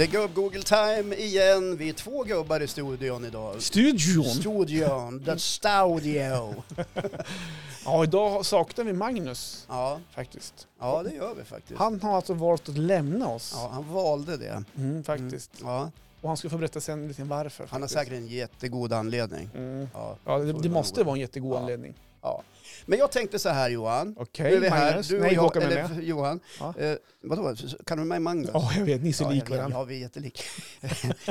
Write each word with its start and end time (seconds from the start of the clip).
Det 0.00 0.04
är 0.04 0.08
gubb-google-time 0.08 1.14
igen. 1.14 1.76
Vi 1.76 1.88
är 1.88 1.92
två 1.92 2.22
gubbar 2.24 2.60
i 2.60 2.66
studion 2.68 3.24
idag. 3.24 3.62
Studion! 3.62 4.24
Studion, 4.24 5.24
the 5.24 5.38
studio. 5.38 6.54
Ja, 7.84 8.04
idag 8.04 8.46
saknar 8.46 8.84
vi 8.84 8.92
Magnus 8.92 9.66
Ja, 9.68 10.00
faktiskt. 10.10 10.66
ja, 10.80 11.02
det 11.02 11.10
gör 11.14 11.34
vi 11.34 11.44
faktiskt. 11.44 11.78
Han 11.78 12.00
har 12.02 12.16
alltså 12.16 12.34
valt 12.34 12.68
att 12.68 12.78
lämna 12.78 13.28
oss. 13.28 13.52
Ja, 13.56 13.70
han 13.72 13.92
valde 13.92 14.36
det. 14.36 14.64
Mm, 14.76 15.04
faktiskt. 15.04 15.50
Ja, 15.62 15.90
Och 16.20 16.28
han 16.28 16.36
ska 16.36 16.50
få 16.50 16.56
berätta 16.58 16.80
sen 16.80 17.08
lite 17.08 17.24
varför. 17.24 17.66
han 17.70 17.82
har 17.82 17.88
faktiskt. 17.88 17.98
säkert 18.00 18.14
en 18.14 18.26
jättegod 18.26 18.92
anledning. 18.92 19.50
Mm. 19.56 19.88
Ja. 19.94 20.16
Ja, 20.24 20.38
det, 20.38 20.52
det 20.52 20.68
måste 20.68 21.04
vara 21.04 21.14
en 21.14 21.20
jättegod 21.20 21.54
Ja. 21.54 21.58
anledning. 21.60 21.94
Ja. 22.22 22.42
Men 22.86 22.98
jag 22.98 23.12
tänkte 23.12 23.38
så 23.38 23.48
här 23.48 23.70
Johan. 23.70 24.14
Okej, 24.18 24.68
här, 24.68 24.86
Magnus. 24.90 25.08
du 25.08 25.16
och 25.16 25.22
Nej, 25.22 25.34
jag, 25.34 25.42
Håkan 25.42 25.62
är 25.62 25.66
eller 25.66 25.88
med. 25.88 26.04
Johan. 26.04 26.40
Ja. 26.60 26.74
Eh, 26.78 26.96
vadå, 27.22 27.54
kan 27.86 27.98
du 27.98 28.04
med 28.04 28.22
Magnus? 28.22 28.50
Ja, 28.52 28.70
jag 28.76 28.84
vet. 28.84 29.02
Ni 29.02 29.08
är 29.08 29.12
så 29.12 29.24
Ja, 29.24 29.30
lik 29.30 29.42
jag 29.42 29.48
vet. 29.48 29.56
varandra. 29.58 29.78
Ja, 29.78 29.84
vi 29.84 29.94
är 29.96 29.98
jättelika. 30.00 30.42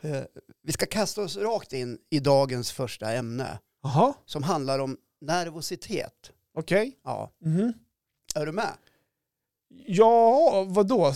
Eh, 0.00 0.22
vi 0.62 0.72
ska 0.72 0.86
kasta 0.86 1.22
oss 1.22 1.36
rakt 1.36 1.72
in 1.72 1.98
i 2.10 2.20
dagens 2.20 2.72
första 2.72 3.12
ämne 3.12 3.58
Jaha, 3.82 4.14
som 4.24 4.42
handlar 4.42 4.78
om 4.78 4.96
nervositet. 5.20 6.30
okej. 6.54 6.98
Ja. 7.04 7.32
Mhm. 7.44 7.72
Är 8.34 8.46
du 8.46 8.52
med? 8.52 8.72
Ja, 9.86 10.64
vadå? 10.68 11.12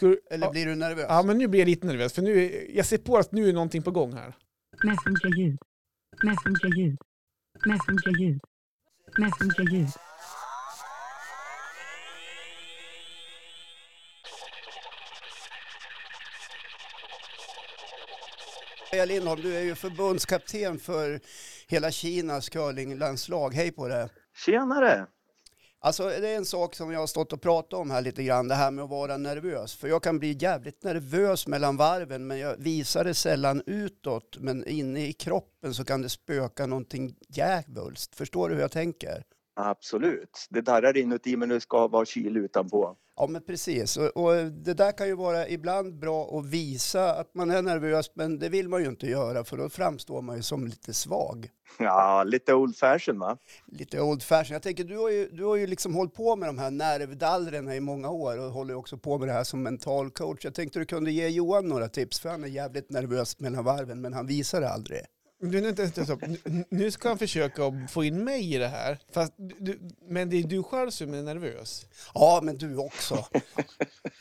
Du... 0.00 0.20
Eller 0.30 0.46
ja. 0.46 0.50
blir 0.52 0.66
du 0.66 0.74
nervös? 0.74 1.06
ja, 1.08 1.22
men 1.22 1.38
nu 1.38 1.48
blir 1.48 1.60
jag 1.60 1.68
lite 1.68 1.86
nervös. 1.86 2.12
För 2.12 2.22
nu, 2.22 2.66
jag 2.74 2.86
ser 2.86 2.98
på 2.98 3.16
att 3.16 3.32
nu 3.32 3.48
är 3.48 3.52
någonting 3.52 3.82
på 3.82 3.90
gång 3.90 4.12
här. 4.12 4.34
Messenger-ljud. 4.84 5.58
Messenger-ljud. 6.22 6.98
Messenger-ljud. 7.66 8.40
Messenger-ljud. 9.18 9.88
Maja 18.92 19.04
Lindholm, 19.04 19.42
du 19.42 19.56
är 19.56 19.60
ju 19.60 19.74
förbundskapten 19.74 20.78
för 20.78 21.20
hela 21.68 21.90
Kinas 21.90 22.48
curlinglandslag. 22.48 23.54
Hej 23.54 23.72
på 23.72 23.88
det! 23.88 24.08
Tjenare! 24.44 25.06
Alltså 25.78 26.08
det 26.08 26.28
är 26.28 26.36
en 26.36 26.44
sak 26.44 26.74
som 26.74 26.92
jag 26.92 27.00
har 27.00 27.06
stått 27.06 27.32
och 27.32 27.40
pratat 27.40 27.72
om 27.72 27.90
här 27.90 28.00
lite 28.00 28.22
grann, 28.22 28.48
det 28.48 28.54
här 28.54 28.70
med 28.70 28.84
att 28.84 28.90
vara 28.90 29.16
nervös. 29.16 29.74
För 29.74 29.88
jag 29.88 30.02
kan 30.02 30.18
bli 30.18 30.36
jävligt 30.40 30.82
nervös 30.82 31.46
mellan 31.46 31.76
varven, 31.76 32.26
men 32.26 32.38
jag 32.38 32.56
visar 32.56 33.04
det 33.04 33.14
sällan 33.14 33.62
utåt. 33.66 34.36
Men 34.40 34.66
inne 34.66 35.06
i 35.06 35.12
kroppen 35.12 35.74
så 35.74 35.84
kan 35.84 36.02
det 36.02 36.08
spöka 36.08 36.66
någonting 36.66 37.14
djävulskt. 37.28 38.16
Förstår 38.16 38.48
du 38.48 38.54
hur 38.54 38.62
jag 38.62 38.72
tänker? 38.72 39.24
Absolut. 39.56 40.46
Det 40.50 40.60
darrar 40.60 40.96
inuti 40.96 41.36
men 41.36 41.48
det 41.48 41.60
ska 41.60 41.88
vara 41.88 42.04
kyl 42.04 42.36
utanpå. 42.36 42.96
Ja 43.16 43.26
men 43.26 43.42
precis, 43.42 43.96
och, 43.96 44.16
och 44.16 44.34
det 44.52 44.74
där 44.74 44.92
kan 44.92 45.06
ju 45.06 45.14
vara 45.14 45.48
ibland 45.48 45.98
bra 45.98 46.38
att 46.38 46.46
visa 46.46 47.14
att 47.14 47.34
man 47.34 47.50
är 47.50 47.62
nervös, 47.62 48.10
men 48.14 48.38
det 48.38 48.48
vill 48.48 48.68
man 48.68 48.82
ju 48.82 48.88
inte 48.88 49.06
göra 49.06 49.44
för 49.44 49.56
då 49.56 49.68
framstår 49.68 50.22
man 50.22 50.36
ju 50.36 50.42
som 50.42 50.66
lite 50.66 50.94
svag. 50.94 51.50
Ja, 51.78 52.24
lite 52.24 52.54
old 52.54 52.76
fashion 52.76 53.18
va? 53.18 53.38
lite 53.66 54.00
old 54.00 54.22
fashion. 54.22 54.52
Jag 54.52 54.62
tänker, 54.62 54.84
du 54.84 54.98
har 54.98 55.10
ju, 55.10 55.28
du 55.28 55.44
har 55.44 55.56
ju 55.56 55.66
liksom 55.66 55.94
hållit 55.94 56.14
på 56.14 56.36
med 56.36 56.48
de 56.48 56.58
här 56.58 56.70
nervdallrorna 56.70 57.76
i 57.76 57.80
många 57.80 58.10
år 58.10 58.38
och 58.38 58.50
håller 58.50 58.74
också 58.74 58.98
på 58.98 59.18
med 59.18 59.28
det 59.28 59.32
här 59.32 59.44
som 59.44 59.62
mental 59.62 60.10
coach. 60.10 60.44
Jag 60.44 60.54
tänkte 60.54 60.78
du 60.78 60.84
kunde 60.84 61.10
ge 61.10 61.28
Johan 61.28 61.68
några 61.68 61.88
tips, 61.88 62.20
för 62.20 62.28
han 62.28 62.44
är 62.44 62.48
jävligt 62.48 62.90
nervös 62.90 63.40
mellan 63.40 63.64
varven, 63.64 64.00
men 64.00 64.12
han 64.12 64.26
visar 64.26 64.60
det 64.60 64.68
aldrig. 64.68 65.00
Du, 65.40 65.60
nu, 65.60 65.68
inte- 65.68 65.82
inte- 65.82 66.18
nu- 66.68 66.90
ska 66.90 67.08
han 67.08 67.18
försöka 67.18 67.64
att 67.66 67.90
få 67.90 68.04
in 68.04 68.24
mig 68.24 68.54
i 68.54 68.58
det 68.58 68.68
här. 68.68 68.98
Fast 69.12 69.32
du, 69.36 69.80
men 70.08 70.30
det 70.30 70.36
är 70.36 70.42
du 70.42 70.62
själv 70.62 70.90
som 70.90 71.14
är 71.14 71.22
nervös. 71.22 71.86
Ja, 72.14 72.40
men 72.42 72.56
du 72.56 72.76
också. 72.76 73.24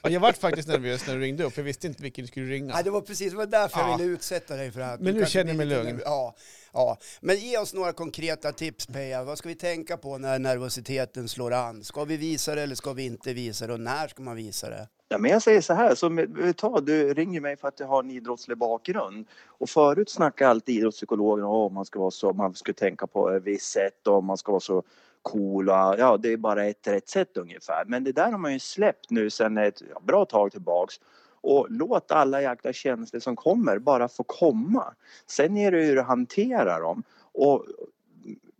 Ja, 0.03 0.09
jag 0.09 0.19
vart 0.19 0.37
faktiskt 0.37 0.67
nervös 0.67 1.07
när 1.07 1.13
du 1.15 1.21
ringde 1.21 1.43
upp. 1.43 1.57
Jag 1.57 1.63
visste 1.63 1.87
inte 1.87 2.03
vilken 2.03 2.23
du 2.23 2.27
skulle 2.27 2.45
ringa. 2.45 2.73
Nej, 2.73 2.83
det 2.83 2.89
var 2.89 3.01
precis 3.01 3.31
det 3.31 3.37
var 3.37 3.45
därför 3.45 3.79
jag 3.79 3.89
Ja. 3.89 3.97
ville 3.97 4.09
utsätta 4.09 4.55
dig 4.55 4.71
för 4.71 4.81
här. 4.81 4.97
Men 4.97 5.13
nu 5.15 5.25
känner 5.25 5.49
jag 5.49 5.57
mig 5.57 5.65
lugn. 5.65 6.01
Ja, 6.05 6.35
ja, 6.73 6.97
men 7.21 7.37
ge 7.39 7.57
oss 7.57 7.73
några 7.73 7.93
konkreta 7.93 8.51
tips 8.51 8.85
Peja. 8.87 9.23
Vad 9.23 9.37
ska 9.37 9.49
vi 9.49 9.55
tänka 9.55 9.97
på 9.97 10.17
när 10.17 10.39
nervositeten 10.39 11.29
slår 11.29 11.53
an? 11.53 11.83
Ska 11.83 12.03
vi 12.03 12.17
visa 12.17 12.55
det 12.55 12.61
eller 12.61 12.75
ska 12.75 12.93
vi 12.93 13.05
inte 13.05 13.33
visa 13.33 13.67
det? 13.67 13.73
Och 13.73 13.79
när 13.79 14.07
ska 14.07 14.23
man 14.23 14.35
visa 14.35 14.69
det? 14.69 14.87
Ja, 15.09 15.17
men 15.17 15.31
jag 15.31 15.41
säger 15.41 15.61
så 15.61 15.73
här, 15.73 15.95
som, 15.95 16.27
ta, 16.57 16.79
du 16.79 17.13
ringer 17.13 17.41
mig 17.41 17.57
för 17.57 17.67
att 17.67 17.79
jag 17.79 17.87
har 17.87 18.03
en 18.03 18.11
idrottslig 18.11 18.57
bakgrund. 18.57 19.27
Och 19.45 19.69
förut 19.69 20.09
snackade 20.09 20.51
alltid 20.51 20.75
idrottspsykologerna 20.75 21.47
om 21.47 21.73
man 21.73 21.85
ska 21.85 21.99
vara 21.99 22.11
så, 22.11 22.33
man 22.33 22.55
ska 22.55 22.73
tänka 22.73 23.07
på 23.07 23.29
ett 23.29 23.43
visst 23.43 23.71
sätt 23.71 24.07
och 24.07 24.23
man 24.23 24.37
ska 24.37 24.51
vara 24.51 24.59
så 24.59 24.83
cool 25.21 25.69
och 25.69 25.75
ja, 25.75 26.17
det 26.17 26.33
är 26.33 26.37
bara 26.37 26.65
ett 26.65 26.87
rätt 26.87 27.09
sätt 27.09 27.37
ungefär. 27.37 27.85
Men 27.85 28.03
det 28.03 28.11
där 28.11 28.31
har 28.31 28.37
man 28.37 28.53
ju 28.53 28.59
släppt 28.59 29.09
nu 29.09 29.29
sedan 29.29 29.57
ett 29.57 29.81
ja, 29.93 29.99
bra 29.99 30.25
tag 30.25 30.51
tillbaks. 30.51 30.95
Och 31.41 31.67
låt 31.69 32.11
alla 32.11 32.41
jäkla 32.41 32.73
känslor 32.73 33.19
som 33.19 33.35
kommer 33.35 33.79
bara 33.79 34.07
få 34.07 34.23
komma. 34.23 34.93
Sen 35.27 35.57
är 35.57 35.71
det 35.71 35.85
hur 35.85 35.95
du 35.95 36.01
hanterar 36.01 36.81
dem. 36.81 37.03
Och 37.33 37.65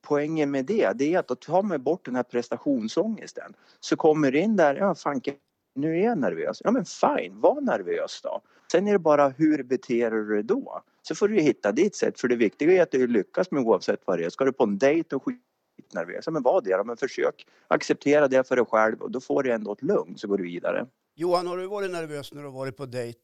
poängen 0.01 0.51
med 0.51 0.65
det, 0.65 0.91
det 0.95 1.13
är 1.13 1.19
att 1.19 1.27
då 1.27 1.35
tar 1.35 1.61
man 1.61 1.83
bort 1.83 2.05
den 2.05 2.15
här 2.15 2.23
prestationsångesten. 2.23 3.53
Så 3.79 3.95
kommer 3.95 4.31
du 4.31 4.39
in 4.39 4.55
där, 4.55 4.75
ja 4.75 4.95
fanken, 4.95 5.33
nu 5.75 5.99
är 5.99 6.03
jag 6.03 6.17
nervös. 6.17 6.61
Ja 6.63 6.71
men 6.71 6.85
fine, 6.85 7.39
var 7.39 7.61
nervös 7.61 8.21
då. 8.23 8.41
Sen 8.71 8.87
är 8.87 8.91
det 8.91 8.99
bara 8.99 9.29
hur 9.29 9.63
beter 9.63 10.11
du 10.11 10.33
dig 10.33 10.43
då? 10.43 10.81
Så 11.01 11.15
får 11.15 11.27
du 11.27 11.41
hitta 11.41 11.71
ditt 11.71 11.95
sätt, 11.95 12.19
för 12.19 12.27
det 12.27 12.35
viktiga 12.35 12.71
är 12.71 12.81
att 12.81 12.91
du 12.91 13.07
lyckas 13.07 13.51
med 13.51 13.63
oavsett 13.63 14.01
vad 14.05 14.19
det 14.19 14.25
är. 14.25 14.29
Ska 14.29 14.45
du 14.45 14.53
på 14.53 14.63
en 14.63 14.77
dejt 14.77 15.15
och 15.15 15.23
skitnervös, 15.23 16.25
ja 16.25 16.31
men 16.31 16.43
var 16.43 16.61
det 16.61 16.77
då, 16.77 16.83
men 16.83 16.97
försök 16.97 17.47
acceptera 17.67 18.27
det 18.27 18.47
för 18.47 18.55
dig 18.55 18.65
själv 18.65 19.01
och 19.01 19.11
då 19.11 19.21
får 19.21 19.43
du 19.43 19.51
ändå 19.51 19.71
ett 19.73 19.83
lugn 19.83 20.17
så 20.17 20.27
går 20.27 20.37
du 20.37 20.43
vidare. 20.43 20.87
Johan, 21.15 21.47
har 21.47 21.57
du 21.57 21.67
varit 21.67 21.91
nervös 21.91 22.33
när 22.33 22.41
du 22.41 22.47
har 22.47 22.53
varit 22.53 22.77
på 22.77 22.85
dejt? 22.85 23.19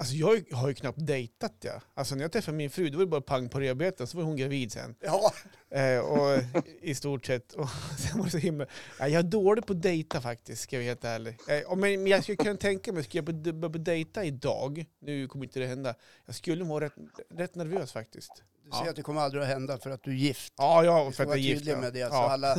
Alltså 0.00 0.14
jag 0.14 0.44
har 0.52 0.68
ju- 0.68 0.74
knappt 0.74 1.06
dejtat 1.06 1.54
ja. 1.60 1.80
Alltså 1.94 2.14
när 2.14 2.22
jag 2.22 2.32
träffade 2.32 2.56
min 2.56 2.70
fru, 2.70 2.88
då 2.90 2.98
var 2.98 3.04
det 3.04 3.10
bara 3.10 3.20
pang 3.20 3.48
på 3.48 3.60
revbeten, 3.60 4.06
så 4.06 4.16
var 4.16 4.24
hon 4.24 4.36
gravid 4.36 4.72
sen. 4.72 4.94
Ja, 5.00 5.32
Eh, 5.72 5.98
och 5.98 6.42
i 6.82 6.94
stort 6.94 7.26
sett. 7.26 7.52
Och 7.52 7.68
sen 7.98 8.18
var 8.18 8.24
det 8.24 8.30
så 8.30 8.38
himla... 8.38 8.66
Ja, 8.98 9.08
jag 9.08 9.18
är 9.18 9.22
dålig 9.22 9.66
på 9.66 9.72
att 9.72 9.82
dejta 9.82 10.20
faktiskt, 10.20 10.62
ska 10.62 10.76
jag 10.76 10.80
vara 10.80 10.88
helt 10.88 11.04
ärlig. 11.04 11.36
Eh, 11.48 11.76
men, 11.76 12.06
jag 12.06 12.22
skulle 12.22 12.36
kunna 12.36 12.56
tänka 12.56 12.92
mig, 12.92 13.04
skulle 13.04 13.24
jag 13.42 13.54
börja 13.54 13.78
dejta 13.78 14.24
idag, 14.24 14.84
nu 15.00 15.28
kommer 15.28 15.44
inte 15.44 15.60
det 15.60 15.66
hända, 15.66 15.94
jag 16.26 16.34
skulle 16.34 16.64
vara 16.64 16.84
rätt, 16.84 16.94
rätt 17.34 17.54
nervös 17.54 17.92
faktiskt. 17.92 18.42
Du 18.70 18.76
ser 18.76 18.84
Ja. 18.84 18.90
att 18.90 18.96
det 18.96 19.02
kommer 19.02 19.20
aldrig 19.20 19.42
att 19.42 19.48
hända 19.48 19.78
för 19.78 19.90
att 19.90 20.02
du 20.02 20.10
är 20.10 20.14
gift. 20.14 20.52
Ja, 20.56 20.84
ja 20.84 21.10
för 21.12 21.22
att 21.22 21.28
jag 21.28 21.38
är 21.38 21.42
gift. 21.42 21.66
ja. 21.66 21.76
med 21.76 21.92
det. 21.92 22.08
Så 22.08 22.14
alla, 22.14 22.56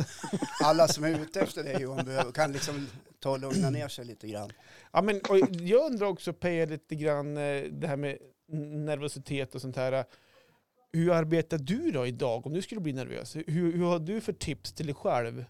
alla 0.64 0.88
som 0.88 1.04
är 1.04 1.20
ute 1.20 1.40
efter 1.40 1.62
dig 1.64 1.82
Johan 1.82 2.04
behöver- 2.04 2.32
kan 2.32 2.52
liksom 2.52 2.86
ta 3.20 3.30
och 3.30 3.38
lugna 3.38 3.70
ner 3.70 3.88
sig 3.88 4.04
lite 4.04 4.26
grann. 4.28 4.50
Ja, 4.92 5.02
men, 5.02 5.20
och 5.28 5.38
jag 5.50 5.86
undrar 5.92 6.06
också, 6.06 6.32
Peja, 6.32 6.66
lite 6.66 6.94
grann 6.94 7.36
eh, 7.36 7.62
det 7.62 7.86
här 7.86 7.96
med 7.96 8.18
nervositet 8.74 9.54
och 9.54 9.60
sånt 9.60 9.76
här. 9.76 10.04
Hur 10.92 11.10
arbetar 11.12 11.58
du 11.58 11.90
då 11.90 12.06
idag 12.06 12.46
om 12.46 12.52
du 12.52 12.62
skulle 12.62 12.80
bli 12.80 12.92
nervös? 12.92 13.36
Hur, 13.36 13.44
hur 13.72 13.84
har 13.84 13.98
du 13.98 14.20
för 14.20 14.32
tips 14.32 14.72
till 14.72 14.86
dig 14.86 14.94
själv? 14.94 15.44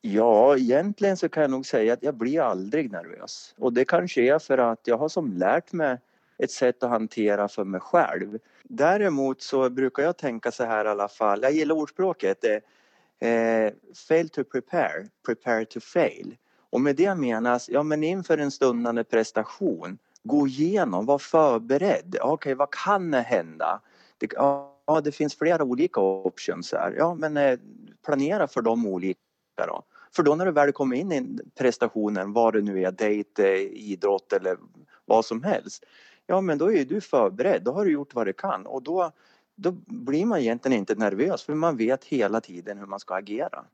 Ja, 0.00 0.56
egentligen 0.56 1.16
så 1.16 1.28
kan 1.28 1.40
jag 1.40 1.50
nog 1.50 1.66
säga 1.66 1.92
att 1.92 2.02
jag 2.02 2.14
blir 2.16 2.40
aldrig 2.40 2.92
nervös. 2.92 3.54
Och 3.58 3.72
det 3.72 3.84
kanske 3.84 4.22
är 4.22 4.38
för 4.38 4.58
att 4.58 4.80
jag 4.84 4.98
har 4.98 5.08
som 5.08 5.32
lärt 5.32 5.72
mig 5.72 5.98
ett 6.42 6.50
sätt 6.50 6.82
att 6.82 6.90
hantera 6.90 7.48
för 7.48 7.64
mig 7.64 7.80
själv. 7.80 8.38
Däremot 8.62 9.42
så 9.42 9.70
brukar 9.70 10.02
jag 10.02 10.16
tänka 10.16 10.52
så 10.52 10.64
här 10.64 10.84
i 10.84 10.88
alla 10.88 11.08
fall, 11.08 11.42
jag 11.42 11.52
gillar 11.52 11.74
ordspråket, 11.74 12.44
eh, 12.44 13.30
eh, 13.30 13.72
fail 14.08 14.28
to 14.28 14.44
prepare, 14.44 15.08
prepare 15.26 15.64
to 15.64 15.80
fail. 15.80 16.36
Och 16.70 16.80
med 16.80 16.96
det 16.96 17.14
menas, 17.14 17.68
ja 17.68 17.82
men 17.82 18.04
inför 18.04 18.38
en 18.38 18.50
stundande 18.50 19.04
prestation, 19.04 19.98
gå 20.22 20.46
igenom, 20.46 21.06
var 21.06 21.18
förberedd. 21.18 22.16
Okej, 22.20 22.54
vad 22.54 22.70
kan 22.70 23.14
hända? 23.14 23.80
Det, 24.18 24.32
ja, 24.32 25.00
det 25.04 25.12
finns 25.12 25.38
flera 25.38 25.64
olika 25.64 26.00
options 26.00 26.72
här. 26.72 26.94
Ja, 26.98 27.14
men 27.14 27.36
eh, 27.36 27.58
planera 28.04 28.48
för 28.48 28.62
de 28.62 28.86
olika 28.86 29.20
då. 29.56 29.82
För 30.12 30.22
då 30.22 30.34
när 30.34 30.46
du 30.46 30.52
väl 30.52 30.72
kommer 30.72 30.96
in 30.96 31.12
i 31.12 31.38
prestationen, 31.58 32.32
vad 32.32 32.54
det 32.54 32.60
nu 32.60 32.82
är, 32.82 32.90
dejt, 32.90 33.42
eh, 33.42 33.60
idrott 33.60 34.32
eller 34.32 34.56
vad 35.04 35.24
som 35.24 35.42
helst. 35.42 35.84
Ja 36.30 36.40
men 36.40 36.58
då 36.58 36.72
är 36.72 36.84
du 36.84 37.00
förberedd, 37.00 37.62
då 37.62 37.72
har 37.72 37.84
du 37.84 37.92
gjort 37.92 38.14
vad 38.14 38.26
du 38.26 38.32
kan 38.32 38.66
och 38.66 38.82
då, 38.82 39.12
då 39.56 39.72
blir 39.86 40.26
man 40.26 40.38
egentligen 40.38 40.78
inte 40.78 40.94
nervös 40.94 41.42
för 41.42 41.54
man 41.54 41.76
vet 41.76 42.04
hela 42.04 42.40
tiden 42.40 42.78
hur 42.78 42.86
man 42.86 43.00
ska 43.00 43.14
agera. 43.14 43.64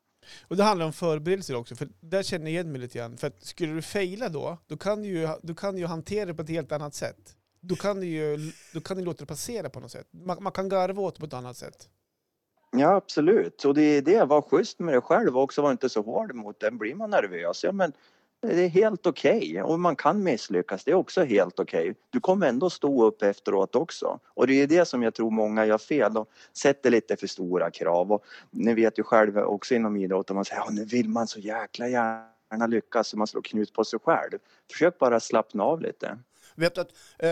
Och 0.49 0.57
det 0.57 0.63
handlar 0.63 0.87
om 0.87 0.93
förberedelser 0.93 1.57
också, 1.57 1.77
för 1.77 1.89
där 2.01 2.23
känner 2.23 2.45
jag 2.45 2.53
igen 2.53 2.73
mig 2.73 2.81
lite 2.81 2.99
grann. 2.99 3.17
För 3.17 3.27
att 3.27 3.45
skulle 3.45 3.73
du 3.73 3.83
fejla 3.83 4.29
då, 4.29 4.59
då 4.67 4.77
kan 4.77 5.03
du 5.03 5.09
ju, 5.09 5.29
då 5.43 5.55
kan 5.55 5.75
du 5.75 5.81
ju 5.81 5.87
hantera 5.87 6.27
det 6.27 6.35
på 6.35 6.43
ett 6.43 6.49
helt 6.49 6.73
annat 6.73 6.95
sätt. 6.95 7.37
Då 7.61 7.75
kan 7.75 8.01
du 8.01 8.07
ju 8.07 8.39
då 8.75 8.81
kan 8.81 8.97
du 8.97 9.05
låta 9.05 9.19
det 9.19 9.27
passera 9.27 9.69
på 9.69 9.81
något 9.81 9.91
sätt. 9.91 10.07
Man, 10.11 10.43
man 10.43 10.53
kan 10.53 10.69
garva 10.69 11.03
åt 11.03 11.15
det 11.15 11.21
på 11.21 11.27
ett 11.27 11.35
annat 11.35 11.57
sätt. 11.57 11.89
Ja 12.77 12.95
absolut, 12.95 13.65
och 13.65 13.75
det 13.75 13.83
är 13.83 14.03
det, 14.03 14.25
var 14.25 14.43
schysst 14.43 14.79
med 14.79 14.95
dig 14.95 15.01
själv 15.01 15.37
och 15.37 15.43
också 15.43 15.63
var 15.63 15.71
inte 15.71 15.89
så 15.89 16.03
hård 16.03 16.35
mot 16.35 16.61
den. 16.61 16.79
Blir 16.79 16.95
man 16.95 17.11
nervös, 17.11 17.65
ja 17.65 17.73
men 17.73 17.93
det 18.43 18.65
är 18.65 18.69
helt 18.69 19.07
okej 19.07 19.39
okay. 19.39 19.63
och 19.63 19.81
man 19.81 19.97
kan 19.97 20.23
misslyckas, 20.23 20.85
det 20.85 20.91
är 20.91 20.95
också 20.95 21.25
helt 21.25 21.61
okej. 21.61 21.81
Okay. 21.81 21.95
Du 22.11 22.21
kommer 22.21 22.47
ändå 22.49 22.71
stå 22.71 23.07
upp 23.07 23.23
efteråt 23.23 23.75
också 23.75 24.19
och 24.27 24.47
det 24.47 24.63
är 24.63 24.67
det 24.67 24.85
som 24.85 25.03
jag 25.03 25.15
tror 25.15 25.31
många 25.31 25.67
gör 25.67 25.79
fel, 25.79 26.15
de 26.15 26.27
sätter 26.53 26.91
lite 26.91 27.17
för 27.17 27.27
stora 27.27 27.71
krav 27.71 28.13
och 28.13 28.25
ni 28.51 28.75
vet 28.75 28.99
ju 28.99 29.03
själva 29.03 29.45
också 29.45 29.75
inom 29.75 29.97
idrotten, 29.97 30.37
man 30.37 30.45
säger 30.45 30.63
ja 30.63 30.71
nu 30.71 30.85
vill 30.85 31.09
man 31.09 31.27
så 31.27 31.41
jäkla 31.41 31.89
gärna 31.89 32.67
lyckas 32.67 33.09
så 33.09 33.19
man 33.19 33.27
slår 33.27 33.43
knut 33.43 33.73
på 33.73 33.85
sig 33.85 33.99
själv. 33.99 34.39
Försök 34.73 34.99
bara 34.99 35.21
slappna 35.21 35.65
av 35.65 35.81
lite. 35.81 36.19
Vet 36.55 36.75
du 36.75 36.81
att, 36.81 36.93
eh, 37.19 37.29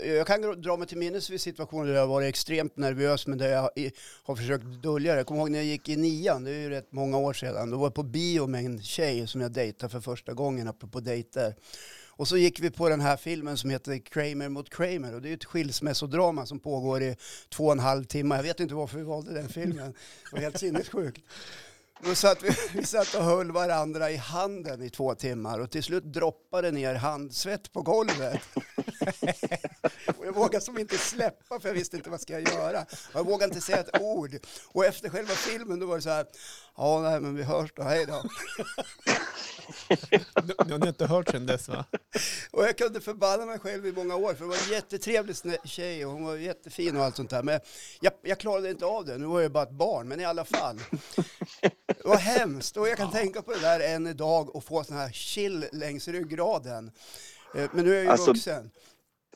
jag 0.00 0.26
kan 0.26 0.62
dra 0.62 0.76
mig 0.76 0.88
till 0.88 0.98
minnes 0.98 1.30
vid 1.30 1.40
situationer 1.40 1.86
där 1.86 1.94
jag 1.94 2.06
varit 2.06 2.28
extremt 2.28 2.76
nervös 2.76 3.26
men 3.26 3.38
där 3.38 3.48
jag 3.48 3.70
har 4.22 4.36
försökt 4.36 4.64
dölja 4.64 5.12
det. 5.12 5.18
Jag 5.18 5.26
kommer 5.26 5.40
ihåg 5.40 5.50
när 5.50 5.58
jag 5.58 5.66
gick 5.66 5.88
i 5.88 5.96
nian, 5.96 6.44
det 6.44 6.50
är 6.50 6.60
ju 6.60 6.70
rätt 6.70 6.92
många 6.92 7.18
år 7.18 7.32
sedan. 7.32 7.70
Då 7.70 7.76
var 7.76 7.86
jag 7.86 7.94
på 7.94 8.02
bio 8.02 8.46
med 8.46 8.64
en 8.64 8.82
tjej 8.82 9.26
som 9.26 9.40
jag 9.40 9.52
dejtade 9.52 9.90
för 9.90 10.00
första 10.00 10.32
gången, 10.32 10.68
apropå 10.68 11.00
dejter. 11.00 11.54
Och 12.14 12.28
så 12.28 12.36
gick 12.36 12.60
vi 12.60 12.70
på 12.70 12.88
den 12.88 13.00
här 13.00 13.16
filmen 13.16 13.56
som 13.56 13.70
heter 13.70 13.98
Kramer 13.98 14.48
mot 14.48 14.70
Kramer 14.70 15.14
och 15.14 15.22
det 15.22 15.28
är 15.28 15.34
ett 15.34 15.44
skilsmässodrama 15.44 16.46
som 16.46 16.60
pågår 16.60 17.02
i 17.02 17.16
två 17.48 17.66
och 17.66 17.72
en 17.72 17.78
halv 17.78 18.04
timme. 18.04 18.36
Jag 18.36 18.42
vet 18.42 18.60
inte 18.60 18.74
varför 18.74 18.98
vi 18.98 19.04
valde 19.04 19.34
den 19.34 19.48
filmen. 19.48 19.94
Det 20.30 20.32
var 20.32 20.38
helt 20.38 20.58
sinnessjukt. 20.58 21.22
Då 22.04 22.14
satt 22.14 22.42
vi, 22.42 22.50
vi 22.74 22.86
satt 22.86 23.14
och 23.14 23.24
höll 23.24 23.52
varandra 23.52 24.10
i 24.10 24.16
handen 24.16 24.82
i 24.82 24.90
två 24.90 25.14
timmar 25.14 25.58
och 25.58 25.70
till 25.70 25.82
slut 25.82 26.04
droppade 26.04 26.70
ner 26.70 26.94
handsvett 26.94 27.72
på 27.72 27.82
golvet. 27.82 28.40
och 30.18 30.26
jag 30.26 30.34
vågade 30.34 30.60
som 30.60 30.78
inte 30.78 30.98
släppa 30.98 31.60
för 31.60 31.68
jag 31.68 31.74
visste 31.74 31.96
inte 31.96 32.10
vad 32.10 32.20
ska 32.20 32.32
jag 32.32 32.54
göra. 32.54 32.80
Och 32.82 33.14
jag 33.14 33.24
vågade 33.24 33.44
inte 33.44 33.60
säga 33.60 33.78
ett 33.78 34.00
ord. 34.00 34.38
Och 34.68 34.84
efter 34.84 35.08
själva 35.08 35.34
filmen 35.34 35.78
då 35.78 35.86
var 35.86 35.96
det 35.96 36.02
så 36.02 36.10
här, 36.10 36.26
ja 36.76 37.00
nej 37.00 37.20
men 37.20 37.34
vi 37.34 37.42
hörs 37.42 37.72
då, 37.74 37.82
hej 37.82 38.06
då. 38.06 38.22
Du, 40.42 40.54
du 40.66 40.72
har 40.72 40.88
inte 40.88 41.06
hört 41.06 41.28
sen 41.28 41.46
dess 41.46 41.68
va? 41.68 41.84
Och 42.50 42.64
jag 42.64 42.78
kunde 42.78 43.00
förbanna 43.00 43.46
mig 43.46 43.58
själv 43.58 43.86
i 43.86 43.92
många 43.92 44.16
år 44.16 44.34
för 44.34 44.44
det 44.44 44.50
var 44.50 44.56
en 44.56 44.72
jättetrevlig 44.72 45.36
tjej 45.64 46.06
och 46.06 46.12
hon 46.12 46.24
var 46.24 46.36
jättefin 46.36 46.96
och 46.96 47.04
allt 47.04 47.16
sånt 47.16 47.30
där. 47.30 47.42
Men 47.42 47.60
jag, 48.00 48.12
jag 48.22 48.38
klarade 48.38 48.70
inte 48.70 48.84
av 48.84 49.04
det, 49.04 49.18
nu 49.18 49.26
var 49.26 49.40
jag 49.40 49.52
bara 49.52 49.62
ett 49.62 49.70
barn, 49.70 50.08
men 50.08 50.20
i 50.20 50.24
alla 50.24 50.44
fall. 50.44 50.80
Var 52.04 52.16
hemskt 52.16 52.76
och 52.76 52.88
jag 52.88 52.96
kan 52.96 53.10
tänka 53.10 53.42
på 53.42 53.52
det 53.52 53.60
där 53.60 53.80
än 53.80 54.06
idag 54.06 54.56
och 54.56 54.64
få 54.64 54.84
sån 54.84 54.96
här 54.96 55.10
chill 55.12 55.66
längs 55.72 56.08
ryggraden. 56.08 56.90
Eh, 57.54 57.70
Men 57.72 57.84
nu 57.84 57.90
är 57.90 57.94
jag 57.94 58.04
ju 58.04 58.10
Alltså- 58.10 58.32
vuxen. 58.32 58.70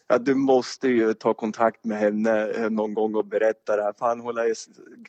Ja, 0.08 0.18
du 0.18 0.34
måste 0.34 0.88
ju 0.88 1.14
ta 1.14 1.34
kontakt 1.34 1.84
med 1.84 1.98
henne 1.98 2.50
eh, 2.50 2.70
någon 2.70 2.94
gång 2.94 3.14
och 3.14 3.26
berätta 3.26 3.76
det 3.76 3.82
här. 3.82 3.92
Fan, 3.98 4.20
hon 4.20 4.36
har 4.36 4.44
ju 4.44 4.54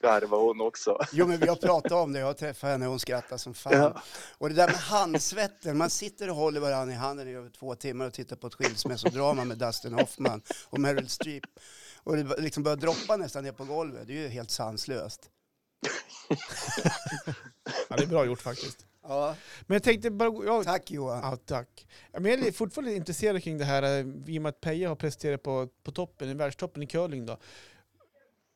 garva 0.02 0.38
hon 0.38 0.62
också. 0.62 1.00
Jo 1.12 1.28
men 1.28 1.40
vi 1.40 1.48
har 1.48 1.56
pratat 1.68 1.92
om 1.92 2.14
det, 2.14 2.20
jag 2.20 2.26
har 2.28 2.34
träffat 2.34 2.70
henne 2.70 2.86
och 2.86 2.90
hon 2.90 3.00
skrattar 3.00 3.38
som 3.38 3.54
fan. 3.54 3.74
Ja. 3.74 4.02
Och 4.38 4.50
det 4.50 4.56
där 4.56 4.68
med 4.68 4.76
handsvetten, 4.76 5.78
man 5.78 5.90
sitter 5.90 6.30
och 6.30 6.36
håller 6.36 6.60
varandra 6.60 6.94
i 6.94 6.98
handen 6.98 7.28
i 7.28 7.34
över 7.34 7.50
två 7.50 7.76
timmar 7.76 8.06
och 8.08 8.14
tittar 8.14 8.36
på 8.36 8.48
ett 8.48 8.54
skilsmässodrama 8.54 9.44
med 9.46 9.58
Dustin 9.58 9.94
Hoffman 9.94 10.42
och 10.70 10.80
Meryl 10.80 11.10
Streep. 11.10 11.44
Och 12.04 12.18
det 12.18 12.42
liksom 12.42 12.64
börjar 12.64 12.78
droppa 12.78 13.18
nästan 13.18 13.44
ner 13.44 13.52
på 13.52 13.66
golvet, 13.66 14.08
det 14.08 14.14
är 14.14 14.22
ju 14.22 14.28
helt 14.28 14.52
sanslöst. 14.52 15.30
Ja, 17.90 17.96
det 17.98 18.04
är 18.04 18.08
bra 18.08 18.26
gjort 18.26 18.42
faktiskt. 18.42 18.86
Ja, 19.04 19.36
Men 19.68 19.76
jag 19.76 19.84
tänkte 19.84 20.12
bara... 20.12 20.46
Ja, 20.46 20.64
tack 20.64 20.92
Johan. 20.92 21.20
Ja, 21.24 21.38
tack. 21.46 21.88
Men 22.12 22.26
jag 22.26 22.48
är 22.48 22.52
fortfarande 22.52 22.96
intresserad 22.96 23.44
kring 23.44 23.58
det 23.58 23.66
här 23.66 23.84
eh, 23.84 24.06
i 24.28 24.38
och 24.38 24.42
med 24.42 24.50
att 24.50 24.62
Peja 24.62 24.90
har 24.90 24.96
presterat 24.96 25.44
på, 25.44 25.68
på 25.84 25.92
toppen, 25.92 26.30
i 26.30 26.34
världstoppen 26.34 26.84
i 26.84 26.88
curling. 26.88 27.26
Då. 27.26 27.38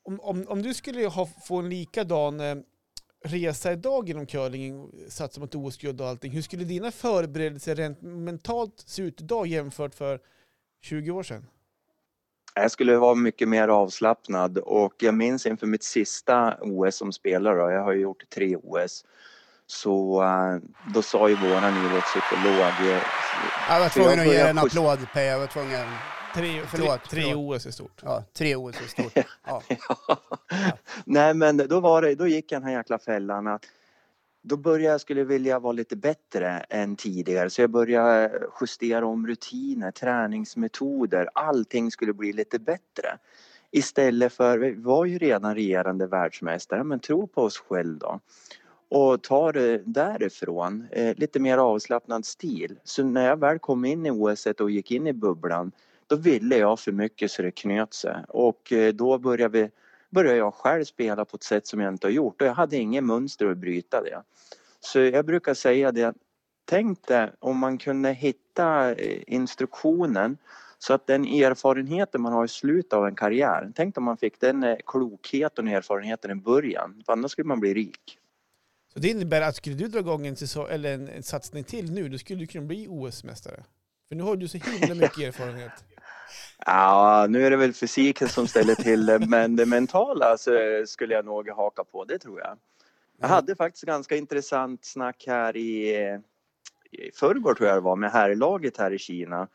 Om, 0.02 0.20
om, 0.20 0.44
om 0.48 0.62
du 0.62 0.74
skulle 0.74 1.06
ha, 1.06 1.26
få 1.26 1.56
en 1.56 1.68
likadan 1.68 2.40
eh, 2.40 2.56
resa 3.24 3.72
idag 3.72 4.08
inom 4.08 4.26
curling, 4.26 4.90
satsa 5.08 5.40
mot 5.40 5.54
OS-guld 5.54 6.00
och 6.00 6.06
allting, 6.06 6.32
hur 6.32 6.42
skulle 6.42 6.64
dina 6.64 6.90
förberedelser 6.90 7.74
rent 7.74 8.02
mentalt 8.02 8.84
se 8.86 9.02
ut 9.02 9.20
idag 9.20 9.46
jämfört 9.46 9.94
för 9.94 10.20
20 10.80 11.10
år 11.10 11.22
sedan? 11.22 11.46
Jag 12.54 12.70
skulle 12.70 12.96
vara 12.96 13.14
mycket 13.14 13.48
mer 13.48 13.68
avslappnad 13.68 14.58
och 14.58 14.94
jag 14.98 15.14
minns 15.14 15.46
inför 15.46 15.66
mitt 15.66 15.82
sista 15.82 16.54
OS 16.60 16.96
som 16.96 17.12
spelare, 17.12 17.54
då, 17.62 17.70
jag 17.70 17.82
har 17.82 17.92
ju 17.92 18.00
gjort 18.00 18.22
tre 18.34 18.56
OS, 18.56 19.04
så 19.66 20.22
eh, 20.22 20.56
då 20.94 21.02
sa 21.02 21.28
ju 21.28 21.34
våran 21.36 21.86
idrottspsykolog 21.86 22.58
eh, 22.92 23.02
Jag 23.68 23.80
var 23.80 23.88
tvungen 23.88 24.20
att 24.20 24.26
ge 24.26 24.40
en 24.40 24.56
på- 24.56 24.66
applåd 24.66 24.98
Peja, 25.14 25.32
jag 25.32 25.38
var 25.38 25.46
tvungen. 25.46 25.86
Tre, 26.34 26.62
Förlåt, 26.66 27.04
tre, 27.10 27.22
tre. 27.22 27.34
OS 27.34 27.66
är 27.66 27.70
stort. 27.70 28.00
Ja, 28.04 28.24
tre 28.38 28.56
OS 28.56 28.76
är 28.80 29.02
stort. 29.02 29.24
Ja. 29.46 29.62
Nej 31.04 31.34
men 31.34 31.56
då 31.56 31.80
var 31.80 32.02
det, 32.02 32.14
då 32.14 32.26
gick 32.26 32.52
jag 32.52 32.62
den 32.62 32.68
här 32.68 32.76
jäkla 32.76 32.98
fällan 32.98 33.46
att 33.46 33.62
då 34.42 34.56
började 34.56 34.92
jag 34.92 35.00
skulle 35.00 35.24
vilja 35.24 35.58
vara 35.58 35.72
lite 35.72 35.96
bättre 35.96 36.48
än 36.68 36.96
tidigare 36.96 37.50
så 37.50 37.60
jag 37.60 37.70
började 37.70 38.24
eh, 38.24 38.30
justera 38.60 39.06
om 39.06 39.26
rutiner, 39.26 39.90
träningsmetoder, 39.90 41.28
allting 41.34 41.90
skulle 41.90 42.12
bli 42.12 42.32
lite 42.32 42.58
bättre. 42.58 43.18
Istället 43.70 44.32
för, 44.32 44.58
vi 44.58 44.74
var 44.74 45.04
ju 45.04 45.18
redan 45.18 45.54
regerande 45.54 46.06
världsmästare, 46.06 46.84
men 46.84 47.00
tro 47.00 47.26
på 47.26 47.42
oss 47.42 47.58
själv 47.58 47.98
då. 47.98 48.20
Och 48.88 49.22
ta 49.22 49.52
det 49.52 49.82
därifrån, 49.86 50.86
eh, 50.90 51.16
lite 51.16 51.40
mer 51.40 51.58
avslappnad 51.58 52.24
stil. 52.26 52.78
Så 52.84 53.04
när 53.04 53.26
jag 53.26 53.40
väl 53.40 53.58
kom 53.58 53.84
in 53.84 54.06
i 54.06 54.10
OS 54.10 54.46
och 54.46 54.70
gick 54.70 54.90
in 54.90 55.06
i 55.06 55.12
bubblan 55.12 55.72
då 56.06 56.16
ville 56.16 56.56
jag 56.56 56.80
för 56.80 56.92
mycket 56.92 57.30
så 57.30 57.42
det 57.42 57.50
knöt 57.50 57.94
sig 57.94 58.16
och 58.28 58.72
eh, 58.72 58.94
då 58.94 59.18
började 59.18 59.58
vi 59.58 59.70
började 60.12 60.38
jag 60.38 60.54
själv 60.54 60.84
spela 60.84 61.24
på 61.24 61.36
ett 61.36 61.42
sätt 61.42 61.66
som 61.66 61.80
jag 61.80 61.92
inte 61.92 62.06
har 62.06 62.12
gjort 62.12 62.42
och 62.42 62.48
jag 62.48 62.54
hade 62.54 62.76
ingen 62.76 63.06
mönster 63.06 63.46
att 63.46 63.58
bryta 63.58 64.02
det. 64.02 64.22
Så 64.80 64.98
jag 64.98 65.26
brukar 65.26 65.54
säga 65.54 65.92
det, 65.92 66.14
tänk 66.64 67.06
dig 67.06 67.32
om 67.38 67.58
man 67.58 67.78
kunde 67.78 68.12
hitta 68.12 68.94
eh, 68.94 69.22
instruktionen 69.26 70.36
så 70.78 70.94
att 70.94 71.06
den 71.06 71.24
erfarenheten 71.24 72.22
man 72.22 72.32
har 72.32 72.44
i 72.44 72.48
slutet 72.48 72.92
av 72.92 73.06
en 73.06 73.14
karriär, 73.14 73.72
tänk 73.74 73.98
om 73.98 74.04
man 74.04 74.16
fick 74.16 74.40
den 74.40 74.62
eh, 74.62 74.76
klokheten 74.86 75.66
och 75.68 75.72
erfarenheten 75.72 76.30
i 76.30 76.34
början, 76.34 77.02
för 77.06 77.12
annars 77.12 77.30
skulle 77.30 77.48
man 77.48 77.60
bli 77.60 77.74
rik. 77.74 78.18
Så 78.92 78.98
det 78.98 79.08
innebär 79.08 79.40
att 79.40 79.56
skulle 79.56 79.76
du 79.76 79.88
dra 79.88 79.98
igång 79.98 80.26
en, 80.26 80.36
eller 80.70 80.94
en, 80.94 81.08
en 81.08 81.22
satsning 81.22 81.64
till 81.64 81.92
nu, 81.92 82.08
då 82.08 82.18
skulle 82.18 82.40
du 82.40 82.46
kunna 82.46 82.66
bli 82.66 82.86
OS-mästare. 82.88 83.64
För 84.08 84.16
nu 84.16 84.22
har 84.22 84.36
du 84.36 84.48
så 84.48 84.58
himla 84.58 84.94
mycket 84.94 85.18
erfarenhet. 85.28 85.72
Ja, 86.66 87.26
nu 87.28 87.46
är 87.46 87.50
det 87.50 87.56
väl 87.56 87.72
fysiken 87.72 88.28
som 88.28 88.46
ställer 88.46 88.74
till 88.74 89.06
det, 89.06 89.18
men 89.18 89.56
det 89.56 89.66
mentala 89.66 90.36
skulle 90.86 91.14
jag 91.14 91.24
nog 91.24 91.48
haka 91.48 91.84
på, 91.84 92.04
det 92.04 92.18
tror 92.18 92.40
jag. 92.40 92.58
Jag 93.20 93.28
hade 93.28 93.56
faktiskt 93.56 93.84
ganska 93.84 94.16
intressant 94.16 94.84
snack 94.84 95.24
här 95.26 95.56
i, 95.56 95.96
i 96.90 97.10
förrgår 97.14 97.54
tror 97.54 97.68
jag 97.68 97.76
det 97.76 97.80
var 97.80 97.96
med 97.96 98.10
herrlaget 98.10 98.76
här 98.76 98.90
i 98.90 98.98
Kina. 98.98 99.48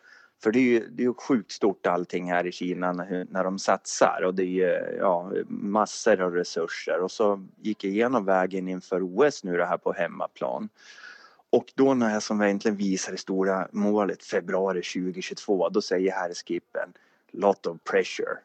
För 0.43 0.51
det 0.51 0.59
är 0.59 0.63
ju, 0.63 0.79
det 0.79 1.03
är 1.03 1.07
ju 1.07 1.13
sjukt 1.13 1.51
stort 1.51 1.87
allting 1.87 2.31
här 2.31 2.47
i 2.47 2.51
Kina 2.51 2.93
när, 2.93 3.27
när 3.29 3.43
de 3.43 3.59
satsar 3.59 4.21
och 4.25 4.35
det 4.35 4.43
är 4.43 4.45
ju 4.45 4.97
ja, 4.99 5.31
massor 5.47 6.21
av 6.21 6.33
resurser. 6.33 6.99
Och 6.99 7.11
så 7.11 7.47
gick 7.61 7.83
jag 7.83 7.93
igenom 7.93 8.25
vägen 8.25 8.67
inför 8.67 9.01
OS 9.03 9.43
nu 9.43 9.57
det 9.57 9.65
här 9.65 9.77
på 9.77 9.93
hemmaplan. 9.93 10.69
Och 11.49 11.73
då 11.75 11.93
när 11.93 12.13
jag 12.13 12.23
som 12.23 12.41
egentligen 12.41 12.77
visar 12.77 13.11
det 13.11 13.17
stora 13.17 13.67
målet 13.71 14.23
februari 14.23 14.81
2022 14.81 15.69
då 15.69 15.81
säger 15.81 16.11
herrskippen 16.11 16.93
lot 17.31 17.65
of 17.65 17.77
pressure. 17.83 18.37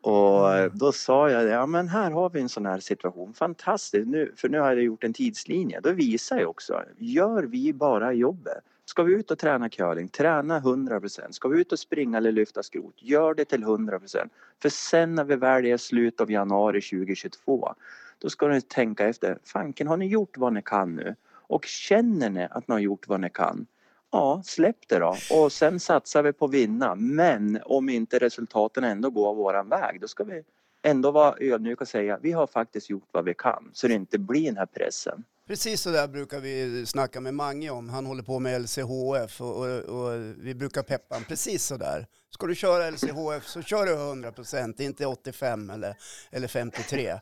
Och 0.00 0.72
då 0.72 0.92
sa 0.92 1.30
jag, 1.30 1.44
ja 1.44 1.66
men 1.66 1.88
här 1.88 2.10
har 2.10 2.30
vi 2.30 2.40
en 2.40 2.48
sån 2.48 2.66
här 2.66 2.80
situation, 2.80 3.34
fantastiskt, 3.34 4.08
nu, 4.08 4.32
för 4.36 4.48
nu 4.48 4.58
har 4.58 4.66
jag 4.72 4.82
gjort 4.82 5.04
en 5.04 5.12
tidslinje. 5.12 5.80
Då 5.80 5.92
visar 5.92 6.38
jag 6.38 6.50
också, 6.50 6.82
gör 6.96 7.42
vi 7.42 7.72
bara 7.72 8.12
jobbet. 8.12 8.64
Ska 8.84 9.02
vi 9.02 9.14
ut 9.14 9.30
och 9.30 9.38
träna 9.38 9.68
curling, 9.68 10.08
träna 10.08 10.60
100%. 10.60 11.30
Ska 11.30 11.48
vi 11.48 11.60
ut 11.60 11.72
och 11.72 11.78
springa 11.78 12.18
eller 12.18 12.32
lyfta 12.32 12.62
skrot, 12.62 12.94
gör 12.96 13.34
det 13.34 13.44
till 13.44 13.64
100%. 13.64 14.28
För 14.62 14.68
sen 14.68 15.14
när 15.14 15.24
vi 15.24 15.36
väl 15.36 15.66
är 15.66 15.74
i 15.74 15.78
slutet 15.78 16.20
av 16.20 16.30
januari 16.30 16.80
2022, 16.80 17.74
då 18.18 18.30
ska 18.30 18.48
ni 18.48 18.60
tänka 18.60 19.08
efter, 19.08 19.38
fanken 19.44 19.86
har 19.86 19.96
ni 19.96 20.06
gjort 20.06 20.36
vad 20.36 20.52
ni 20.52 20.62
kan 20.62 20.96
nu? 20.96 21.14
Och 21.48 21.64
känner 21.64 22.30
ni 22.30 22.48
att 22.50 22.68
ni 22.68 22.72
har 22.72 22.80
gjort 22.80 23.08
vad 23.08 23.20
ni 23.20 23.30
kan, 23.30 23.66
ja 24.12 24.42
släpp 24.44 24.88
det 24.88 24.98
då 24.98 25.16
och 25.30 25.52
sen 25.52 25.80
satsar 25.80 26.22
vi 26.22 26.32
på 26.32 26.44
att 26.44 26.50
vinna. 26.50 26.94
Men 26.94 27.60
om 27.64 27.88
inte 27.88 28.18
resultaten 28.18 28.84
ändå 28.84 29.10
går 29.10 29.34
våran 29.34 29.68
väg 29.68 30.00
då 30.00 30.08
ska 30.08 30.24
vi 30.24 30.42
ändå 30.82 31.10
vara 31.10 31.34
ödmjuka 31.40 31.84
och 31.84 31.88
säga 31.88 32.18
vi 32.22 32.32
har 32.32 32.46
faktiskt 32.46 32.90
gjort 32.90 33.08
vad 33.12 33.24
vi 33.24 33.34
kan 33.34 33.70
så 33.72 33.88
det 33.88 33.94
inte 33.94 34.18
blir 34.18 34.44
den 34.44 34.56
här 34.56 34.66
pressen. 34.66 35.24
Precis 35.46 35.80
så 35.80 35.90
där 35.90 36.08
brukar 36.08 36.40
vi 36.40 36.86
snacka 36.86 37.20
med 37.20 37.34
Mange 37.34 37.70
om. 37.70 37.88
Han 37.88 38.06
håller 38.06 38.22
på 38.22 38.38
med 38.38 38.62
LCHF 38.62 39.40
och, 39.40 39.56
och, 39.56 39.78
och 39.78 40.20
vi 40.38 40.54
brukar 40.54 40.82
peppa 40.82 41.14
honom 41.14 41.24
precis 41.28 41.64
så 41.64 41.76
där. 41.76 42.06
Ska 42.30 42.46
du 42.46 42.54
köra 42.54 42.90
LCHF 42.90 43.46
så 43.46 43.62
kör 43.62 43.86
du 43.86 43.92
100%, 43.92 44.82
inte 44.82 45.06
85 45.06 45.70
eller, 45.70 45.96
eller 46.30 46.48
53. 46.48 47.18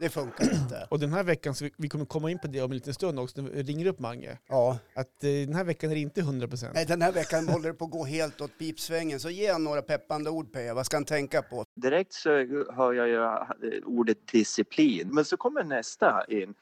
Det 0.00 0.08
funkar 0.08 0.44
inte. 0.44 0.86
Och 0.90 0.98
den 1.00 1.12
här 1.12 1.24
veckan, 1.24 1.54
så 1.54 1.64
vi, 1.64 1.70
vi 1.76 1.88
kommer 1.88 2.04
komma 2.04 2.30
in 2.30 2.38
på 2.38 2.46
det 2.46 2.62
om 2.62 2.70
en 2.70 2.76
liten 2.76 2.94
stund 2.94 3.18
också, 3.18 3.42
när 3.42 3.50
vi 3.50 3.62
ringer 3.62 3.86
upp 3.86 3.98
Mange. 3.98 4.38
Ja, 4.48 4.78
Att 4.94 5.24
eh, 5.24 5.30
den 5.30 5.54
här 5.54 5.64
veckan 5.64 5.90
är 5.90 5.94
det 5.94 6.00
inte 6.00 6.20
100%. 6.20 6.70
nej, 6.74 6.86
den 6.86 7.02
här 7.02 7.12
veckan 7.12 7.48
håller 7.48 7.68
det 7.68 7.74
på 7.74 7.84
att 7.84 7.90
gå 7.90 8.04
helt 8.04 8.40
åt 8.40 8.58
pipsvängen. 8.58 9.20
Så 9.20 9.30
ge 9.30 9.52
honom 9.52 9.64
några 9.64 9.82
peppande 9.82 10.30
ord 10.30 10.52
Peja, 10.52 10.74
vad 10.74 10.86
ska 10.86 10.96
han 10.96 11.04
tänka 11.04 11.42
på? 11.42 11.64
Direkt 11.76 12.12
så 12.12 12.30
hör 12.76 12.92
jag 12.92 13.08
ju 13.08 13.16
eh, 13.16 13.38
ordet 13.84 14.26
disciplin 14.32 15.08
men 15.14 15.24
så 15.24 15.36
kommer 15.36 15.64
nästa 15.64 16.24
in. 16.28 16.54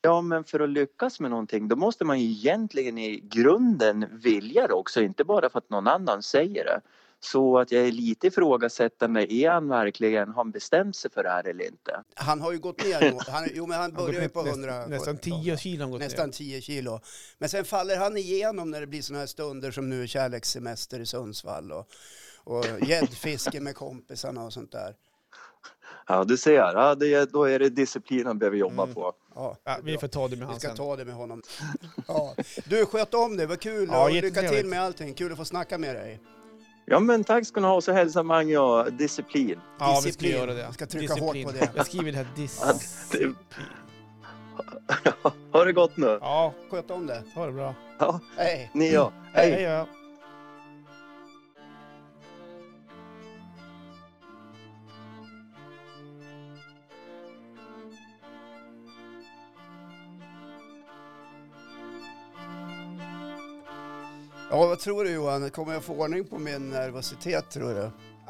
Ja 0.00 0.20
men 0.22 0.44
för 0.44 0.60
att 0.60 0.70
lyckas 0.70 1.20
med 1.20 1.30
någonting 1.30 1.68
då 1.68 1.76
måste 1.76 2.04
man 2.04 2.20
ju 2.20 2.26
egentligen 2.30 2.98
i 2.98 3.20
grunden 3.20 4.06
vilja 4.12 4.66
det 4.66 4.74
också, 4.74 5.02
inte 5.02 5.24
bara 5.24 5.50
för 5.50 5.58
att 5.58 5.70
någon 5.70 5.86
annan 5.88 6.22
säger 6.22 6.64
det. 6.64 6.80
Så 7.20 7.58
att 7.58 7.72
jag 7.72 7.86
är 7.86 7.92
lite 7.92 8.26
ifrågasättande, 8.26 9.32
är 9.32 9.50
han 9.50 9.68
verkligen, 9.68 10.28
har 10.28 10.34
han 10.34 10.50
bestämt 10.50 10.96
sig 10.96 11.10
för 11.10 11.22
det 11.22 11.28
här 11.30 11.46
eller 11.48 11.64
inte? 11.64 12.02
Han 12.14 12.40
har 12.40 12.52
ju 12.52 12.58
gått 12.58 12.84
ner 12.84 13.10
då. 13.10 13.20
Han, 13.32 13.48
jo, 13.54 13.66
men 13.66 13.80
han 13.80 13.92
börjar 13.92 14.22
ju 14.22 14.28
på 14.28 14.42
ner 14.42 14.50
100. 14.50 14.86
Nästan 14.86 15.18
10 15.18 15.56
kilo 15.56 15.84
har 15.84 15.90
gått 15.90 16.00
Nästan 16.00 16.26
ner. 16.26 16.32
10 16.32 16.60
kilo. 16.60 17.00
Men 17.38 17.48
sen 17.48 17.64
faller 17.64 17.96
han 17.96 18.16
igenom 18.16 18.70
när 18.70 18.80
det 18.80 18.86
blir 18.86 19.02
sådana 19.02 19.20
här 19.20 19.26
stunder 19.26 19.70
som 19.70 19.88
nu 19.90 20.08
kärlekssemester 20.08 21.00
i 21.00 21.06
Sundsvall 21.06 21.72
och, 21.72 21.86
och 22.44 22.64
gäddfiske 22.88 23.60
med 23.60 23.74
kompisarna 23.74 24.44
och 24.44 24.52
sånt 24.52 24.72
där. 24.72 24.94
Ja, 26.06 26.24
du 26.24 26.36
ser. 26.36 26.52
Ja, 26.54 26.94
det, 26.94 27.32
då 27.32 27.44
är 27.44 27.58
det 27.58 27.68
disciplin 27.68 28.26
han 28.26 28.38
behöver 28.38 28.56
jobba 28.56 28.82
Mm. 28.82 28.94
på. 28.94 29.12
Ja, 29.34 29.56
Ja, 29.64 29.78
vi 29.82 29.98
får 29.98 30.08
ta 30.08 30.28
det 30.28 30.36
med 30.36 30.38
vi 30.38 30.44
han 30.52 30.60
ska 30.60 30.68
sen. 30.68 30.76
ta 30.76 30.96
det 30.96 31.04
med 31.04 31.14
honom. 31.14 31.42
Ja. 32.08 32.34
Du, 32.64 32.86
sköt 32.86 33.14
om 33.14 33.36
det, 33.36 33.46
vad 33.46 33.60
kul 33.60 33.88
Ja, 33.92 34.04
och 34.04 34.12
lycka 34.12 34.42
till 34.48 34.66
med 34.66 34.82
allting. 34.82 35.14
Kul 35.14 35.32
att 35.32 35.38
få 35.38 35.44
snacka 35.44 35.78
med 35.78 35.94
dig. 35.96 36.20
Ja, 36.90 37.00
men 37.00 37.24
tack 37.24 37.46
ska 37.46 37.60
ni 37.60 37.66
ha. 37.66 37.80
Så 37.80 37.92
hälsar 37.92 38.22
Mange 38.22 38.58
och 38.58 38.92
disciplin. 38.92 39.60
Ja, 39.78 39.86
vi 39.86 39.94
ska 40.00 40.06
Disciplin. 40.08 40.32
göra 40.32 40.54
det. 40.54 40.66
Vi 40.68 40.72
ska 40.74 40.86
trycka 40.86 41.14
hårt 41.14 41.44
på 41.44 41.50
det. 41.52 41.70
Jag 41.74 41.86
skriver 41.86 42.12
det 42.12 42.18
här 42.18 42.26
Ja, 42.36 42.42
disciplin. 42.42 43.36
ha 45.52 45.64
det 45.64 45.72
gott 45.72 45.96
nu. 45.96 46.18
Ja, 46.20 46.54
Sköt 46.70 46.90
om 46.90 47.06
det. 47.06 47.22
ha 47.34 47.46
det 47.46 47.52
bra. 47.52 47.74
Ja, 47.98 48.20
Hej. 48.36 48.70
ni 48.74 48.92
ja. 48.92 49.12
Hej, 49.32 49.50
Hej. 49.50 49.52
hej 49.52 49.62
ja. 49.62 49.86
Ja, 64.50 64.66
vad 64.66 64.78
tror 64.78 65.04
du 65.04 65.10
Johan? 65.10 65.50
Kommer 65.50 65.72
jag 65.72 65.82
få 65.84 65.94
ordning 65.94 66.24
på 66.24 66.38
min 66.38 66.70
nervositet 66.70 67.50
tror 67.50 67.74
du? 67.74 67.80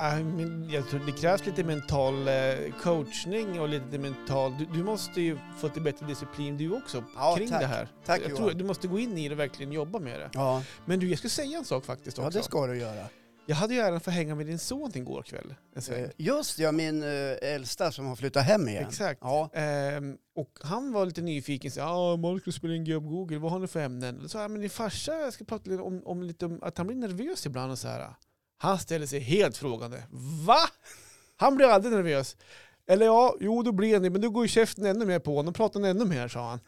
Äh, 0.01 0.75
jag 0.75 0.89
tror 0.89 1.01
det 1.07 1.13
krävs 1.13 1.47
lite 1.47 1.65
mental 1.65 2.29
eh, 2.29 2.35
coachning 2.83 3.61
och 3.61 3.69
lite 3.69 3.99
mental... 3.99 4.55
Du, 4.59 4.65
du 4.65 4.85
måste 4.85 5.21
ju 5.21 5.39
få 5.59 5.67
lite 5.67 5.81
bättre 5.81 6.07
disciplin 6.07 6.57
du 6.57 6.77
också 6.77 7.05
Ja, 7.17 7.35
kring 7.37 7.49
tack. 7.49 7.61
det 7.61 7.67
här. 7.67 7.89
Tack 8.07 8.21
jag 8.21 8.31
Johan. 8.31 8.37
tror 8.43 8.51
du 8.59 8.65
måste 8.65 8.89
gå 8.89 8.99
in 8.99 9.19
i 9.19 9.29
det 9.29 9.35
och 9.35 9.41
verkligen 9.41 9.73
jobba 9.73 9.99
med 9.99 10.21
det. 10.21 10.31
Ja, 10.33 10.63
Men 10.85 11.01
du, 11.01 11.09
jag 11.09 11.19
ska 11.19 11.29
säga 11.29 11.59
en 11.59 11.65
sak 11.65 11.85
faktiskt 11.85 12.19
ja 12.19 12.27
också. 12.27 12.39
det 12.39 12.45
ska 12.45 12.67
du 12.67 12.79
göra. 12.79 13.05
Jag 13.51 13.57
hade 13.57 13.75
ju 13.75 13.81
äran 13.81 14.01
för 14.01 14.11
att 14.11 14.15
hänga 14.15 14.35
med 14.35 14.47
din 14.47 14.59
son 14.59 14.91
igår 14.95 15.23
kväll. 15.23 15.55
Eh, 15.77 16.11
Just 16.17 16.59
ja, 16.59 16.73
min 16.73 17.03
eh, 17.03 17.37
äldsta 17.43 17.93
som 17.93 18.07
har 18.07 18.17
flyttat 18.17 18.45
hem 18.45 18.69
igen. 18.69 18.87
Exakt. 18.89 19.21
Ja, 19.23 19.51
Ehm, 19.53 20.17
och 20.35 20.59
han 20.63 20.93
var 20.93 21.07
lite 21.07 21.21
nyfiken. 21.21 21.71
Så, 21.71 21.83
ah, 21.83 22.17
man 22.17 22.41
ska 22.41 22.53
spela 22.53 22.75
in 22.75 22.85
GM 22.85 23.07
Google, 23.07 23.39
vad 23.39 23.53
har 23.53 23.59
ni 23.59 23.67
för 23.67 23.81
ämnen? 23.81 24.19
Då 24.23 24.29
sa 24.29 24.43
jag, 24.43 24.51
men 24.51 24.61
din 24.61 24.71
farsa 24.71 25.15
jag 25.15 25.33
ska 25.33 25.45
prata 25.45 25.71
lite 25.71 25.83
om, 25.83 26.03
om, 26.05 26.23
lite 26.23 26.47
om 26.47 26.59
att 26.63 26.79
han 26.79 26.87
blir 26.87 26.97
nervös 26.97 27.47
ibland. 27.47 27.73
Och 27.73 27.79
så 27.79 27.89
här. 27.89 28.15
Han 28.59 28.79
ställer 28.79 29.07
sig 29.07 29.21
helt 29.21 29.57
frågande. 29.57 30.03
Va? 30.47 30.59
Han 31.37 31.57
blir 31.57 31.67
aldrig 31.67 31.93
nervös. 31.95 32.37
Eller 32.87 33.07
ja, 33.07 33.37
jo 33.41 33.63
då 33.63 33.73
blir 33.73 33.93
han 33.95 34.03
det, 34.03 34.11
men 34.11 34.21
då 34.21 34.31
går 34.31 34.45
ju 34.45 34.49
käften 34.49 34.87
ännu 34.87 35.07
mer 35.07 35.19
på 35.19 35.37
honom. 35.37 35.55
Pratar 35.55 35.81
han 35.81 35.91
ännu 35.91 36.05
mer, 36.05 36.29
sa 36.29 36.49
han. 36.51 36.61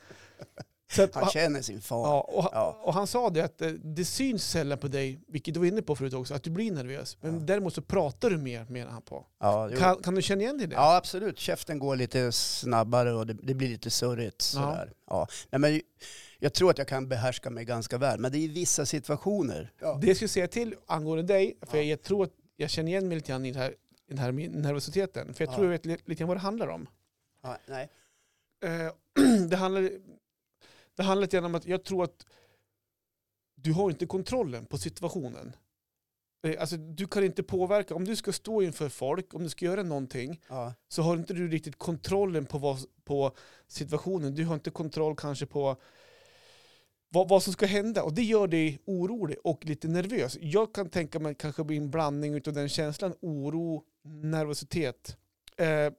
Att, 0.98 1.14
han 1.14 1.30
känner 1.30 1.62
sin 1.62 1.80
far. 1.80 2.06
ja, 2.06 2.20
och, 2.20 2.48
Ja. 2.52 2.80
och 2.82 2.94
han 2.94 3.06
sa 3.06 3.30
det 3.30 3.40
att 3.40 3.62
eh, 3.62 3.68
det 3.68 4.04
syns 4.04 4.50
sällan 4.50 4.78
på 4.78 4.88
dig, 4.88 5.20
vilket 5.28 5.54
du 5.54 5.60
var 5.60 5.66
inne 5.66 5.82
på 5.82 5.96
förut 5.96 6.14
också, 6.14 6.34
att 6.34 6.42
du 6.42 6.50
blir 6.50 6.72
nervös. 6.72 7.16
Men 7.20 7.34
Ja. 7.34 7.40
däremot 7.40 7.74
så 7.74 7.82
pratar 7.82 8.30
du 8.30 8.38
mer, 8.38 8.64
menar 8.68 8.90
han 8.90 9.02
på. 9.02 9.26
Ja. 9.40 9.70
Kan, 9.78 9.96
kan 10.02 10.14
du 10.14 10.22
känna 10.22 10.42
igen 10.42 10.56
dig 10.58 10.64
i 10.64 10.66
det? 10.66 10.74
ja, 10.74 10.96
absolut. 10.96 11.38
Käften 11.38 11.78
går 11.78 11.96
lite 11.96 12.32
snabbare 12.32 13.12
och 13.12 13.26
det, 13.26 13.32
det 13.42 13.54
blir 13.54 13.68
lite 13.68 13.90
surrigt. 13.90 14.42
Sådär. 14.42 14.92
Ja. 15.06 15.26
Nej, 15.50 15.58
men 15.60 15.80
jag 16.38 16.52
tror 16.52 16.70
att 16.70 16.78
jag 16.78 16.88
kan 16.88 17.08
behärska 17.08 17.50
mig 17.50 17.64
ganska 17.64 17.98
väl, 17.98 18.20
men 18.20 18.32
det 18.32 18.38
är 18.38 18.40
i 18.40 18.48
vissa 18.48 18.86
situationer. 18.86 19.72
Det 20.00 20.06
jag 20.06 20.16
skulle 20.16 20.28
säga 20.28 20.48
till 20.48 20.74
angående 20.86 21.22
dig, 21.22 21.56
för 21.62 21.76
Ja. 21.78 21.82
jag, 21.84 22.02
tror 22.02 22.24
att 22.24 22.32
jag 22.56 22.70
känner 22.70 22.88
igen 22.90 23.08
mig 23.08 23.14
lite 23.16 23.28
grann 23.28 23.44
i, 23.46 23.52
det 23.52 23.58
här, 23.58 23.74
den 24.08 24.18
här 24.18 24.32
nervositeten. 24.32 25.34
För 25.34 25.44
jag 25.44 25.52
Ja. 25.52 25.54
tror 25.54 25.66
jag 25.66 25.70
vet 25.70 25.86
lite, 25.86 26.14
grann 26.14 26.28
vad 26.28 26.36
det 26.36 26.40
handlar 26.40 26.68
om. 26.68 26.86
Ja, 27.42 27.56
nej. 27.66 27.88
Eh, 28.64 28.92
det, 29.48 29.56
handlar, 29.56 29.90
det 31.00 31.04
handlar 31.04 31.22
lite 31.22 31.36
grann 31.36 31.44
om 31.44 31.54
att 31.54 31.66
jag 31.66 31.84
tror 31.84 32.04
att 32.04 32.26
du 33.54 33.72
har 33.72 33.90
inte 33.90 34.06
kontrollen 34.06 34.66
på 34.66 34.78
situationen. 34.78 35.56
Eh, 36.46 36.60
Alltså, 36.60 36.76
du 36.76 37.06
kan 37.06 37.24
inte 37.24 37.42
påverka, 37.42 37.94
om 37.94 38.04
du 38.04 38.16
ska 38.16 38.32
stå 38.32 38.62
inför 38.62 38.88
folk, 38.88 39.34
om 39.34 39.42
du 39.42 39.48
ska 39.48 39.64
göra 39.64 39.82
någonting, 39.82 40.40
Ja. 40.48 40.74
så 40.88 41.02
har 41.02 41.16
inte 41.16 41.34
du 41.34 41.48
riktigt 41.48 41.78
kontrollen 41.78 42.46
på, 42.46 42.58
vad, 42.58 42.78
på 43.04 43.32
situationen. 43.66 44.34
Du 44.34 44.44
har 44.44 44.54
inte 44.54 44.70
kontroll 44.70 45.16
kanske 45.16 45.46
på 45.46 45.76
vad, 47.08 47.28
vad 47.28 47.42
som 47.42 47.52
ska 47.52 47.66
hända. 47.66 48.02
Och 48.02 48.14
det 48.14 48.22
gör 48.22 48.46
dig 48.46 48.78
orolig 48.86 49.36
och 49.44 49.64
lite 49.64 49.88
nervös. 49.88 50.38
Jag 50.40 50.74
kan 50.74 50.90
tänka 50.90 51.18
mig 51.18 51.34
kanske 51.34 51.64
bli 51.64 51.76
en 51.76 51.90
blandning 51.90 52.34
av 52.34 52.40
den 52.52 52.68
känslan, 52.68 53.14
oro, 53.20 53.84
nervositet. 54.02 55.16
Eh, 55.56 55.92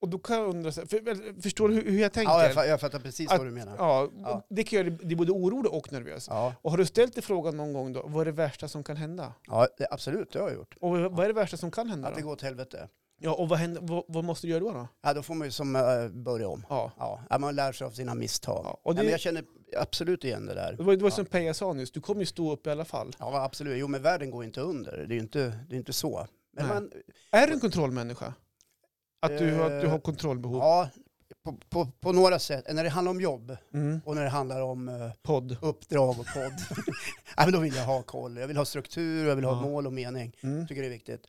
och 0.00 0.08
då 0.08 0.18
kan 0.18 0.36
jag 0.36 0.48
undra, 0.48 0.72
för, 0.72 1.42
förstår 1.42 1.68
du 1.68 1.74
hur, 1.74 2.00
jag 2.00 2.12
tänker? 2.12 2.32
Ja, 2.32 2.42
jag, 2.42 2.52
fa- 2.52 2.66
jag 2.66 2.80
fattar 2.80 2.98
precis 2.98 3.30
Att- 3.30 3.38
vad 3.38 3.46
du 3.46 3.50
menar. 3.50 3.74
Ja, 3.78 4.08
Ja. 4.24 4.46
det 4.50 4.64
kan 4.64 4.76
göra 4.78 4.90
dig 4.90 5.16
både 5.16 5.32
orolig 5.32 5.72
och 5.72 5.92
nervös. 5.92 6.26
Ja, 6.30 6.54
Och 6.62 6.70
har 6.70 6.78
du 6.78 6.86
ställt 6.86 7.14
dig 7.14 7.22
frågan 7.22 7.56
någon 7.56 7.72
gång 7.72 7.92
då, 7.92 8.02
vad 8.06 8.20
är 8.20 8.24
det 8.24 8.32
värsta 8.32 8.68
som 8.68 8.82
kan 8.84 8.96
hända? 8.96 9.32
ja 9.46 9.68
det, 9.78 9.86
absolut, 9.90 10.32
det 10.32 10.38
har 10.38 10.48
jag 10.48 10.56
gjort. 10.56 10.74
Och 10.80 10.90
vad 10.98 11.20
är 11.20 11.26
det 11.28 11.32
värsta 11.34 11.56
som 11.56 11.70
kan 11.70 11.88
hända 11.88 12.08
Att 12.08 12.14
det 12.14 12.22
går 12.22 12.32
åt 12.32 12.42
helvete. 12.42 12.88
Ja, 13.20 13.32
och 13.34 13.48
vad, 13.48 13.58
händer, 13.58 13.80
vad, 13.84 14.04
vad 14.08 14.24
måste 14.24 14.46
du 14.46 14.50
göra 14.50 14.60
då? 14.60 14.72
då? 14.72 14.88
Ja, 15.02 15.14
då 15.14 15.22
får 15.22 15.34
man 15.34 15.46
ju 15.46 15.50
som 15.52 15.76
äh, 15.76 16.08
börja 16.08 16.48
om. 16.48 16.66
Ja. 16.68 16.92
Ja, 16.98 17.20
ja, 17.30 17.38
man 17.38 17.54
lär 17.56 17.72
sig 17.72 17.86
av 17.86 17.90
sina 17.90 18.14
misstag. 18.14 18.62
Ja, 18.64 18.80
och 18.82 18.94
det- 18.94 19.02
men 19.02 19.10
jag 19.10 19.20
känner 19.20 19.44
absolut 19.76 20.24
igen 20.24 20.46
det 20.46 20.54
där. 20.54 20.72
Det 20.78 20.82
var, 20.82 20.96
det 20.96 21.02
var 21.02 21.10
Ja. 21.10 21.16
som 21.16 21.26
Peja 21.26 21.54
sa 21.54 21.72
nyss, 21.72 21.90
du 21.90 22.00
kommer 22.00 22.20
ju 22.20 22.26
stå 22.26 22.52
upp 22.52 22.66
i 22.66 22.70
alla 22.70 22.84
fall. 22.84 23.12
Ja, 23.18 23.44
absolut. 23.44 23.78
Jo, 23.78 23.88
men 23.88 24.02
världen 24.02 24.30
går 24.30 24.44
inte 24.44 24.60
under. 24.60 24.92
Det 24.96 25.12
är 25.12 25.16
ju 25.16 25.20
inte, 25.20 25.52
det 25.68 25.74
är 25.74 25.78
inte 25.78 25.92
så. 25.92 26.26
Men 26.52 26.66
man, 26.68 26.90
Är 27.30 27.46
du 27.46 27.52
en 27.52 27.60
kontrollmänniska? 27.60 28.34
Att 29.20 29.38
du, 29.38 29.62
att 29.64 29.80
du 29.80 29.86
Eh, 29.86 29.90
har 29.90 29.98
kontrollbehov? 29.98 30.58
ja, 30.58 30.88
på, 31.44 31.54
på, 31.70 31.88
på 32.00 32.12
några 32.12 32.38
sätt. 32.38 32.64
När 32.74 32.84
det 32.84 32.90
handlar 32.90 33.10
om 33.10 33.20
jobb 33.20 33.56
Mm. 33.74 34.00
och 34.04 34.14
när 34.14 34.22
det 34.24 34.28
handlar 34.30 34.60
om 34.60 34.88
eh, 34.88 35.10
Podd. 35.22 35.56
uppdrag 35.62 36.08
och 36.10 36.16
podd. 36.34 36.52
ja, 37.36 37.44
men 37.44 37.52
då 37.52 37.58
vill 37.60 37.74
jag 37.74 37.84
ha 37.84 38.02
koll. 38.02 38.36
Jag 38.36 38.46
vill 38.46 38.56
ha 38.56 38.64
struktur, 38.64 39.28
jag 39.28 39.36
vill 39.36 39.44
ha 39.44 39.52
Ja. 39.52 39.60
mål 39.62 39.86
och 39.86 39.92
mening. 39.92 40.36
Mm. 40.42 40.66
Tycker 40.66 40.82
det 40.82 40.88
är 40.88 40.90
viktigt. 40.92 41.26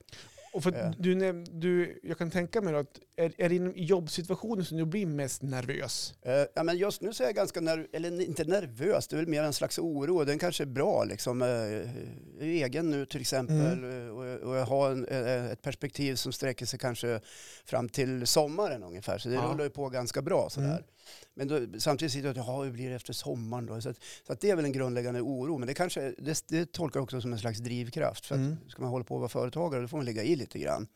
Och 0.59 0.63
för 0.63 0.73
Eh. 0.85 0.91
du, 0.97 1.43
du, 1.51 1.99
jag 2.03 2.17
kan 2.17 2.31
tänka 2.31 2.61
mig 2.61 2.75
att 2.75 2.99
är, 3.15 3.33
är 3.37 3.49
det 3.49 3.55
inom 3.55 3.73
jobbsituationen 3.75 4.65
som 4.65 4.77
du 4.77 4.85
blir 4.85 5.05
mest 5.05 5.41
nervös? 5.41 6.13
Eh, 6.21 6.43
ja, 6.55 6.63
men 6.63 6.77
just 6.77 7.01
nu 7.01 7.13
så 7.13 7.23
är 7.23 7.27
jag 7.27 7.35
ganska 7.35 7.61
nerv 7.61 7.87
eller 7.93 8.21
inte 8.21 8.43
nervös, 8.43 9.07
det 9.07 9.15
är 9.15 9.17
väl 9.17 9.27
mer 9.27 9.43
en 9.43 9.53
slags 9.53 9.79
oro. 9.79 10.23
Den 10.23 10.39
kanske 10.39 10.63
är 10.63 10.65
bra 10.65 11.03
liksom. 11.03 11.41
Eh, 11.41 11.47
Jag 11.47 12.47
är 12.47 12.65
egen 12.65 12.89
nu 12.89 13.05
till 13.05 13.21
exempel 13.21 13.55
Mm. 13.83 14.07
eh, 14.07 14.09
och, 14.09 14.49
och 14.49 14.55
jag 14.57 14.65
har 14.65 14.91
en, 14.91 15.05
eh, 15.05 15.45
ett 15.51 15.61
perspektiv 15.61 16.15
som 16.15 16.31
sträcker 16.33 16.65
sig 16.65 16.79
kanske 16.79 17.19
fram 17.65 17.89
till 17.89 18.27
sommaren 18.27 18.83
ungefär. 18.83 19.17
Så 19.17 19.29
det 19.29 19.35
Ja. 19.35 19.41
rullar 19.41 19.63
ju 19.63 19.69
på 19.69 19.89
ganska 19.89 20.21
bra 20.21 20.49
sådär. 20.49 20.67
Mm. 20.67 20.83
Men 21.33 21.47
då, 21.47 21.79
samtidigt 21.79 22.11
sitter 22.13 22.27
jag 22.27 22.37
och 22.37 22.43
jaha, 22.47 22.63
hur 22.63 22.71
blir 22.71 22.89
det 22.89 22.95
efter 22.95 23.13
sommaren 23.13 23.65
då? 23.65 23.81
Så, 23.81 23.89
att, 23.89 23.97
så 24.27 24.33
att 24.33 24.41
det 24.41 24.49
är 24.49 24.55
väl 24.55 24.65
en 24.65 24.71
grundläggande 24.71 25.21
oro. 25.21 25.57
Men 25.57 25.67
det, 25.67 25.73
kanske, 25.73 26.13
det, 26.17 26.43
det 26.47 26.71
tolkar 26.71 26.99
jag 26.99 27.03
också 27.03 27.21
som 27.21 27.33
en 27.33 27.39
slags 27.39 27.59
drivkraft. 27.59 28.25
För 28.25 28.35
att 28.35 28.39
Mm. 28.41 28.57
ska 28.69 28.81
man 28.81 28.91
hålla 28.91 29.03
på 29.03 29.13
och 29.15 29.21
vara 29.21 29.29
företagare 29.29 29.81
då 29.81 29.87
får 29.87 29.97
man 29.97 30.05
lägga 30.05 30.23
i 30.23 30.35
lite 30.35 30.59
grann. 30.59 30.87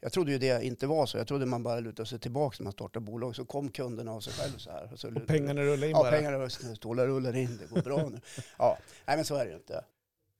Jag 0.00 0.12
trodde 0.12 0.32
ju 0.32 0.38
det 0.38 0.64
inte 0.64 0.86
var 0.86 1.06
så. 1.06 1.18
Jag 1.18 1.26
trodde 1.28 1.46
man 1.46 1.62
bara 1.62 1.80
lutade 1.80 2.08
sig 2.08 2.18
tillbaka 2.18 2.56
när 2.58 2.64
man 2.64 2.72
startade 2.72 3.04
bolag. 3.06 3.36
Så 3.36 3.44
kom 3.44 3.68
kunderna 3.68 4.12
av 4.12 4.20
sig 4.20 4.32
själv 4.32 4.58
så 4.58 4.70
här. 4.70 4.90
så, 4.96 5.08
Och 5.08 5.26
pengarna 5.26 5.62
rullar 5.62 5.86
in 5.86 5.90
Ja, 5.90 6.02
bara? 6.02 6.10
pengarna 6.10 6.36
rullar, 6.36 6.74
stålar 6.74 7.06
rullar 7.06 7.36
in. 7.36 7.58
Det 7.60 7.74
går 7.74 7.82
bra 7.82 8.08
nu. 8.08 8.20
Ja, 8.58 8.78
nej 9.06 9.16
men 9.16 9.24
så 9.24 9.34
är 9.34 9.44
det 9.44 9.50
ju 9.50 9.56
inte. 9.56 9.84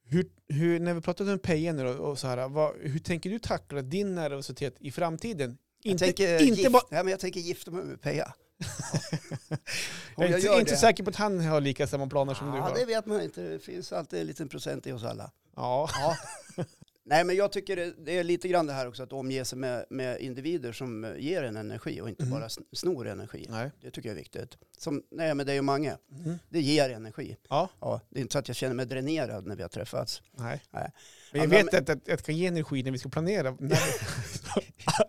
Hur, 0.04 0.26
hur, 0.48 0.80
när 0.80 0.94
vi 0.94 1.00
pratar 1.00 1.32
om 1.32 1.38
Peja 1.38 1.72
nu 1.72 1.88
och 1.88 2.18
så 2.18 2.26
här, 2.26 2.48
vad, 2.48 2.74
hur 2.80 2.98
tänker 2.98 3.30
du 3.30 3.38
tackla 3.38 3.82
din 3.82 4.14
nervositet 4.14 4.74
i 4.80 4.90
framtiden? 4.90 5.58
Jag 5.82 5.90
Inte, 5.92 6.04
tänker, 6.04 6.42
inte, 6.42 6.60
gift, 6.60 6.72
bara, 6.72 6.82
ja, 6.90 7.02
men 7.02 7.08
jag 7.10 7.20
tänker 7.20 7.40
gifta 7.40 7.70
mig 7.70 7.84
med 7.84 8.00
Peja. 8.00 8.34
jag 10.16 10.30
är 10.30 10.36
inte, 10.36 10.48
inte 10.60 10.76
säker 10.76 11.02
på 11.04 11.10
att 11.10 11.16
han 11.16 11.40
har 11.46 11.60
lika 11.60 11.86
samma 11.86 12.06
planer 12.06 12.34
som 12.34 12.50
du 12.50 12.56
Ja, 12.56 12.62
har. 12.62 12.74
det 12.74 12.84
vet 12.84 13.06
man 13.06 13.20
inte. 13.22 13.40
Det 13.40 13.58
finns 13.58 13.92
alltid 13.92 14.20
en 14.20 14.26
liten 14.26 14.48
procent 14.48 14.86
i 14.86 14.92
oss 14.92 15.04
alla. 15.04 15.30
Ja. 15.56 15.90
Ja. 15.94 16.16
Nej, 17.10 17.24
men 17.24 17.36
jag 17.36 17.52
tycker 17.52 17.76
det, 17.76 17.92
det 18.04 18.18
är 18.18 18.24
lite 18.24 18.48
grann 18.48 18.66
det 18.66 18.72
här 18.72 18.88
också 18.88 19.02
att 19.02 19.12
omge 19.12 19.44
sig 19.44 19.58
med, 19.58 19.84
med 19.90 20.20
individer 20.20 20.72
som 20.72 21.04
eh, 21.04 21.10
ger 21.18 21.42
en 21.42 21.56
energi 21.56 22.00
och 22.00 22.08
inte 22.08 22.22
Mhm. 22.24 22.30
bara 22.32 22.48
sn- 22.48 22.64
snor 22.72 23.06
energi. 23.08 23.46
Nej. 23.48 23.70
Det 23.80 23.90
tycker 23.90 24.08
jag 24.08 24.14
är 24.14 24.18
viktigt. 24.18 24.58
Som 24.78 25.02
när 25.10 25.24
jag 25.24 25.30
är 25.30 25.34
med 25.34 25.46
dig 25.46 25.58
och 25.58 25.64
Mange. 25.64 25.96
Mm. 26.24 26.38
Det 26.48 26.60
ger 26.60 26.90
energi. 26.90 27.36
Ja. 27.48 27.68
Ja, 27.80 28.00
det 28.10 28.18
är 28.18 28.22
inte 28.22 28.32
så 28.32 28.38
att 28.38 28.48
jag 28.48 28.56
känner 28.56 28.74
mig 28.74 28.86
dränerad 28.86 29.46
när 29.46 29.56
vi 29.56 29.62
har 29.62 29.68
träffats. 29.68 30.22
Nej. 30.32 30.62
Nej. 30.70 30.92
Men 31.32 31.40
jag 31.40 31.44
Andra- 31.44 31.56
vet 31.62 31.74
att, 31.74 31.80
att, 31.96 32.08
att 32.08 32.18
det 32.18 32.22
kan 32.22 32.36
ge 32.36 32.46
energi 32.46 32.82
när 32.82 32.90
vi 32.90 32.98
ska 32.98 33.08
planera. 33.08 33.48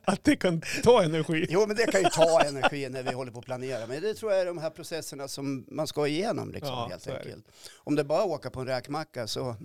Att 0.03 0.23
det 0.23 0.35
kan 0.35 0.61
ta 0.83 1.03
energi. 1.03 1.45
Jo, 1.49 1.65
men 1.67 1.75
det 1.75 1.85
kan 1.91 2.01
ju 2.01 2.07
ta 2.09 2.41
energi 2.41 2.89
när 2.89 3.03
vi 3.03 3.11
håller 3.13 3.31
på 3.31 3.39
att 3.39 3.45
planera. 3.45 3.87
Men 3.87 4.01
det 4.01 4.13
tror 4.13 4.31
jag 4.31 4.41
är 4.41 4.45
de 4.45 4.57
här 4.57 4.69
processerna 4.69 5.27
som 5.27 5.65
man 5.67 5.87
ska 5.87 6.07
igenom 6.07 6.51
liksom, 6.51 6.69
Ja, 6.69 6.87
helt 6.91 7.07
enkelt. 7.07 7.45
Om 7.77 7.95
det 7.95 8.03
bara 8.03 8.23
åka 8.23 8.49
på 8.49 8.59
en 8.59 8.67
räkmacka 8.67 9.27
så, 9.27 9.55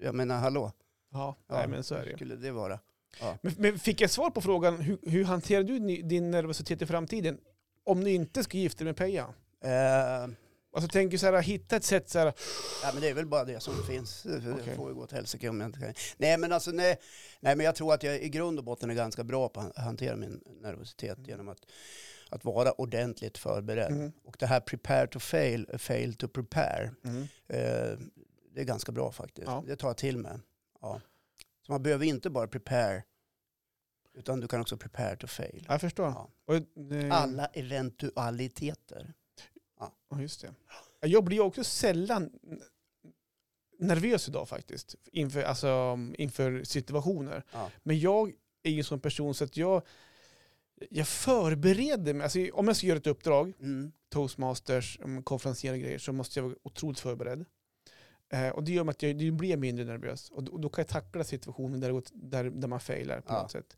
jag 0.00 0.14
menar 0.14 0.38
hallå, 0.38 0.72
Ja, 1.12 1.36
Ja. 1.48 1.54
nej, 1.56 1.68
men 1.68 1.84
så 1.84 1.94
är 1.94 2.04
det 2.04 2.10
ju. 2.10 2.16
skulle 2.16 2.36
det 2.36 2.50
vara? 2.50 2.80
Men, 3.40 3.54
men 3.58 3.78
fick 3.78 4.00
jag 4.00 4.10
svar 4.10 4.30
på 4.30 4.40
frågan, 4.40 4.80
hur, 4.80 4.98
hur 5.02 5.24
hanterar 5.24 5.62
du 5.62 5.78
ni- 5.78 6.02
din 6.02 6.30
nervositet 6.30 6.82
i 6.82 6.86
framtiden? 6.86 7.38
Om 7.84 8.04
du 8.04 8.10
inte 8.10 8.42
ska 8.44 8.58
gifta 8.58 8.78
dig 8.78 8.84
med 8.84 8.96
Peja? 8.96 9.34
Eh, 9.64 10.28
Alltså 10.72 10.88
tänker 10.90 11.18
så 11.18 11.26
här, 11.26 11.42
hitta 11.42 11.76
ett 11.76 11.84
sätt 11.84 12.10
så 12.10 12.18
här, 12.18 12.32
Ja, 12.82 12.90
men 12.92 13.02
det 13.02 13.08
är 13.08 13.14
väl 13.14 13.26
bara 13.26 13.44
det 13.44 13.60
som 13.60 13.74
finns. 13.88 14.22
Det 14.22 14.52
Okej. 14.60 14.76
får 14.76 14.88
ju 14.88 14.94
gå 14.94 15.02
åt 15.02 15.12
helsike 15.12 15.48
om 15.48 15.60
jag 15.60 15.68
inte 15.68 15.80
kan. 15.80 15.92
Nej, 16.16 16.38
men 16.38 16.52
alltså 16.52 16.70
nej, 16.70 16.96
nej, 17.40 17.56
men 17.56 17.66
jag 17.66 17.74
tror 17.74 17.94
att 17.94 18.02
jag 18.02 18.22
i 18.22 18.28
grund 18.28 18.58
och 18.58 18.64
botten 18.64 18.90
är 18.90 18.94
ganska 18.94 19.24
bra 19.24 19.48
på 19.48 19.60
att 19.60 19.76
hantera 19.76 20.16
min 20.16 20.40
nervositet 20.62 21.18
genom 21.26 21.48
att, 21.48 21.58
att 22.30 22.44
vara 22.44 22.72
ordentligt 22.72 23.38
förberedd. 23.38 23.92
Mm. 23.92 24.12
Och 24.24 24.36
det 24.38 24.46
här 24.46 24.60
prepare 24.60 25.06
to 25.06 25.18
fail, 25.18 25.66
fail 25.78 26.14
to 26.14 26.28
prepare, 26.28 26.90
mm. 27.04 27.22
eh, 27.48 27.98
det 28.54 28.60
är 28.60 28.64
ganska 28.64 28.92
bra 28.92 29.12
faktiskt. 29.12 29.46
Ja. 29.46 29.64
Det 29.66 29.76
tar 29.76 29.88
jag 29.88 29.96
till 29.96 30.18
mig. 30.18 30.32
Ja. 30.80 31.00
Så 31.66 31.72
man 31.72 31.82
behöver 31.82 32.04
inte 32.06 32.30
bara 32.30 32.46
prepare, 32.48 33.04
utan 34.14 34.40
du 34.40 34.48
kan 34.48 34.60
också 34.60 34.76
prepare 34.76 35.16
to 35.16 35.26
fail. 35.26 35.64
jag 35.68 35.80
förstår. 35.80 36.06
Ja. 36.06 36.30
Och, 36.44 36.54
eh, 36.92 37.12
Alla 37.22 37.46
eventualiteter. 37.46 39.14
Ja, 39.80 40.20
just 40.20 40.40
det. 40.40 40.54
Jag 41.08 41.24
blir 41.24 41.40
också 41.40 41.64
sällan 41.64 42.30
nervös 43.78 44.28
idag 44.28 44.48
faktiskt, 44.48 44.94
inför, 45.12 45.42
alltså, 45.42 45.98
inför 46.18 46.64
situationer. 46.64 47.44
Ja. 47.52 47.70
Men 47.82 47.98
jag 48.00 48.32
är 48.62 48.70
ju 48.70 48.78
en 48.78 48.84
sån 48.84 49.00
person 49.00 49.34
så 49.34 49.44
att 49.44 49.56
jag, 49.56 49.82
jag 50.90 51.08
förbereder 51.08 52.14
mig. 52.14 52.22
Alltså, 52.24 52.38
om 52.52 52.66
jag 52.68 52.76
ska 52.76 52.86
göra 52.86 52.98
ett 52.98 53.06
uppdrag, 53.06 53.52
Mm. 53.60 53.92
toastmasters, 54.08 54.98
um, 55.02 55.22
konferenser 55.22 55.72
och 55.72 55.78
grejer, 55.78 55.98
så 55.98 56.12
måste 56.12 56.38
jag 56.38 56.44
vara 56.44 56.56
otroligt 56.62 57.00
förberedd. 57.00 57.44
Eh, 58.32 58.48
och 58.48 58.64
det 58.64 58.72
gör 58.72 58.88
att 58.90 59.02
jag, 59.02 59.18
det 59.18 59.30
blir 59.30 59.56
mindre 59.56 59.84
nervös. 59.84 60.30
Och 60.30 60.42
då, 60.44 60.52
och 60.52 60.60
då 60.60 60.68
kan 60.68 60.82
jag 60.82 60.88
tackla 60.88 61.24
situationen 61.24 61.80
där, 61.80 61.92
går- 61.92 62.02
där, 62.12 62.44
där 62.44 62.68
man 62.68 62.80
failar 62.80 63.20
på 63.20 63.32
Ja. 63.34 63.42
något 63.42 63.50
sätt. 63.50 63.76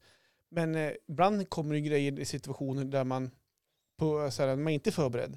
Men 0.49 0.75
eh, 0.75 0.92
ibland 1.09 1.49
kommer 1.50 1.75
det 1.75 1.80
grejer 1.80 2.19
i 2.21 2.25
situationer 2.25 2.85
där 2.85 3.04
man, 3.04 3.30
på, 3.99 4.30
så 4.30 4.42
här, 4.42 4.57
man 4.57 4.69
är 4.69 4.75
inte 4.75 4.90
är 4.90 4.92
förberedd. 4.92 5.37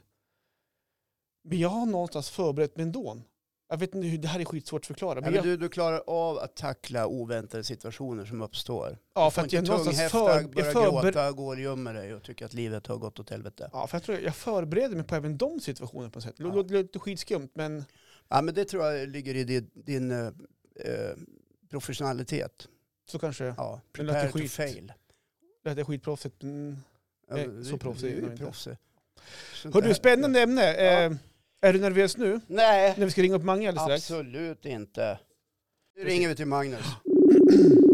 Men 1.43 1.59
jag 1.59 1.69
har 1.69 1.85
någonstans 1.85 2.29
förberett 2.29 2.75
mig 2.77 2.83
ändå. 2.85 3.21
Jag 3.69 3.77
vet 3.77 3.95
inte 3.95 4.07
hur, 4.07 4.17
det 4.17 4.27
här 4.27 4.39
är 4.39 4.45
skitsvårt 4.45 4.81
att 4.81 4.85
förklara. 4.85 5.15
Ja, 5.17 5.21
Men 5.21 5.23
men 5.23 5.35
jag, 5.35 5.43
du, 5.45 5.57
du 5.57 5.69
klarar 5.69 6.03
av 6.07 6.37
att 6.37 6.55
tackla 6.55 7.07
oväntade 7.07 7.63
situationer 7.63 8.25
som 8.25 8.41
uppstår. 8.41 8.97
ja, 9.15 9.31
för 9.31 9.41
att 9.41 9.53
jag 9.53 9.67
någonstans 9.67 10.11
för, 10.11 10.43
börja 10.47 10.65
jag, 10.65 10.73
förber, 10.73 11.01
gråta, 11.01 11.31
gå 11.31 11.47
och 11.47 11.59
gömma 11.59 11.93
dig 11.93 12.13
och 12.13 12.23
tycka 12.23 12.45
att 12.45 12.53
livet 12.53 12.87
har 12.87 12.97
gått 12.97 13.19
åt 13.19 13.29
helvete. 13.29 13.69
ja, 13.73 13.87
för 13.87 13.95
jag, 13.97 14.03
tror 14.03 14.19
jag 14.19 14.35
förbereder 14.35 14.95
mig 14.95 15.05
på 15.05 15.15
även 15.15 15.37
de 15.37 15.59
situationerna 15.59 16.09
på 16.09 16.19
något 16.19 16.23
sätt. 16.23 16.37
Det 16.37 16.43
Ja. 16.43 16.53
låter 16.53 16.99
skitskumt, 16.99 17.49
men 17.53 17.85
Ja, 18.29 18.41
men 18.41 18.53
det 18.55 18.65
tror 18.65 18.85
jag 18.85 19.09
ligger 19.09 19.35
i 19.35 19.43
din, 19.43 19.69
din 19.73 20.11
eh, 20.11 20.27
eh, 20.75 21.15
professionalitet. 21.69 22.67
så 23.09 23.19
kanske 23.19 23.43
Ja, 23.57 23.81
Det 23.91 24.03
låter 24.03 24.19
prepare 24.19 24.31
to 24.31 24.37
skit. 24.37 24.51
fail. 24.51 24.93
det 25.63 25.69
är 25.69 25.83
skitproffsigt. 25.83 26.43
Mm. 26.43 26.75
Ja, 27.27 27.35
Nej, 27.35 27.47
men 27.47 27.65
så 27.65 27.71
vi- 27.71 27.77
proffsig 27.79 28.07
vi 28.07 28.11
är 28.13 28.17
är 28.17 28.21
jag 28.21 28.25
ju 28.27 28.31
inte. 28.31 28.43
proffsig. 28.43 28.77
Sånt 29.53 29.73
där- 29.75 29.93
spännande 29.93 30.41
ämne. 30.41 30.73
Eh, 30.75 31.11
är 31.61 31.73
du 31.73 31.79
nervös 31.79 32.17
nu? 32.17 32.39
Nej, 32.47 32.93
När 32.97 33.05
vi 33.05 33.11
ska 33.11 33.21
ringa 33.21 33.35
upp 33.35 33.43
Mange 33.43 33.69
alldeles 33.69 34.03
strax? 34.03 34.11
absolut 34.11 34.65
inte. 34.65 35.19
Nu 35.97 36.03
ringer 36.03 36.29
vi 36.29 36.35
till 36.35 36.45
Magnus. 36.47 36.85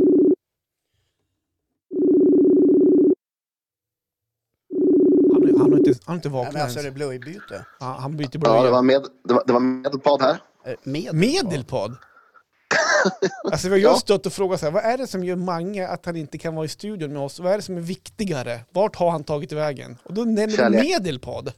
Han, 5.61 5.71
har- 5.71 5.77
inte, 5.77 5.89
han 5.89 5.99
har 6.05 6.15
inte 6.15 6.29
Nej, 6.29 6.35
vaknat 6.37 6.53
men 6.53 6.61
alltså 6.61 6.79
är 6.79 6.83
ens. 6.83 6.93
det 6.93 6.97
blöjbyte? 6.97 7.65
Ja, 7.79 7.97
han 7.99 8.17
byter 8.17 8.25
Ja, 8.25 8.29
det 8.31 8.39
blöja. 8.39 8.71
var, 8.71 8.81
med, 8.81 9.05
det 9.27 9.33
var, 9.33 9.43
det 9.47 9.53
var 9.53 9.59
medelpad 9.59 10.21
här. 10.21 10.37
Eh, 10.65 10.73
Med? 10.83 11.13
Medelpad? 11.15 11.95
Alltså 13.51 13.67
vi 13.69 13.73
har 13.83 13.91
just 13.91 14.01
stått 14.01 14.25
och 14.25 14.33
frågat 14.33 14.59
så 14.59 14.65
här, 14.65 14.73
vad 14.73 14.83
är 14.83 14.97
det 14.97 15.07
som 15.07 15.23
gör 15.23 15.35
Mange 15.35 15.87
att 15.87 16.05
han 16.05 16.15
inte 16.15 16.37
kan 16.37 16.55
vara 16.55 16.65
i 16.65 16.69
studion 16.69 17.13
med 17.13 17.21
oss? 17.21 17.39
Vad 17.39 17.51
är 17.53 17.55
det 17.55 17.61
som 17.61 17.77
är 17.77 17.81
viktigare? 17.81 18.59
Vart 18.71 18.95
har 18.95 19.11
han 19.11 19.23
tagit 19.23 19.51
vägen? 19.51 19.97
Och 20.03 20.13
då 20.13 20.21
nämner 20.23 20.47
du 20.47 20.53
Kärlek. 20.55 20.83
Medelpad. 20.83 21.51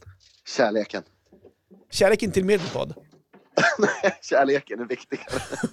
Kärleken. 0.56 1.02
Kärleken 1.90 2.30
till 2.30 2.44
Medelpad. 2.44 2.94
Kärleken 4.22 4.80
är 4.80 4.84
viktigare. 4.84 5.24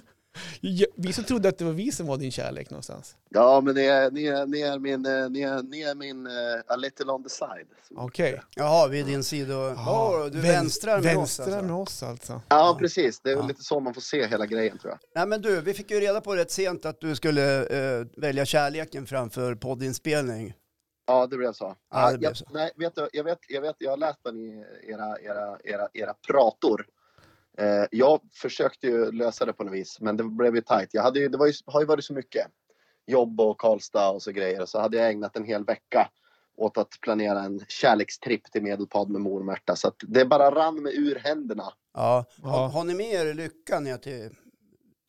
Vi 0.96 1.12
som 1.12 1.24
trodde 1.24 1.48
att 1.48 1.58
det 1.58 1.64
var 1.64 1.72
vi 1.72 1.92
som 1.92 2.06
var 2.06 2.16
din 2.16 2.30
kärlek 2.30 2.70
någonstans. 2.70 3.16
Ja, 3.30 3.60
men 3.60 3.74
ni 3.74 3.84
är, 3.84 4.10
ni 4.10 4.24
är, 4.26 4.46
ni 4.46 4.60
är 4.60 4.78
min, 4.78 5.06
eh, 5.06 5.30
ni 5.30 5.40
är, 5.42 5.62
ni 5.62 5.82
är 5.82 5.94
min 5.94 6.26
uh, 6.26 6.32
a 6.66 6.76
little 6.76 7.12
on 7.12 7.22
the 7.22 7.28
side. 7.28 7.66
Okej. 7.96 8.40
Jaha, 8.56 8.88
vid 8.88 9.06
din 9.06 9.24
sida. 9.24 9.54
Ja, 9.54 10.28
du 10.32 10.38
Vän- 10.40 10.42
vänstrar 10.42 11.00
med 11.02 11.16
oss 11.16 11.38
Vänstrar 11.38 11.44
alltså. 11.58 11.62
med 11.66 11.76
oss 11.76 12.02
alltså. 12.02 12.42
Ja, 12.48 12.76
precis. 12.80 13.20
Det 13.20 13.28
är 13.30 13.32
Ja. 13.32 13.38
väl 13.38 13.48
lite 13.48 13.62
så 13.62 13.80
man 13.80 13.94
får 13.94 14.00
se 14.00 14.26
hela 14.26 14.46
grejen 14.46 14.78
tror 14.78 14.90
jag. 14.90 14.98
Nej 15.14 15.26
men 15.26 15.42
du, 15.42 15.60
vi 15.60 15.74
fick 15.74 15.90
ju 15.90 16.00
reda 16.00 16.20
på 16.20 16.36
rätt 16.36 16.50
sent 16.50 16.84
att 16.86 17.00
du 17.00 17.14
skulle 17.16 17.66
eh, 17.66 18.06
välja 18.16 18.44
kärleken 18.44 19.06
framför 19.06 19.54
poddinspelning. 19.54 20.54
Ja, 21.06 21.26
det 21.26 21.36
blev 21.36 21.52
så. 21.52 21.74
Ja, 21.90 22.12
det 22.12 22.18
blev 22.18 22.30
jag, 22.30 22.36
så. 22.36 22.44
Nej, 22.52 22.70
vet 22.76 22.94
du, 22.94 23.08
jag, 23.12 23.24
vet, 23.24 23.38
jag, 23.48 23.62
vet, 23.62 23.76
jag 23.78 23.90
har 23.90 23.96
läst 23.96 24.18
den 24.24 24.36
i 24.40 24.64
era, 24.88 25.18
era, 25.20 25.58
era, 25.64 25.88
era 25.94 26.14
prator. 26.28 26.86
Eh, 27.58 27.84
jag 27.90 28.20
försökte 28.34 28.86
ju 28.86 29.12
lösa 29.12 29.44
det 29.44 29.52
på 29.52 29.64
något 29.64 29.74
vis, 29.74 30.00
men 30.00 30.16
det 30.16 30.24
blev 30.24 30.54
ju 30.54 30.60
tajt. 30.60 30.88
Jag 30.92 31.02
hade 31.02 31.18
ju, 31.18 31.28
det 31.28 31.38
var 31.38 31.46
ju, 31.46 31.52
har 31.66 31.80
ju 31.80 31.86
varit 31.86 32.04
så 32.04 32.14
mycket 32.14 32.46
jobb 33.06 33.40
och 33.40 33.58
Karlstad 33.58 34.10
och 34.10 34.22
så 34.22 34.32
grejer. 34.32 34.66
Så 34.66 34.80
hade 34.80 34.96
jag 34.96 35.10
ägnat 35.10 35.36
en 35.36 35.44
hel 35.44 35.64
vecka 35.64 36.10
åt 36.56 36.78
att 36.78 36.88
planera 37.02 37.40
en 37.42 37.60
kärlekstripp 37.68 38.52
till 38.52 38.62
Medelpad 38.62 39.10
med 39.10 39.20
mor 39.20 39.40
och 39.40 39.46
Märta. 39.46 39.76
Så 39.76 39.88
att 39.88 39.96
det 40.08 40.24
bara 40.24 40.50
rann 40.50 40.82
mig 40.82 40.96
ur 40.96 41.18
händerna. 41.24 41.72
Ja. 41.94 42.24
Ja. 42.42 42.48
Har, 42.48 42.68
har 42.68 42.84
ni 42.84 42.94
med 42.94 43.12
er 43.12 43.34
Lycka 43.34 43.80
ner 43.80 43.96
till, 43.96 44.30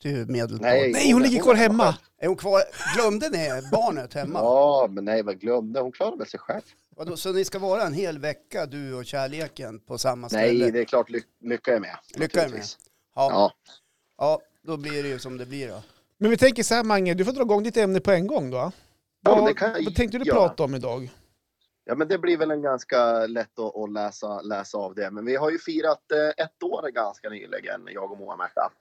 till 0.01 0.27
Medelpad? 0.27 0.61
Nej. 0.61 0.91
Nej, 0.91 1.11
hon 1.11 1.21
ligger 1.21 1.43
kvar 1.43 1.55
hemma. 1.55 1.95
Är 2.17 2.27
hon 2.27 2.37
kvar? 2.37 2.61
Glömde 2.95 3.29
ni 3.29 3.69
barnet 3.71 4.13
hemma? 4.13 4.39
Ja, 4.39 4.87
men 4.89 5.05
nej, 5.05 5.23
vad 5.23 5.39
glömde. 5.39 5.79
Hon 5.79 5.91
klarade 5.91 6.17
väl 6.17 6.27
sig 6.27 6.39
själv. 6.39 6.61
Vadå, 7.01 7.17
så 7.17 7.33
ni 7.33 7.45
ska 7.45 7.59
vara 7.59 7.83
en 7.83 7.93
hel 7.93 8.19
vecka, 8.19 8.65
du 8.65 8.93
och 8.93 9.05
kärleken, 9.05 9.79
på 9.79 9.97
samma 9.97 10.29
ställe? 10.29 10.63
Nej, 10.63 10.71
det 10.71 10.79
är 10.79 10.85
klart 10.85 11.09
ly 11.09 11.21
Lycka 11.39 11.75
är 11.75 11.79
med. 11.79 11.95
Lycka 12.15 12.43
är 12.43 12.49
med. 12.49 12.63
Ja. 13.15 13.29
Ja. 13.31 13.53
ja, 14.17 14.41
då 14.61 14.77
blir 14.77 15.03
det 15.03 15.09
ju 15.09 15.19
som 15.19 15.37
det 15.37 15.45
blir 15.45 15.67
då. 15.67 15.83
Men 16.17 16.29
vi 16.29 16.37
tänker 16.37 16.63
så 16.63 16.75
här 16.75 16.83
Mange, 16.83 17.13
du 17.13 17.25
får 17.25 17.31
dra 17.31 17.41
igång 17.41 17.63
ditt 17.63 17.77
ämne 17.77 17.99
på 17.99 18.11
en 18.11 18.27
gång 18.27 18.49
då. 18.49 18.57
Ja, 18.57 18.71
Vad, 19.21 19.45
det 19.49 19.53
kan 19.53 19.71
vad 19.85 19.95
tänkte 19.95 20.17
du 20.17 20.25
göra. 20.25 20.37
prata 20.37 20.63
om 20.63 20.75
idag? 20.75 21.11
Ja, 21.85 21.95
men 21.95 22.07
det 22.07 22.17
blir 22.17 22.37
väl 22.37 22.51
en 22.51 22.61
ganska 22.61 23.27
lätt 23.27 23.59
att, 23.59 23.75
att 23.75 23.91
läsa, 23.91 24.41
läsa 24.41 24.77
av 24.77 24.95
det. 24.95 25.11
Men 25.11 25.25
vi 25.25 25.35
har 25.35 25.51
ju 25.51 25.59
firat 25.59 26.11
eh, 26.11 26.45
ett 26.45 26.63
år 26.63 26.91
ganska 26.91 27.29
nyligen, 27.29 27.81
jag 27.87 28.11
och 28.11 28.17
Moa 28.17 28.35
Märta. 28.35 28.71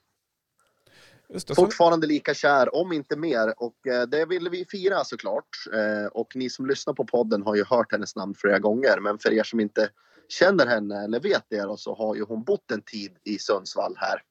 Fortfarande 1.57 2.07
lika 2.07 2.35
kär, 2.35 2.75
om 2.75 2.93
inte 2.93 3.17
mer. 3.17 3.55
Och 3.57 3.87
eh, 3.87 4.03
det 4.03 4.27
ville 4.27 4.51
vi 4.51 4.67
fira 4.71 5.05
såklart. 5.05 5.49
Eh, 5.75 6.07
och 6.07 6.37
ni 6.37 6.51
som 6.51 6.67
lyssnar 6.67 6.95
på 6.95 7.05
podden 7.05 7.43
har 7.43 7.55
ju 7.55 7.65
hört 7.65 7.93
hennes 7.93 8.17
namn 8.17 8.35
flera 8.35 8.59
gånger. 8.59 9.01
Men 9.01 9.19
för 9.19 9.33
er 9.33 9.43
som 9.43 9.61
inte 9.61 9.91
känner 10.29 10.67
henne 10.67 11.05
eller 11.05 11.21
vet 11.21 11.45
det 11.49 11.63
då, 11.63 11.77
så 11.77 11.95
har 11.95 12.15
ju 12.15 12.25
hon 12.25 12.43
bott 12.43 12.71
en 12.71 12.83
tid 12.83 13.17
i 13.25 13.39
Sundsvall 13.39 13.95
här. 13.97 14.23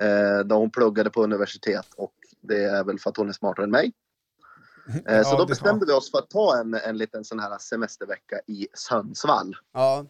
Eh, 0.00 0.44
där 0.44 0.56
hon 0.56 0.70
pluggade 0.70 1.10
på 1.10 1.24
universitet 1.24 1.86
och 1.96 2.14
det 2.40 2.64
är 2.64 2.84
väl 2.84 2.98
för 2.98 3.10
att 3.10 3.16
hon 3.16 3.28
är 3.28 3.32
smartare 3.32 3.64
än 3.64 3.70
mig. 3.70 3.92
Eh, 5.06 5.16
Ja, 5.16 5.24
så 5.24 5.36
då 5.36 5.46
bestämde 5.46 5.86
vi 5.86 5.92
oss 5.92 6.10
för 6.10 6.18
att 6.18 6.30
ta 6.30 6.60
en, 6.60 6.74
en 6.74 6.98
liten 6.98 7.24
sån 7.24 7.40
här 7.40 7.58
semestervecka 7.58 8.40
i 8.46 8.68
Sundsvall. 8.74 9.56
Ja, 9.72 10.06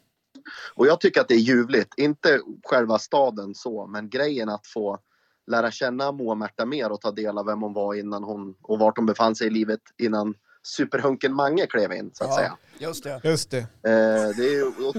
Och 0.74 0.86
jag 0.86 1.00
tycker 1.00 1.20
att 1.20 1.28
det 1.28 1.34
är 1.34 1.38
ljuvligt. 1.38 1.94
Inte 1.96 2.40
själva 2.64 2.98
staden 2.98 3.54
så, 3.54 3.86
men 3.86 4.08
grejen 4.08 4.48
att 4.48 4.66
få 4.66 4.98
lära 5.46 5.70
känna 5.70 6.12
Moa 6.12 6.34
Märta 6.34 6.66
mer 6.66 6.92
och 6.92 7.00
ta 7.00 7.10
del 7.10 7.38
av 7.38 7.46
vem 7.46 7.62
hon 7.62 7.72
var 7.72 7.94
innan 7.94 8.24
hon 8.24 8.54
och 8.62 8.78
vart 8.78 8.96
hon 8.96 9.06
befann 9.06 9.34
sig 9.34 9.46
i 9.46 9.50
livet 9.50 9.80
innan 9.98 10.34
superhunken 10.62 11.34
Mange 11.34 11.66
klev 11.66 11.92
in 11.92 12.10
så 12.12 12.24
att 12.24 12.30
ja 12.30 12.36
säga. 12.36 12.56
just 12.78 13.04
det. 13.04 13.20
just 13.24 13.50
det. 13.50 13.58
Eh, 13.58 14.36
det 14.36 14.54
är 14.54 14.90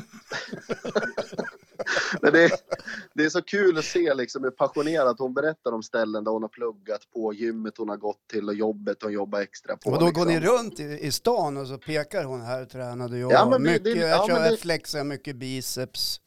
det, 2.31 2.43
är, 2.43 2.51
det 3.13 3.25
är 3.25 3.29
så 3.29 3.41
kul 3.41 3.77
att 3.77 3.85
se 3.85 4.13
liksom 4.13 4.43
hur 4.43 4.51
passionerat 4.51 5.19
hon 5.19 5.33
berättar 5.33 5.71
om 5.71 5.83
ställen 5.83 6.23
där 6.23 6.31
hon 6.31 6.41
har 6.41 6.49
pluggat 6.49 7.01
på, 7.13 7.33
gymmet 7.33 7.73
hon 7.77 7.89
har 7.89 7.97
gått 7.97 8.27
till 8.31 8.47
och 8.49 8.55
jobbet 8.55 8.97
hon 9.03 9.11
jobbar 9.13 9.39
extra 9.39 9.77
på. 9.77 9.89
Och 9.89 9.99
då 9.99 10.05
liksom. 10.05 10.23
går 10.23 10.31
ni 10.31 10.39
runt 10.39 10.79
i, 10.79 10.83
i 10.83 11.11
stan 11.11 11.57
och 11.57 11.67
så 11.67 11.77
pekar 11.77 12.23
hon 12.23 12.41
här 12.41 12.65
tränade 12.65 13.17
jag. 13.17 13.31
Ja, 13.31 13.49
men 13.49 13.63
mycket, 13.63 13.83
det- 13.83 13.89
jag 13.91 14.09
ja, 14.09 14.27
kör 14.27 14.39
men 14.39 14.51
det- 14.51 14.57
flexar 14.57 15.03
mycket 15.03 15.35
biceps. 15.35 16.21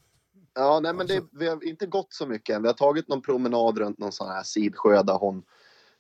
Ja, 0.55 0.81
nej 0.81 0.95
men 0.95 1.07
det, 1.07 1.15
Alltså- 1.17 1.29
vi 1.33 1.49
har 1.49 1.65
inte 1.65 1.87
gått 1.87 2.13
så 2.13 2.27
mycket 2.27 2.57
än. 2.57 2.63
Vi 2.63 2.69
har 2.69 2.75
tagit 2.75 3.09
någon 3.09 3.23
promenad 3.23 3.79
runt 3.79 3.99
någon 3.99 4.13
sån 4.13 4.29
här 4.29 4.43
sidsjö 4.43 5.03
där 5.03 5.15
hon 5.19 5.43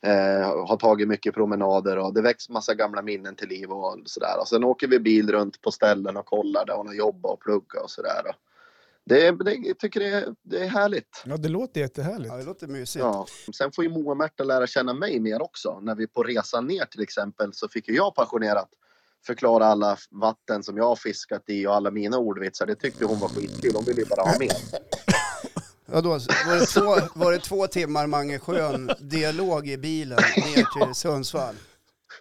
eh, 0.07 0.67
har 0.67 0.77
tagit 0.77 1.09
mycket 1.09 1.35
promenader 1.35 1.99
och 1.99 2.15
det 2.15 2.23
väcks 2.23 2.49
massa 2.49 2.75
gamla 2.75 3.03
minnen 3.03 3.37
till 3.37 3.49
liv 3.49 3.71
och 3.71 3.99
sådär. 4.05 4.41
Och 4.41 4.49
sen 4.49 4.65
åker 4.65 4.87
vi 4.89 4.99
bil 4.99 5.33
runt 5.33 5.61
på 5.63 5.71
ställen 5.71 6.17
och 6.17 6.27
kollar 6.27 6.67
där 6.67 6.75
hon 6.75 6.87
har 6.87 6.95
jobbat 6.95 7.33
och 7.33 7.41
pluggat 7.41 7.83
och 7.85 7.91
sådär. 7.91 8.23
Det, 9.07 9.31
det, 9.45 9.55
jag 9.55 9.79
tycker 9.79 10.01
det, 10.01 10.07
är- 10.09 10.35
det 10.43 10.59
är 10.59 10.67
härligt. 10.69 11.23
Ja, 11.27 11.37
det 11.37 11.49
låter 11.49 11.81
jättehärligt. 11.81 12.29
Ja, 12.33 12.37
det 12.37 12.45
låter 12.45 12.67
mysigt. 12.67 13.03
Ja. 13.05 13.27
Sen 13.55 13.73
får 13.73 13.85
ju 13.85 13.91
Moa 13.91 14.11
och 14.11 14.17
Märta 14.17 14.45
lära 14.45 14.67
känna 14.67 14.95
mig 14.95 15.21
mer 15.21 15.43
också. 15.43 15.81
När 15.83 15.95
vi 15.95 16.07
på 16.07 16.23
resan 16.23 16.67
ner 16.67 16.85
till 16.85 17.03
exempel 17.03 17.53
så 17.53 17.69
fick 17.69 17.89
jag 17.89 18.15
passionerat 18.15 18.69
förklara 19.27 19.67
alla 19.67 19.97
vatten 20.11 20.63
som 20.63 20.77
jag 20.77 20.85
har 20.85 20.97
fiskat 20.97 21.43
i 21.47 21.67
och 21.67 21.75
alla 21.75 21.91
mina 21.91 22.19
ordvitsar. 22.19 22.67
Det 22.67 22.75
tyckte 22.75 23.05
hon 23.05 23.19
var 23.19 23.29
skitkul. 23.29 23.73
Hon 23.75 23.85
ville 23.85 24.01
ju 24.01 24.07
bara 24.07 24.23
ha 24.23 24.39
mer. 24.39 24.53
Ja, 25.93 26.01
då, 26.01 26.09
var, 26.09 26.59
det 26.61 26.67
två, 26.67 27.19
var 27.21 27.33
det 27.33 27.39
två 27.39 27.67
timmar 27.67 28.07
Mange 28.07 28.39
Schön 28.39 28.91
dialog 29.01 29.69
i 29.69 29.77
bilen 29.77 30.19
ner 30.37 30.87
till 30.87 30.95
Sundsvall? 30.95 31.55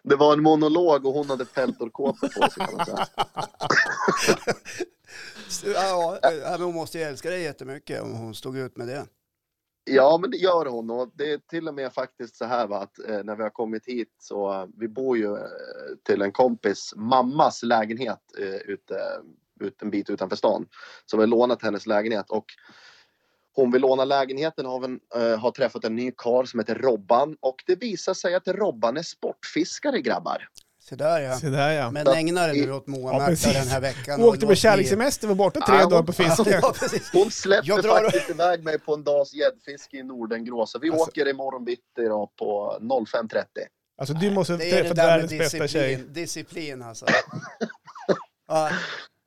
Det 0.03 0.15
var 0.15 0.33
en 0.33 0.43
monolog 0.43 1.05
och 1.05 1.13
hon 1.13 1.29
hade 1.29 1.45
peltorkåpor 1.45 2.27
på 2.27 2.49
sig 2.51 2.65
kan 2.65 2.75
man 2.77 2.85
säga. 2.85 3.07
Ja, 5.73 6.19
hon 6.59 6.73
måste 6.73 6.97
ju 6.97 7.03
älska 7.03 7.29
dig 7.29 7.41
jättemycket 7.41 8.01
om 8.01 8.13
hon 8.13 8.35
stod 8.35 8.57
ut 8.57 8.77
med 8.77 8.87
det. 8.87 9.05
Ja, 9.85 10.17
men 10.21 10.31
det 10.31 10.37
gör 10.37 10.65
hon 10.65 10.89
och 10.89 11.11
det 11.13 11.31
är 11.31 11.37
till 11.37 11.67
och 11.67 11.73
med 11.73 11.93
faktiskt 11.93 12.35
så 12.35 12.45
här 12.45 12.67
va, 12.67 12.77
att 12.77 12.99
eh, 12.99 13.23
när 13.23 13.35
vi 13.35 13.43
har 13.43 13.49
kommit 13.49 13.85
hit 13.85 14.15
så 14.19 14.53
eh, 14.53 14.67
vi 14.77 14.87
bor 14.87 15.17
ju 15.17 15.33
eh, 15.33 15.41
till 16.03 16.21
en 16.21 16.31
kompis 16.31 16.93
mammas 16.95 17.63
lägenhet 17.63 18.19
eh, 18.39 18.55
ute, 18.55 18.95
ut 19.59 19.81
en 19.81 19.89
bit 19.89 20.09
utanför 20.09 20.35
stan. 20.35 20.67
Så 21.05 21.17
vi 21.17 21.21
har 21.23 21.27
lånat 21.27 21.61
hennes 21.61 21.87
lägenhet 21.87 22.29
och 22.29 22.45
hon 23.55 23.71
vill 23.71 23.81
låna 23.81 24.05
lägenheten 24.05 24.65
och 24.65 24.83
en, 24.83 24.99
eh, 25.15 25.39
har 25.39 25.51
träffat 25.51 25.85
en 25.85 25.95
ny 25.95 26.11
karl 26.17 26.45
som 26.45 26.59
heter 26.59 26.75
Robban 26.75 27.37
och 27.39 27.63
det 27.67 27.75
visar 27.75 28.13
sig 28.13 28.35
att 28.35 28.47
Robban 28.47 28.97
är 28.97 29.03
sportfiskare 29.03 30.01
grabbar. 30.01 30.47
Så 30.89 30.95
där 30.95 31.19
ja. 31.19 31.35
Så 31.35 31.45
där 31.45 31.71
ja. 31.71 31.91
Men 31.91 32.07
ägna 32.07 32.47
dig 32.47 32.65
nu 32.65 32.71
åt 32.73 32.83
Ja, 32.87 32.91
Moa-Märta 32.93 33.25
precis. 33.25 33.53
den 33.53 33.67
här 33.67 33.81
veckan. 33.81 34.19
Hon 34.19 34.29
åkte 34.29 34.45
och 34.45 34.49
på 34.51 34.55
kärlekssemester, 34.55 35.27
var 35.27 35.35
borta 35.35 35.59
tre 35.67 35.75
Ja, 35.75 35.85
dagar 35.89 36.03
på 36.03 36.13
fiske. 36.13 36.49
Ja. 36.61 36.73
Hon 37.13 37.31
släppte 37.31 37.67
Jag 37.69 37.83
drar- 37.83 38.03
faktiskt 38.03 38.29
iväg 38.29 38.63
mig 38.63 38.79
på 38.79 38.93
en 38.93 39.03
dags 39.03 39.33
gäddfiske 39.33 39.97
i 39.97 40.03
Nordengrå 40.03 40.65
så 40.65 40.79
vi 40.79 40.89
Alltså- 40.89 41.03
åker 41.05 41.27
imorgon 41.27 41.65
bitti 41.65 41.81
då 42.07 42.31
på 42.39 42.77
05.30. 42.81 43.45
Alltså 43.97 44.13
du 44.13 44.31
måste 44.31 44.57
Det 44.57 44.71
är 44.71 44.75
det 44.83 44.89
träffa 44.89 44.93
världens 45.07 45.31
bästa 45.31 45.67
tjej. 45.67 45.95
disciplin, 45.95 46.13
disciplin 46.13 46.81
alltså. 46.81 47.05
Ja, 48.47 48.69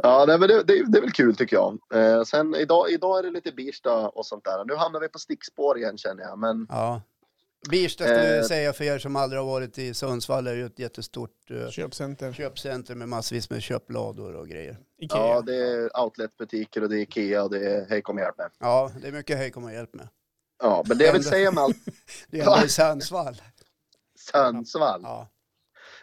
Ja, 0.03 0.25
nej, 0.29 0.39
men 0.39 0.49
det, 0.49 0.63
det, 0.63 0.85
det 0.93 0.99
är 0.99 1.03
väl 1.03 1.13
kul 1.13 1.37
tycker 1.37 1.57
jag. 1.57 1.79
Eh, 1.95 2.23
sen 2.25 2.55
idag, 2.55 2.91
idag 2.91 3.19
är 3.19 3.23
det 3.23 3.31
lite 3.31 3.53
Birsta 3.53 4.09
och 4.09 4.27
sånt 4.27 4.45
där. 4.45 4.65
Nu 4.65 4.75
hamnar 4.77 5.01
vi 5.01 5.09
på 5.09 5.19
stickspår 5.19 5.79
igen 5.79 5.99
känner 5.99 6.23
jag. 6.23 6.39
Men 6.39 6.67
ja. 6.69 7.03
Birsta 7.71 8.05
skulle 8.05 8.39
Eh. 8.39 8.45
säga 8.45 8.73
för 8.73 8.85
er 8.85 8.99
som 8.99 9.17
aldrig 9.17 9.41
har 9.41 9.47
varit 9.47 9.79
i 9.79 9.95
Sundsvall 9.95 10.47
är 10.47 10.55
ju 10.55 10.67
ett 10.67 10.79
jättestort 10.79 11.51
eh, 11.51 11.69
Köpcenter. 11.71 12.33
köpcenter 12.33 12.95
med 12.95 13.09
massvis 13.09 13.51
med 13.51 13.63
köplador 13.63 14.35
och 14.35 14.49
grejer. 14.49 14.77
Ikea. 14.99 15.19
ja, 15.19 15.41
det 15.41 15.57
är 15.57 16.01
outletbutiker 16.01 16.83
och 16.83 16.89
det 16.89 16.97
är 16.97 17.01
Ikea 17.01 17.43
och 17.43 17.51
det 17.51 17.59
är 17.75 17.87
Hej 17.89 18.03
kom 18.03 18.17
och 18.17 18.23
hjälp 18.23 18.39
mig. 18.39 18.47
Ja, 18.59 18.91
det 19.03 19.09
är 19.09 19.13
mycket 19.13 19.37
hej 19.39 19.51
kom 19.51 19.65
och 19.65 19.73
hjälp 19.73 19.95
med. 19.95 20.09
Ja, 20.63 20.85
men 20.89 20.99
det 20.99 21.05
jag 21.05 21.13
vill 21.13 21.25
säga 21.25 21.51
med 21.53 21.65
allt 21.65 21.77
Det 22.31 22.41
är 22.41 22.43
ändå 22.55 22.59
i 22.67 22.69
Sundsvall. 22.69 23.43
Sundsvall. 24.33 25.01
Ja. 25.03 25.29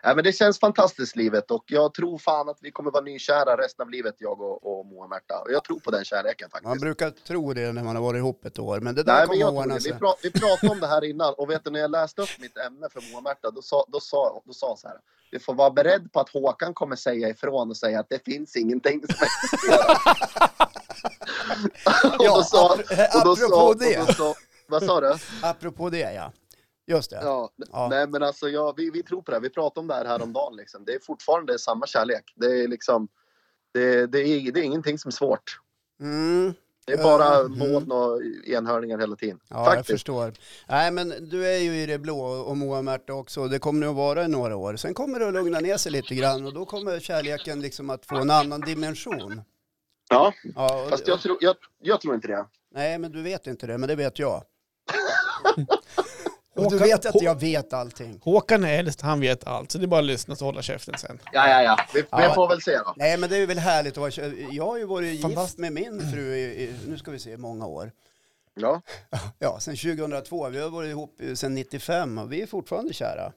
Nej, 0.05 0.15
men 0.15 0.23
det 0.23 0.33
känns 0.33 0.59
fantastiskt 0.59 1.15
livet 1.15 1.51
och 1.51 1.63
jag 1.67 1.93
tror 1.93 2.17
fan 2.17 2.49
att 2.49 2.57
vi 2.61 2.71
kommer 2.71 2.91
vara 2.91 3.03
nykära 3.03 3.57
resten 3.57 3.83
av 3.83 3.89
livet 3.89 4.15
jag 4.17 4.41
och, 4.41 4.79
och 4.79 4.85
Moa 4.85 5.07
Märta. 5.07 5.39
Och 5.39 5.51
jag 5.51 5.63
tror 5.63 5.79
på 5.79 5.91
den 5.91 6.05
kärleken 6.05 6.49
Man 6.53 6.61
faktiskt. 6.61 6.81
brukar 6.81 7.09
tro 7.09 7.53
det 7.53 7.71
när 7.71 7.83
man 7.83 7.95
har 7.95 8.03
varit 8.03 8.17
ihop 8.17 8.45
ett 8.45 8.59
år, 8.59 8.79
men 8.79 8.95
det 8.95 9.03
där 9.03 9.13
Nej, 9.13 9.27
kommer 9.27 9.45
att 9.45 9.53
ordna. 9.65 9.75
Vi, 9.75 9.81
sig. 9.81 9.93
vi 10.23 10.31
pratade 10.31 10.71
om 10.71 10.79
det 10.79 10.87
här 10.87 11.03
innan 11.03 11.33
och 11.33 11.49
vet 11.49 11.63
du 11.63 11.71
när 11.71 11.79
jag 11.79 11.91
läste 11.91 12.21
upp 12.21 12.29
mitt 12.39 12.57
ämne 12.57 12.87
för 12.89 13.11
Moa 13.11 13.21
Märta 13.21 13.51
då 13.51 13.61
sa, 13.61 13.85
då, 13.87 13.99
sa, 13.99 14.41
då 14.45 14.53
sa 14.53 14.75
så 14.77 14.87
här. 14.87 14.97
Vi 15.31 15.39
får 15.39 15.53
vara 15.53 15.71
beredd 15.71 16.11
på 16.11 16.19
att 16.19 16.29
Håkan 16.29 16.73
kommer 16.73 16.95
säga 16.95 17.29
ifrån 17.29 17.69
och 17.69 17.77
säga 17.77 17.99
att 17.99 18.09
det 18.09 18.25
finns 18.25 18.55
ingenting 18.55 19.01
som 19.01 19.15
existerar. 19.25 19.97
och 22.19 22.25
Ja, 22.25 22.35
då 22.35 22.43
sa, 22.43 22.73
och 22.73 23.25
då 23.25 23.35
sa, 23.35 23.67
och 23.67 23.77
då 23.77 24.13
sa, 24.13 24.35
vad 24.67 24.83
sa 24.83 25.01
du? 25.01 25.15
Apropå 25.41 25.89
det 25.89 26.13
ja. 26.13 26.31
Just 26.87 27.09
det. 27.09 27.19
Ja, 27.23 27.49
Ja. 27.71 27.87
Nej 27.89 28.07
men 28.07 28.23
alltså 28.23 28.49
ja, 28.49 28.73
vi, 28.77 28.89
vi 28.89 29.03
tror 29.03 29.21
på 29.21 29.31
det. 29.31 29.39
Vi 29.39 29.49
pratade 29.49 29.79
om 29.79 29.87
det 29.87 29.93
här 29.93 30.05
häromdagen. 30.05 30.55
Liksom. 30.55 30.85
Det 30.85 30.93
är 30.93 30.99
fortfarande 30.99 31.59
samma 31.59 31.87
kärlek. 31.87 32.33
Det 32.35 32.45
är 32.63 32.67
liksom 32.67 33.07
det, 33.73 34.05
det, 34.07 34.19
är, 34.19 34.51
det 34.51 34.59
är 34.59 34.63
ingenting 34.63 34.97
som 34.99 35.09
är 35.09 35.13
svårt. 35.13 35.59
Mm. 36.01 36.53
Det 36.85 36.93
är 36.93 37.03
bara 37.03 37.35
Mm. 37.39 37.57
moln 37.59 37.91
och 37.91 38.21
enhörningar 38.47 38.99
hela 38.99 39.15
tiden. 39.15 39.39
Ja, 39.49 39.55
jag 39.57 39.65
Faktiskt. 39.65 39.89
förstår. 39.89 40.33
Nej, 40.67 40.91
men 40.91 41.29
du 41.29 41.47
är 41.47 41.57
ju 41.57 41.75
i 41.81 41.85
det 41.85 41.97
blå 41.99 42.19
och 42.21 42.57
Moa 42.57 42.81
Märta 42.81 43.13
också. 43.13 43.47
Det 43.47 43.59
kommer 43.59 43.85
nog 43.85 43.95
vara 43.95 44.23
i 44.25 44.27
några 44.27 44.55
år. 44.55 44.75
Sen 44.75 44.93
kommer 44.93 45.19
det 45.19 45.27
att 45.27 45.33
lugna 45.33 45.59
ner 45.59 45.77
sig 45.77 45.91
lite 45.91 46.15
grann 46.15 46.45
och 46.45 46.53
då 46.53 46.65
kommer 46.65 46.99
kärleken 46.99 47.61
liksom 47.61 47.89
att 47.89 48.05
få 48.05 48.15
en 48.15 48.29
annan 48.31 48.61
dimension. 48.61 49.41
Ja, 50.09 50.33
Ja, 50.55 50.83
och, 50.83 50.89
fast 50.89 51.07
jag 51.07 51.19
tror, 51.21 51.37
jag, 51.41 51.55
jag 51.81 52.01
tror 52.01 52.15
inte 52.15 52.27
det. 52.27 52.45
Nej, 52.71 52.97
men 52.99 53.11
du 53.11 53.21
vet 53.21 53.47
inte 53.47 53.67
det, 53.67 53.77
men 53.77 53.89
det 53.89 53.95
vet 53.95 54.19
jag. 54.19 54.43
Och 56.55 56.63
du 56.71 56.75
Håkan- 56.77 56.87
vet 56.87 57.05
att 57.05 57.21
jag 57.21 57.39
vet 57.39 57.73
allting. 57.73 58.19
Håkan 58.23 58.63
är 58.63 58.79
äldst, 58.79 59.01
han 59.01 59.19
vet 59.19 59.47
allt. 59.47 59.71
Så 59.71 59.77
det 59.77 59.85
är 59.85 59.87
bara 59.87 59.99
att 59.99 60.05
lyssna 60.05 60.31
och 60.33 60.39
hålla 60.39 60.61
käften 60.61 60.97
sen. 60.97 61.19
Ja, 61.31 61.49
ja, 61.49 61.63
ja. 61.63 61.79
Vi, 61.93 62.03
Ja. 62.11 62.17
vi 62.27 62.33
får 62.33 62.47
väl 62.47 62.61
se 62.61 62.77
då. 62.77 62.93
Nej, 62.97 63.17
men 63.17 63.29
det 63.29 63.37
är 63.37 63.47
väl 63.47 63.59
härligt 63.59 63.93
att 63.93 63.97
vara 63.97 64.09
kär- 64.09 64.47
Jag 64.51 64.65
har 64.65 64.77
ju 64.77 64.85
varit 64.85 65.13
gift 65.29 65.57
med 65.57 65.73
min 65.73 66.11
fru 66.11 66.35
i, 66.35 66.63
i, 66.63 66.75
nu 66.87 66.97
ska 66.97 67.11
vi 67.11 67.19
se, 67.19 67.37
många 67.37 67.65
år. 67.65 67.91
Ja. 68.55 68.81
Ja, 69.39 69.59
sen 69.59 69.75
2002. 69.77 70.49
Vi 70.49 70.59
har 70.61 70.69
varit 70.69 70.89
ihop 70.89 71.19
sedan 71.35 71.53
95 71.55 72.17
och 72.17 72.31
vi 72.33 72.41
är 72.41 72.47
fortfarande 72.47 72.93
kära. 72.93 73.33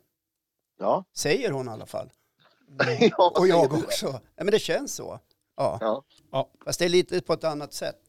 Ja. 0.79 1.05
Säger 1.17 1.51
hon 1.51 1.69
i 1.69 1.71
alla 1.71 1.87
fall. 1.87 2.11
ja 3.01 3.33
Och 3.37 3.49
jag 3.49 3.73
också. 3.75 4.07
Ja, 4.37 4.45
men 4.45 4.51
det 4.51 4.59
känns 4.59 4.95
så. 4.95 5.21
Ja. 5.57 5.79
Ja. 5.81 6.03
Ja. 6.33 6.51
Fast 6.65 6.79
det 6.79 6.85
är 6.85 6.89
lite 6.89 7.21
på 7.21 7.33
ett 7.33 7.45
annat 7.45 7.73
sätt. 7.73 8.06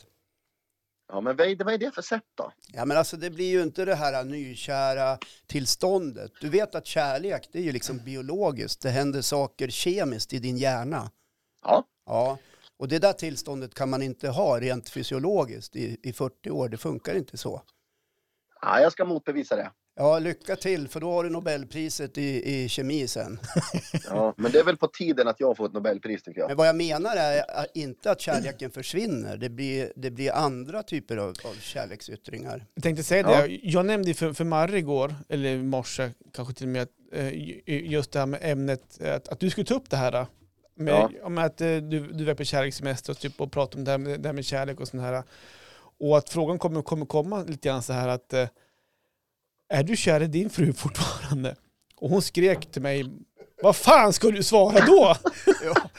Ja, 1.08 1.22
men 1.22 1.36
vad 1.36 1.48
är, 1.48 1.64
vad 1.64 1.74
är 1.74 1.78
det 1.78 1.92
för 1.92 2.02
sätt 2.02 2.24
då? 2.36 2.52
Ja, 2.74 2.86
men 2.86 2.98
alltså 2.98 3.18
det 3.18 3.30
blir 3.30 3.50
ju 3.50 3.64
inte 3.64 3.86
det 3.86 3.96
här 3.96 4.24
nykära 4.24 5.18
tillståndet. 5.48 6.32
Du 6.42 6.50
vet 6.50 6.76
att 6.76 6.86
kärlek, 6.86 7.50
det 7.52 7.60
är 7.60 7.64
ju 7.64 7.72
liksom 7.72 7.98
biologiskt. 7.98 8.82
Det 8.82 8.90
händer 8.90 9.22
saker 9.22 9.68
kemiskt 9.70 10.34
i 10.34 10.40
din 10.40 10.58
hjärna. 10.58 11.12
Ja. 11.64 11.84
Ja, 12.06 12.38
och 12.78 12.88
det 12.88 13.00
där 13.00 13.14
tillståndet 13.14 13.74
kan 13.74 13.90
man 13.90 14.02
inte 14.02 14.30
ha 14.30 14.60
rent 14.60 14.90
fysiologiskt 14.90 15.76
i, 15.76 15.98
i 16.04 16.14
40 16.14 16.50
år. 16.50 16.70
Det 16.70 16.78
funkar 16.78 17.16
inte 17.16 17.38
så. 17.38 17.62
ja, 18.62 18.80
jag 18.82 18.92
ska 18.92 19.06
motbevisa 19.06 19.56
det. 19.56 19.72
Ja, 20.00 20.20
lycka 20.20 20.56
till, 20.56 20.88
för 20.88 21.00
då 21.00 21.12
har 21.12 21.24
du 21.24 21.30
Nobelpriset 21.30 22.18
i, 22.18 22.54
i 22.56 22.70
kemi 22.70 23.08
sen. 23.08 23.40
Ja, 24.10 24.34
men 24.38 24.52
det 24.52 24.60
är 24.60 24.64
väl 24.64 24.78
på 24.78 24.88
tiden 24.88 25.28
att 25.28 25.40
jag 25.40 25.58
får 25.58 25.66
ett 25.66 25.74
Nobelpris 25.74 26.24
tycker 26.24 26.40
jag. 26.40 26.48
Men 26.48 26.58
vad 26.58 26.68
jag 26.68 26.76
menar 26.76 27.16
är 27.16 27.60
att- 27.62 27.68
inte 27.76 28.12
att 28.12 28.22
kärleken 28.22 28.72
försvinner. 28.72 29.38
Det 29.38 29.50
blir, 29.50 29.94
det 29.96 30.12
blir 30.12 30.32
andra 30.32 30.84
typer 30.84 31.18
av, 31.18 31.28
av 31.30 31.54
kärleksyttringar. 31.62 32.66
Jag 32.74 32.84
tänkte 32.84 33.04
säga 33.04 33.22
Ja. 33.32 33.42
det, 33.48 33.60
jag 33.64 33.86
nämnde 33.86 34.14
för, 34.14 34.34
för 34.34 34.44
Marre 34.44 34.78
igår, 34.78 35.16
eller 35.30 35.50
i 35.50 35.64
morse 35.64 36.10
kanske 36.34 36.54
till 36.54 36.66
och 36.66 36.72
med, 36.74 36.88
eh, 37.14 37.28
ju- 37.34 37.62
just 37.66 38.12
det 38.12 38.20
här 38.20 38.26
med 38.26 38.40
ämnet, 38.44 39.02
att, 39.02 39.28
att 39.28 39.40
du 39.40 39.50
skulle 39.50 39.66
ta 39.66 39.74
upp 39.76 39.90
det 39.90 39.98
här. 39.98 40.14
eh, 40.14 40.28
Med, 40.76 40.94
Ja. 40.94 41.10
om 41.24 41.38
att 41.38 41.62
eh, 41.62 41.68
du, 41.76 42.08
du 42.08 42.30
är 42.30 42.36
på 42.36 42.44
kärlekssemester 42.44 43.12
och, 43.14 43.20
typ, 43.20 43.42
och 43.42 43.52
pratar 43.52 43.78
om 43.80 43.84
det 43.86 43.92
här, 43.92 43.98
med, 43.98 44.20
det 44.20 44.30
här 44.30 44.34
med 44.34 44.46
kärlek 44.46 44.80
och 44.80 44.88
sånt 44.88 45.04
här. 45.04 45.24
Och 46.00 46.18
att 46.18 46.30
frågan 46.30 46.60
kommer, 46.60 46.82
kommer 46.82 47.06
komma 47.06 47.44
lite 47.44 47.68
grann 47.70 47.82
så 47.84 47.94
här 47.94 48.08
att 48.08 48.34
är 49.70 49.84
du 49.84 49.98
kär 49.98 50.22
i 50.24 50.28
din 50.28 50.50
fru 50.50 50.74
fortfarande? 50.74 51.56
Och 51.96 52.10
hon 52.10 52.22
skrek 52.22 52.72
till 52.72 52.82
mig, 52.82 53.06
vad 53.62 53.76
fan 53.76 54.14
ska 54.14 54.32
du 54.32 54.44
svara 54.44 54.86
då? 54.86 55.16
Ja. 55.64 55.76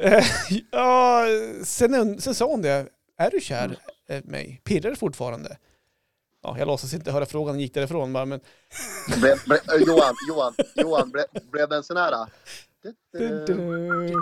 Eh, 0.00 0.24
sen, 1.64 2.20
sen 2.20 2.34
sa 2.34 2.46
hon 2.46 2.62
det, 2.62 2.88
är 3.18 3.30
du 3.30 3.40
kär 3.40 3.78
i 4.08 4.22
mig? 4.24 4.60
Pirrar 4.64 4.90
det 4.90 4.96
fortfarande? 4.96 5.56
Ja, 6.42 6.58
jag 6.58 6.66
låtsas 6.66 6.94
inte 6.94 7.12
höra 7.12 7.26
frågan 7.26 7.54
och 7.54 7.60
gick 7.60 7.74
därifrån 7.74 8.12
bara, 8.12 8.24
men... 8.24 8.40
Ble, 9.20 9.36
ble, 9.46 9.56
äh, 9.56 9.82
Johan, 9.86 10.14
Johan, 10.28 10.54
Johan, 10.74 11.10
ble, 11.10 11.24
blev 11.50 11.68
det 11.68 11.76
en 11.76 11.82
sån 11.82 11.96
här? 11.96 12.26
Äh? 12.88 14.12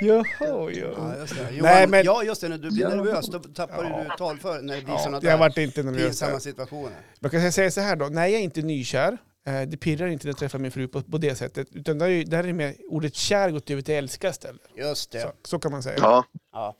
Jaha, 0.00 0.24
Ja, 0.40 0.70
ja. 0.70 1.16
just 1.20 1.34
det. 1.34 1.40
Johan, 1.50 1.62
Nej, 1.62 1.86
men- 1.86 2.04
ja, 2.04 2.22
just 2.22 2.40
det. 2.40 2.48
När 2.48 2.58
du 2.58 2.70
blir 2.70 2.88
nervös, 2.88 3.26
då 3.26 3.38
tappar 3.38 3.84
Ja. 3.84 4.04
du 4.10 4.16
talför 4.18 4.62
när 4.62 4.76
det 4.76 4.82
blir 4.82 4.94
ja 4.94 4.98
sådana 4.98 5.16
jag 5.16 5.22
där 5.22 5.36
vart 5.38 5.58
inte 5.58 5.82
nervös. 5.82 6.02
pinsamma 6.02 6.40
situationer. 6.40 6.92
Jag 7.20 7.30
kan 7.30 7.52
säga 7.52 7.70
så 7.70 7.80
här 7.80 7.96
då, 7.96 8.06
nej 8.06 8.32
jag 8.32 8.40
är 8.40 8.44
inte 8.44 8.62
nykär. 8.62 9.18
Eh, 9.46 9.62
Det 9.62 9.76
pirrar 9.76 10.06
inte 10.06 10.26
när 10.26 10.30
jag 10.32 10.38
träffar 10.38 10.58
min 10.58 10.70
fru 10.70 10.88
på, 10.88 11.02
på 11.02 11.18
det 11.18 11.34
sättet. 11.34 11.68
Utan 11.72 11.98
där 11.98 12.08
är, 12.08 12.24
där 12.24 12.44
är 12.44 12.52
med 12.52 12.76
ordet 12.90 13.14
kär 13.14 13.50
gått 13.50 13.70
över 13.70 13.82
till 13.82 13.94
älska 13.94 14.28
istället. 14.28 14.60
Just 14.76 15.10
det. 15.10 15.20
Så, 15.20 15.32
så 15.44 15.58
kan 15.58 15.72
man 15.72 15.82
säga. 15.82 15.96
Ja, 15.98 16.24
Ja. 16.52 16.76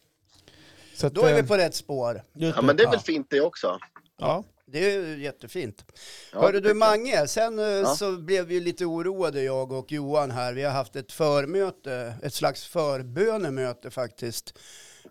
Så 0.95 1.07
att, 1.07 1.15
Då 1.15 1.23
är 1.23 1.31
eh, 1.31 1.43
vi 1.43 1.49
på 1.49 1.57
rätt 1.57 1.75
spår. 1.75 2.23
ja, 2.33 2.63
men 2.63 2.77
det 2.77 2.83
är 2.83 2.91
väl 2.91 3.01
fint 3.01 3.27
det 3.31 3.41
också. 3.41 3.79
Ja. 4.19 4.45
Det 4.69 4.93
är 4.95 5.17
jättefint. 5.17 5.85
Ja, 6.33 6.41
Hörru 6.41 6.61
du. 6.61 6.75
Mange, 6.75 7.27
sen 7.29 7.59
eh, 7.59 7.65
Ja. 7.65 7.95
så 7.95 8.17
blev 8.17 8.47
vi 8.47 8.61
lite 8.61 8.85
oroade 8.85 9.43
jag 9.43 9.73
och 9.73 9.93
Johan 9.93 10.31
här. 10.31 10.53
Vi 10.53 10.63
har 10.63 10.73
haft 10.73 10.97
ett 10.97 11.13
förmöte, 11.13 12.15
ett 12.23 12.35
slags 12.35 12.65
förbönemöte 12.67 13.91
faktiskt, 13.91 14.59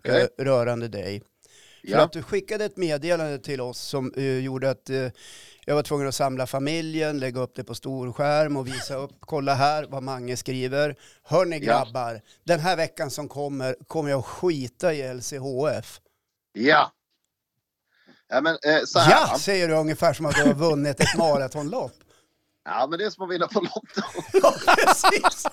eh, 0.04 0.24
rörande 0.38 0.88
dig. 0.88 1.20
För 1.20 1.92
Ja. 1.92 2.00
att 2.00 2.12
du 2.12 2.22
skickade 2.22 2.64
ett 2.64 2.76
meddelande 2.76 3.38
till 3.38 3.60
oss 3.60 3.78
som 3.80 4.12
eh, 4.16 4.38
gjorde 4.38 4.70
att 4.70 4.90
eh, 4.90 5.08
jag 5.66 5.74
var 5.74 5.82
tvungen 5.82 6.08
att 6.08 6.14
samla 6.14 6.46
familjen, 6.46 7.18
lägga 7.18 7.40
upp 7.40 7.54
det 7.54 7.64
på 7.64 7.74
storskärm 7.74 8.56
och 8.56 8.66
visa 8.68 8.96
upp, 8.96 9.12
kolla 9.20 9.54
här 9.54 9.86
vad 9.88 10.02
Mange 10.02 10.36
skriver. 10.36 10.96
Hörni 11.22 11.58
grabbar, 11.60 12.20
den 12.44 12.60
här 12.60 12.76
veckan 12.76 13.10
som 13.10 13.28
kommer 13.28 13.76
kommer 13.86 14.10
jag 14.10 14.24
skita 14.24 14.94
i 14.94 15.14
LCHF. 15.14 16.00
Ja. 16.52 16.92
Ja, 18.28 18.40
men 18.40 18.52
eh, 18.62 18.84
så 18.86 18.98
här. 18.98 19.10
Ja, 19.10 19.38
säger 19.38 19.68
du 19.68 19.74
ungefär 19.74 20.12
som 20.12 20.26
att 20.26 20.34
du 20.34 20.42
har 20.42 20.54
vunnit 20.54 21.00
ett 21.00 21.18
maratonlopp. 21.18 21.92
Ja, 22.64 22.86
men 22.90 22.98
det 22.98 23.04
är 23.04 23.10
som 23.10 23.24
att 23.24 23.30
vinna 23.34 23.46
på 23.46 23.60
Lotto. 23.60 24.02
Ja, 24.32 24.54
precis. 24.76 25.46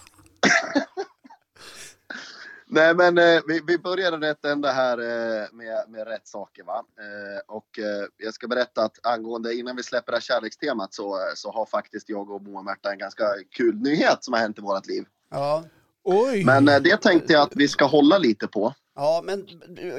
Nej, 2.68 2.96
men 2.96 3.18
eh, 3.18 3.42
vi, 3.48 3.62
vi 3.68 3.78
började 3.78 4.30
rätt 4.30 4.46
ända 4.46 4.72
här 4.72 4.98
eh, 4.98 5.48
med, 5.52 5.86
med 5.88 6.08
rätt 6.08 6.28
saker. 6.28 6.64
Va? 6.64 6.84
Eh, 7.00 7.56
och 7.56 7.80
eh, 7.80 8.08
jag 8.18 8.34
ska 8.34 8.48
berätta 8.48 8.84
att 8.84 9.06
angående, 9.06 9.54
innan 9.54 9.76
vi 9.76 9.84
släpper 9.84 10.12
det 10.12 10.16
här 10.16 10.22
kärlekstemat 10.22 10.94
så, 10.94 11.16
eh, 11.16 11.34
så 11.36 11.52
har 11.52 11.66
faktiskt 11.66 12.10
jag 12.10 12.30
och 12.32 12.42
Moa 12.42 12.62
Märta 12.62 12.92
en 12.92 12.98
ganska 12.98 13.24
kul 13.58 13.76
nyhet 13.76 14.24
som 14.24 14.34
har 14.34 14.42
hänt 14.42 14.58
i 14.58 14.62
vårt 14.62 14.88
liv. 14.88 15.06
Ja, 15.32 15.64
Oj! 16.04 16.44
Men 16.46 16.68
eh, 16.68 16.80
det 16.82 16.98
tänkte 16.98 17.34
jag 17.34 17.42
att 17.42 17.56
vi 17.56 17.68
ska 17.68 17.86
hålla 17.86 18.18
lite 18.18 18.48
på. 18.48 18.74
Ja, 18.96 19.22
men 19.24 19.48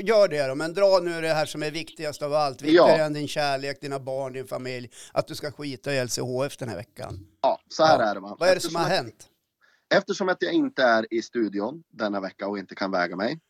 gör 0.03 0.29
det 0.29 0.47
då. 0.47 0.55
Men 0.55 0.75
dra 0.75 1.01
nu 1.03 1.21
det 1.21 1.29
här 1.35 1.47
som 1.47 1.63
är 1.63 1.71
viktigast 1.71 2.23
av 2.23 2.35
allt. 2.35 2.63
Viktigare 2.63 2.99
Ja. 2.99 3.05
än 3.05 3.13
din 3.13 3.29
kärlek, 3.29 3.81
dina 3.81 3.99
barn, 4.01 4.33
din 4.33 4.47
familj. 4.47 4.91
Att 5.13 5.27
du 5.27 5.35
ska 5.35 5.51
skita 5.53 5.93
i 5.95 6.05
LCHF 6.05 6.57
den 6.57 6.69
här 6.69 6.77
veckan. 6.77 7.27
Ja, 7.43 7.61
så 7.69 7.85
här 7.85 7.99
Ja. 8.01 8.05
är 8.11 8.15
det 8.15 8.21
va. 8.21 8.37
Vad 8.41 8.49
är 8.49 8.55
det 8.55 8.61
som 8.61 8.75
har 8.77 8.85
hänt? 8.85 9.29
Eftersom 9.95 10.29
att 10.29 10.37
jag 10.43 10.53
inte 10.53 10.83
är 10.83 11.15
i 11.15 11.23
studion 11.23 11.83
denna 11.93 12.21
vecka 12.21 12.49
och 12.49 12.59
inte 12.59 12.75
kan 12.75 12.91
väga 12.91 13.17
mig. 13.17 13.41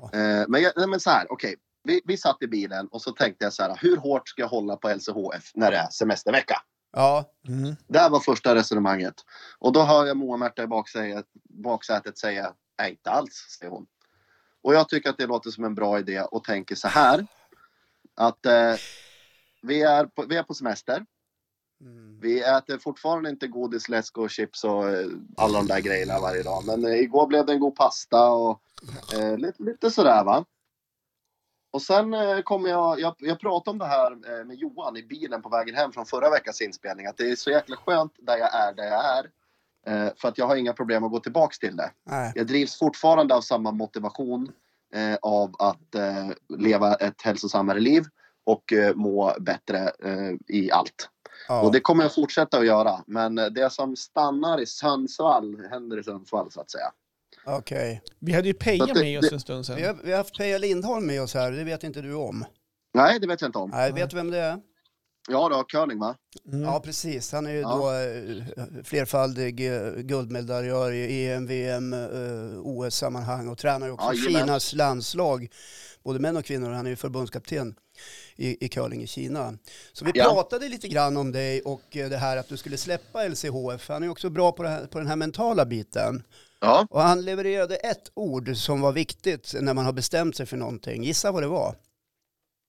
Ja. 0.00 0.18
Eh, 0.18 0.44
men, 0.48 0.62
jag, 0.62 0.72
nej, 0.76 0.86
men 0.88 1.00
så 1.00 1.10
här, 1.10 1.32
okej. 1.32 1.56
Vi, 1.84 2.00
vi 2.04 2.16
satt 2.16 2.42
i 2.42 2.46
bilen 2.46 2.88
och 2.88 3.02
så 3.02 3.12
tänkte 3.12 3.44
jag 3.44 3.52
så 3.52 3.62
här, 3.62 3.78
hur 3.80 3.96
hårt 3.96 4.28
ska 4.28 4.42
jag 4.42 4.48
hålla 4.48 4.76
på 4.76 4.88
LCHF 4.88 5.50
när 5.54 5.70
det 5.70 5.76
är 5.76 5.88
semestervecka? 5.90 6.56
Ja, 6.92 7.24
Mm. 7.48 7.76
Det 7.88 7.98
här 7.98 8.10
var 8.10 8.20
första 8.20 8.54
resonemanget. 8.54 9.14
Och 9.58 9.72
då 9.72 9.82
hör 9.82 10.06
jag 10.06 10.16
Moa-Märta 10.16 10.62
i 10.62 10.66
baksätet, 10.66 11.26
baksätet 11.64 12.18
säga, 12.18 12.52
nej 12.78 12.90
inte 12.90 13.10
alls, 13.10 13.32
säger 13.58 13.70
hon. 13.72 13.86
Och 14.62 14.74
jag 14.74 14.88
tycker 14.88 15.10
att 15.10 15.18
det 15.18 15.26
låter 15.26 15.50
som 15.50 15.64
en 15.64 15.74
bra 15.74 15.98
idé 15.98 16.20
och 16.20 16.44
tänker 16.44 16.74
så 16.74 16.88
här. 16.88 17.26
Att 18.16 18.46
eh, 18.46 18.74
vi, 19.62 19.82
är 19.82 20.06
på, 20.06 20.24
vi 20.28 20.36
är 20.36 20.42
på 20.42 20.54
semester. 20.54 21.06
mm. 21.80 22.20
Vi 22.20 22.40
äter 22.40 22.78
fortfarande 22.78 23.30
inte 23.30 23.46
godis, 23.48 23.88
läsk 23.88 24.18
och 24.18 24.30
chips 24.30 24.64
och 24.64 24.88
eh, 24.88 25.06
alla 25.36 25.58
de 25.58 25.66
där 25.66 25.80
grejerna 25.80 26.20
varje 26.20 26.42
dag. 26.42 26.62
Men 26.66 26.84
eh, 26.84 27.00
igår 27.00 27.26
blev 27.26 27.46
det 27.46 27.52
en 27.52 27.60
god 27.60 27.76
pasta 27.76 28.30
och 28.30 28.60
eh, 29.14 29.38
lite, 29.38 29.62
lite 29.62 29.90
sådär 29.90 30.24
va. 30.24 30.44
Och 31.72 31.82
sen 31.82 32.14
eh, 32.14 32.40
kommer 32.40 32.68
jag, 32.68 33.00
jag, 33.00 33.14
jag 33.18 33.40
pratade 33.40 33.70
om 33.70 33.78
det 33.78 33.86
här 33.86 34.12
eh, 34.12 34.44
med 34.44 34.56
Johan 34.56 34.96
i 34.96 35.02
bilen 35.02 35.42
på 35.42 35.48
vägen 35.48 35.74
hem 35.74 35.92
från 35.92 36.06
förra 36.06 36.30
veckans 36.30 36.60
inspelning. 36.60 37.06
Att 37.06 37.16
det 37.16 37.30
är 37.30 37.36
så 37.36 37.50
jäkla 37.50 37.76
skönt 37.76 38.12
där 38.18 38.36
jag 38.36 38.54
är 38.54 38.74
där 38.74 38.84
jag 38.84 39.18
är. 39.18 39.30
Eh, 39.86 40.08
för 40.16 40.28
att 40.28 40.38
jag 40.38 40.46
har 40.46 40.56
inga 40.56 40.72
problem 40.72 41.04
att 41.04 41.10
gå 41.10 41.20
tillbaks 41.20 41.58
till 41.58 41.76
det. 41.76 41.90
Nej. 42.06 42.32
Jag 42.34 42.46
drivs 42.46 42.78
fortfarande 42.78 43.34
av 43.34 43.40
samma 43.40 43.70
motivation 43.72 44.52
eh, 44.94 45.14
av 45.22 45.54
att 45.58 45.94
eh, 45.94 46.28
leva 46.58 46.94
ett 46.94 47.22
hälsosammare 47.22 47.80
liv 47.80 48.04
och 48.46 48.72
eh, 48.72 48.94
må 48.94 49.34
bättre 49.40 49.78
eh, 50.04 50.32
i 50.56 50.70
allt. 50.72 51.08
Ja. 51.48 51.62
Och 51.62 51.72
det 51.72 51.80
kommer 51.80 52.04
jag 52.04 52.14
fortsätta 52.14 52.58
att 52.58 52.66
göra. 52.66 53.04
Men 53.06 53.34
det 53.34 53.72
som 53.72 53.96
stannar 53.96 54.60
i 54.60 54.66
Sundsvall 54.66 55.66
händer 55.70 56.00
i 56.00 56.02
Sundsvall 56.02 56.50
så 56.52 56.60
att 56.60 56.70
säga. 56.70 56.92
Okej. 57.46 58.02
Vi 58.18 58.32
hade 58.32 58.48
ju 58.48 58.54
Peja 58.54 58.86
det- 58.86 59.00
med 59.00 59.18
oss 59.18 59.32
en 59.32 59.40
stund 59.40 59.58
Vi, 59.58 59.64
sedan. 59.64 59.84
har, 59.86 60.04
vi 60.04 60.10
har 60.10 60.18
haft 60.18 60.38
Peja 60.38 60.58
Lindholm 60.58 61.06
med 61.06 61.22
oss 61.22 61.34
här, 61.34 61.52
det 61.52 61.64
vet 61.64 61.84
inte 61.84 62.00
du 62.02 62.14
om. 62.14 62.44
Nej, 62.94 63.18
det 63.20 63.26
vet 63.26 63.40
jag 63.40 63.48
inte 63.48 63.58
om. 63.58 63.70
Nej, 63.70 63.92
vet 63.92 64.10
du 64.10 64.16
vem 64.16 64.30
det 64.30 64.38
är? 64.38 64.60
Ja, 65.30 65.48
då, 65.48 65.64
curling 65.64 65.98
va? 65.98 66.16
Mm. 66.46 66.62
Ja, 66.62 66.80
precis. 66.80 67.32
Han 67.32 67.46
är 67.46 67.50
ju 67.50 67.60
Ja. 67.60 67.68
då 67.76 67.90
eh, 67.92 68.82
flerfaldig 68.84 69.74
eh, 69.76 69.92
guldmedaljör 69.94 70.92
i 70.92 71.26
EM, 71.30 71.46
VM, 71.46 71.92
eh, 71.92 72.58
OS-sammanhang 72.62 73.48
och 73.48 73.58
tränar 73.58 73.86
ju 73.86 73.92
också 73.92 74.12
Jajamän. 74.14 74.40
Kinas 74.46 74.72
landslag, 74.72 75.48
både 76.04 76.18
män 76.18 76.36
och 76.36 76.44
kvinnor. 76.44 76.70
Han 76.70 76.86
är 76.86 76.90
ju 76.90 76.96
förbundskapten 76.96 77.74
i, 78.36 78.64
i 78.64 78.68
curling 78.68 79.02
i 79.02 79.06
Kina. 79.06 79.54
Så 79.92 80.04
vi 80.04 80.10
Ja. 80.14 80.24
pratade 80.32 80.68
lite 80.68 80.88
grann 80.88 81.16
om 81.16 81.32
dig 81.32 81.62
och 81.62 81.82
det 81.92 82.16
här 82.16 82.36
att 82.36 82.48
du 82.48 82.56
skulle 82.56 82.76
släppa 82.76 83.24
LCHF. 83.28 83.88
Han 83.88 84.02
är 84.02 84.06
ju 84.06 84.10
också 84.12 84.30
bra 84.30 84.52
på, 84.52 84.62
det 84.62 84.68
här, 84.68 84.86
på 84.86 84.98
den 84.98 85.06
här 85.06 85.16
mentala 85.16 85.64
biten. 85.64 86.22
Ja. 86.60 86.86
Och 86.90 87.00
han 87.00 87.24
levererade 87.24 87.76
ett 87.76 88.10
ord 88.14 88.56
som 88.56 88.80
var 88.80 88.92
viktigt 88.92 89.54
när 89.60 89.74
man 89.74 89.84
har 89.84 89.92
bestämt 89.92 90.36
sig 90.36 90.46
för 90.46 90.56
någonting. 90.56 91.02
Gissa 91.04 91.32
vad 91.32 91.42
det 91.42 91.46
var? 91.48 91.74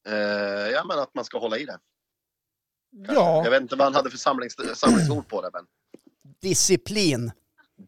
Eh, 0.10 0.70
ja, 0.74 0.84
men 0.88 1.00
att 1.00 1.14
man 1.16 1.26
ska 1.26 1.40
hålla 1.40 1.58
i 1.58 1.66
det. 1.66 1.78
Ja, 2.92 3.44
Jag 3.44 3.52
vet 3.52 3.62
inte 3.62 3.76
vad 3.76 3.86
han 3.86 3.96
hade 3.96 4.10
för 4.10 4.18
samlings, 4.18 4.56
samlingsord 4.76 5.28
på 5.28 5.42
det, 5.42 5.50
men. 5.54 5.66
Disciplin. 6.42 7.32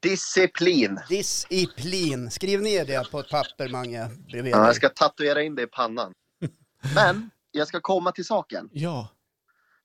Disciplin. 0.01 0.99
Disciplin. 1.09 2.31
Skriv 2.31 2.61
ner 2.61 2.85
det 2.85 3.11
på 3.11 3.19
ett 3.19 3.29
papper, 3.29 3.69
Mange, 3.69 4.09
bredvid 4.27 4.53
Ja, 4.53 4.65
jag 4.65 4.75
ska 4.75 4.89
tatuera 4.89 5.41
in 5.43 5.55
det 5.55 5.61
i 5.63 5.67
pannan. 5.67 6.13
Men 6.95 7.29
jag 7.51 7.67
ska 7.67 7.79
komma 7.81 8.11
till 8.11 8.25
saken. 8.25 8.69
ja. 8.73 9.09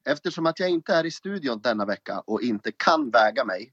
Eftersom 0.08 0.46
att 0.46 0.60
jag 0.60 0.68
inte 0.70 0.94
är 0.94 1.06
i 1.06 1.10
studion 1.10 1.60
denna 1.60 1.84
vecka 1.84 2.20
och 2.26 2.42
inte 2.42 2.72
kan 2.72 3.10
väga 3.10 3.44
mig 3.44 3.72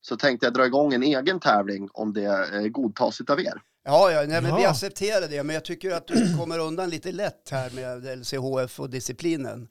så 0.00 0.16
tänkte 0.16 0.46
jag 0.46 0.54
dra 0.54 0.66
igång 0.66 0.92
en 0.94 1.02
egen 1.02 1.40
tävling 1.40 1.88
om 1.92 2.12
det 2.12 2.54
eh, 2.54 2.62
godtas 2.68 3.20
utav 3.20 3.40
er. 3.40 3.62
Ja, 3.84 4.10
ja, 4.10 4.18
nej, 4.28 4.42
men 4.42 4.56
vi 4.56 4.62
Ja. 4.62 4.70
accepterar 4.70 5.28
det, 5.28 5.42
men 5.42 5.54
jag 5.54 5.64
tycker 5.64 5.90
att 5.90 6.06
du 6.06 6.36
kommer 6.38 6.58
undan 6.58 6.90
lite 6.90 7.12
lätt 7.12 7.50
här 7.50 7.70
med 7.70 8.18
LCHF 8.18 8.80
och 8.80 8.90
disciplinen. 8.90 9.68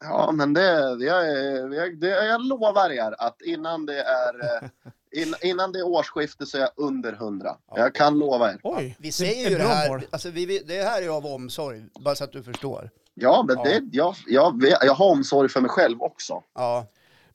Ja, 0.00 0.32
men 0.32 0.52
det, 0.54 0.62
jag, 1.04 1.26
jag, 1.74 2.00
det, 2.00 2.08
jag 2.08 2.44
lovar 2.46 2.90
er 2.90 3.14
att 3.18 3.42
innan 3.42 3.86
det 3.86 4.02
är, 4.02 4.44
eh, 4.44 4.68
in, 5.22 5.34
innan 5.42 5.72
det 5.72 5.78
är 5.78 5.86
årsskifte 5.86 6.46
så 6.46 6.56
är 6.56 6.60
jag 6.60 6.70
under 6.76 7.12
100. 7.12 7.56
Jag 7.74 7.94
kan 7.94 8.18
lova 8.18 8.50
er. 8.52 8.60
Oj, 8.62 8.96
Vi 8.98 9.08
det 9.08 9.12
säger 9.12 9.46
är 9.46 9.50
ju 9.50 9.58
det 9.58 9.64
här, 9.64 10.04
alltså 10.10 10.30
vi, 10.30 10.58
det 10.58 10.82
här 10.82 11.02
är 11.02 11.08
av 11.08 11.26
omsorg, 11.26 11.84
bara 12.00 12.14
så 12.14 12.24
att 12.24 12.32
du 12.32 12.42
förstår. 12.42 12.90
Ja, 13.14 13.44
men 13.48 13.56
Ja. 13.56 13.62
Det, 13.64 13.80
jag, 13.92 14.14
jag, 14.26 14.64
jag 14.82 14.94
har 14.94 15.10
omsorg 15.10 15.48
för 15.48 15.60
mig 15.60 15.70
själv 15.70 16.02
också. 16.02 16.42
Ja. 16.54 16.86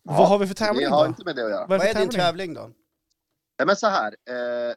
Vad 0.03 0.27
har 0.27 0.37
vi 0.39 0.47
för 0.47 0.53
Det 0.53 0.59
tävling 0.59 0.87
har 0.87 1.03
då? 1.03 1.07
inte 1.07 1.25
med 1.25 1.35
det 1.35 1.43
att 1.45 1.49
göra. 1.51 1.67
Vad 1.67 1.69
Vad 1.69 1.81
är 1.81 1.89
är 1.89 1.93
för 1.93 1.99
din 2.01 2.09
tävling? 2.09 2.53
då? 2.53 2.61
Nej, 3.59 3.65
men 3.65 3.75
så 3.75 3.87
här. 3.87 4.15
Eh, 4.29 4.73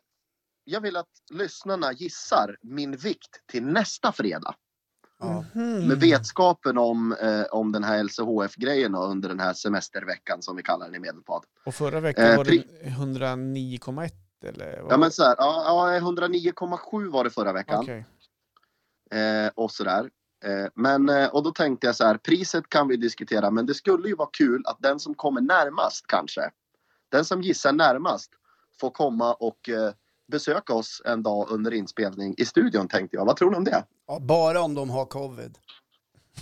jag 0.65 0.81
vill 0.81 0.97
att 0.97 1.09
lyssnarna 1.31 1.93
gissar 1.93 2.57
min 2.63 2.97
vikt 2.97 3.47
till 3.51 3.65
nästa 3.65 4.13
fredag. 4.13 4.55
Ja. 5.23 5.45
Mhm. 5.55 5.89
Med 5.89 6.01
vetskapen 6.01 6.79
om, 6.79 7.13
eh, 7.13 7.43
om 7.51 7.73
den 7.73 7.85
här 7.85 7.99
LCHF-grejen 8.05 8.95
under 8.95 9.29
den 9.29 9.41
här 9.41 9.53
semesterveckan 9.53 10.43
som 10.43 10.57
vi 10.57 10.63
kallar 10.63 10.87
den 10.87 10.95
i 10.95 10.99
Medelpad. 10.99 11.45
Och 11.67 11.75
förra 11.75 12.01
veckan 12.01 12.25
Eh, 12.25 12.37
var 12.37 12.45
det 12.45 12.51
pri- 12.51 12.89
109,1 12.89 14.13
eller? 14.45 14.85
Ja, 14.89 14.97
men 14.97 15.11
så 15.11 15.23
här, 15.25 15.35
ja, 15.39 15.65
ja, 15.93 16.01
109,7 16.01 17.11
var 17.11 17.25
det 17.25 17.31
förra 17.31 17.53
veckan. 17.53 17.81
Okej. 17.81 18.05
Eh, 19.11 19.51
och 19.55 19.71
sådär. 19.71 20.11
Eh, 20.45 20.67
men, 20.75 21.09
eh, 21.09 21.29
och 21.29 21.43
då 21.43 21.51
tänkte 21.51 21.87
jag 21.87 21.97
så 21.97 22.05
här, 22.05 22.17
priset 22.19 22.69
kan 22.69 22.89
vi 22.89 22.97
diskutera, 22.97 23.51
men 23.51 23.67
det 23.67 23.75
skulle 23.75 24.09
ju 24.09 24.15
vara 24.15 24.29
kul 24.33 24.63
att 24.67 24.77
den 24.81 25.01
som 25.01 25.15
kommer 25.15 25.41
närmast 25.41 26.07
kanske, 26.07 26.51
den 27.11 27.25
som 27.25 27.43
gissar 27.43 27.73
närmast, 27.73 28.31
får 28.81 28.91
komma 28.91 29.35
och 29.35 29.69
eh, 29.69 29.93
besöka 30.33 30.75
oss 30.75 31.03
en 31.05 31.23
dag 31.23 31.47
under 31.51 31.75
inspelning 31.75 32.35
i 32.39 32.45
studion 32.45 32.89
tänkte 32.89 33.17
jag. 33.17 33.25
Vad 33.25 33.37
tror 33.37 33.51
ni 33.51 33.57
om 33.57 33.65
det? 33.65 33.85
Ja, 34.07 34.19
bara 34.21 34.61
om 34.61 34.75
de 34.75 34.91
har 34.91 35.05
covid. 35.05 35.59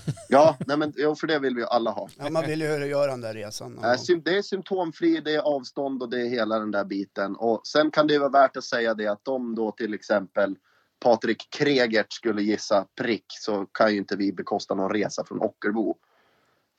Ja, 0.29 0.57
nej 0.67 0.77
men, 0.77 0.93
för 0.93 1.27
det 1.27 1.39
vill 1.39 1.55
vi 1.55 1.61
ju 1.61 1.67
alla 1.67 1.91
ha. 1.91 2.09
Ja, 2.19 2.31
man 2.31 2.47
vill 2.47 2.61
ju 2.61 2.87
göra 2.87 3.11
den 3.11 3.21
där 3.21 3.35
resan. 3.35 3.81
Det 4.25 4.37
är 4.37 4.43
symptomfri, 4.43 5.21
det 5.25 5.35
är 5.35 5.41
avstånd 5.41 6.03
och 6.03 6.11
det 6.11 6.21
är 6.21 6.29
hela 6.29 6.59
den 6.59 6.71
där 6.71 6.85
biten. 6.85 7.37
Och 7.37 7.67
sen 7.67 7.91
kan 7.91 8.07
det 8.07 8.19
vara 8.19 8.29
värt 8.29 8.57
att 8.57 8.65
säga 8.65 8.95
det 8.95 9.07
att 9.07 9.29
om 9.29 9.55
då 9.55 9.73
till 9.73 9.95
exempel 9.95 10.57
Patrik 11.05 11.49
Kregert 11.51 12.13
skulle 12.13 12.43
gissa 12.43 12.87
prick 13.01 13.25
så 13.29 13.67
kan 13.67 13.93
ju 13.93 13.99
inte 13.99 14.17
vi 14.17 14.33
bekosta 14.33 14.75
någon 14.75 14.91
resa 14.91 15.25
från 15.25 15.41
Ockelbo. 15.41 15.97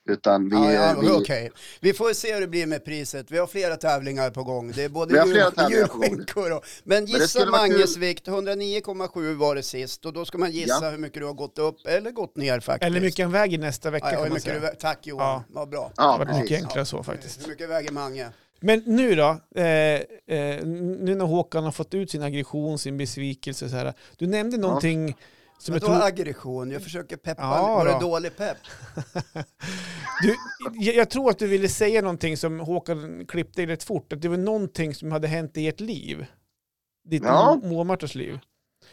Utan 0.08 0.48
vi... 0.48 0.56
Ja, 0.56 0.72
ja, 0.72 0.96
vi 1.00 1.08
Okej, 1.10 1.50
vi 1.80 1.92
får 1.92 2.12
se 2.12 2.34
hur 2.34 2.40
det 2.40 2.46
blir 2.46 2.66
med 2.66 2.84
priset. 2.84 3.30
Vi 3.30 3.38
har 3.38 3.46
flera 3.46 3.76
tävlingar 3.76 4.30
på 4.30 4.44
gång. 4.44 4.72
Det 4.72 4.84
är 4.84 4.88
både 4.88 5.14
julskinkor 5.70 6.52
och... 6.52 6.64
Men 6.84 7.04
det 7.04 7.10
gissa 7.10 7.38
vara 7.38 7.50
Manges 7.50 7.96
vikt, 7.96 8.28
109,7 8.28 9.34
var 9.34 9.54
det 9.54 9.62
sist. 9.62 10.06
Och 10.06 10.12
då 10.12 10.24
ska 10.24 10.38
man 10.38 10.50
gissa 10.50 10.78
Ja. 10.84 10.90
hur 10.90 10.98
mycket 10.98 11.20
du 11.22 11.26
har 11.26 11.34
gått 11.34 11.58
upp 11.58 11.86
eller 11.86 12.10
gått 12.10 12.36
ner 12.36 12.60
faktiskt. 12.60 12.86
Eller 12.86 13.00
hur 13.00 13.06
mycket 13.06 13.24
han 13.24 13.32
väger 13.32 13.58
nästa 13.58 13.90
vecka 13.90 14.06
Ja, 14.06 14.12
ja, 14.18 14.24
hur 14.24 14.30
mycket 14.30 14.60
du, 14.60 14.66
vä- 14.66 14.76
tack 14.78 15.06
Johan, 15.06 15.26
Ja. 15.26 15.44
vad 15.48 15.68
bra. 15.68 15.88
Det 15.96 16.02
Ja, 16.02 16.16
var 16.28 16.40
mycket 16.40 16.62
enklare 16.62 16.84
så 16.84 17.02
faktiskt. 17.02 17.42
Hur 17.44 17.48
mycket 17.48 17.68
väger 17.70 17.92
Mange? 17.92 18.28
Men 18.60 18.82
nu 18.86 19.14
då, 19.14 19.40
eh, 19.60 19.64
eh, 19.64 20.00
nu 20.66 21.14
när 21.14 21.24
Håkan 21.24 21.64
har 21.64 21.72
fått 21.72 21.94
ut 21.94 22.10
sin 22.10 22.22
aggression, 22.22 22.78
sin 22.78 22.96
besvikelse 22.96 23.68
så 23.68 23.76
här. 23.76 23.92
Du 24.16 24.26
nämnde 24.26 24.56
någonting 24.56 25.16
som 25.62 25.74
jag 25.74 25.80
Vadå 25.80 25.94
tror... 25.94 26.06
aggression? 26.06 26.70
Jag 26.70 26.82
försöker 26.82 27.16
peppa. 27.16 27.42
Ja, 27.42 27.74
var 27.74 27.84
det 27.86 27.92
då. 27.92 27.98
dålig 28.00 28.36
pepp? 28.36 28.56
Du, 30.22 30.36
jag, 30.74 30.94
jag 30.94 31.10
tror 31.10 31.30
att 31.30 31.38
du 31.38 31.46
ville 31.46 31.68
säga 31.68 32.00
någonting 32.02 32.36
som 32.36 32.60
Håkan 32.60 33.26
klippte 33.26 33.62
i 33.62 33.66
rätt 33.66 33.82
fort. 33.84 34.12
Att 34.12 34.22
det 34.22 34.28
var 34.28 34.36
någonting 34.36 34.94
som 34.94 35.12
hade 35.12 35.28
hänt 35.28 35.56
i 35.56 35.68
ert 35.68 35.80
liv. 35.80 36.26
Ditt 37.08 37.22
Ja. 37.24 37.60
Moa-Martas 37.62 38.14
liv. 38.16 38.38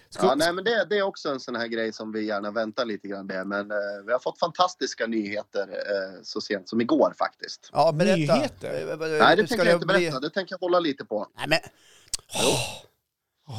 Ska, 0.10 0.25
Ja, 0.25 0.36
nej, 0.36 0.53
men 0.53 0.63
det, 0.63 0.86
det 0.89 0.97
är 0.97 1.01
också 1.01 1.29
en 1.29 1.39
sån 1.39 1.55
här 1.55 1.67
grej 1.67 1.93
som 1.93 2.12
vi 2.12 2.25
gärna 2.25 2.51
väntar 2.51 2.86
lite 2.86 3.08
grann 3.08 3.25
med. 3.25 3.47
Men 3.47 3.71
eh, 3.71 3.77
vi 4.05 4.12
har 4.12 4.19
fått 4.19 4.39
fantastiska 4.39 5.08
nyheter 5.08 5.62
eh, 5.67 6.21
så 6.23 6.41
sent 6.41 6.69
som 6.69 6.82
igår 6.82 7.13
faktiskt. 7.17 7.69
Ja, 7.73 7.91
berätta. 7.91 8.36
Nyheter? 8.36 8.89
Eh, 8.91 8.97
vad- 8.97 9.10
Nej, 9.10 9.36
det 9.36 9.47
ska 9.47 9.55
tänker 9.55 9.65
jag 9.71 9.75
inte 9.75 9.88
bli- 9.88 9.99
berätta. 9.99 10.19
Det 10.19 10.29
tänker 10.29 10.53
jag 10.53 10.60
hålla 10.60 10.79
lite 10.79 11.05
på. 11.05 11.27
Nej, 11.38 11.45
men... 11.49 11.60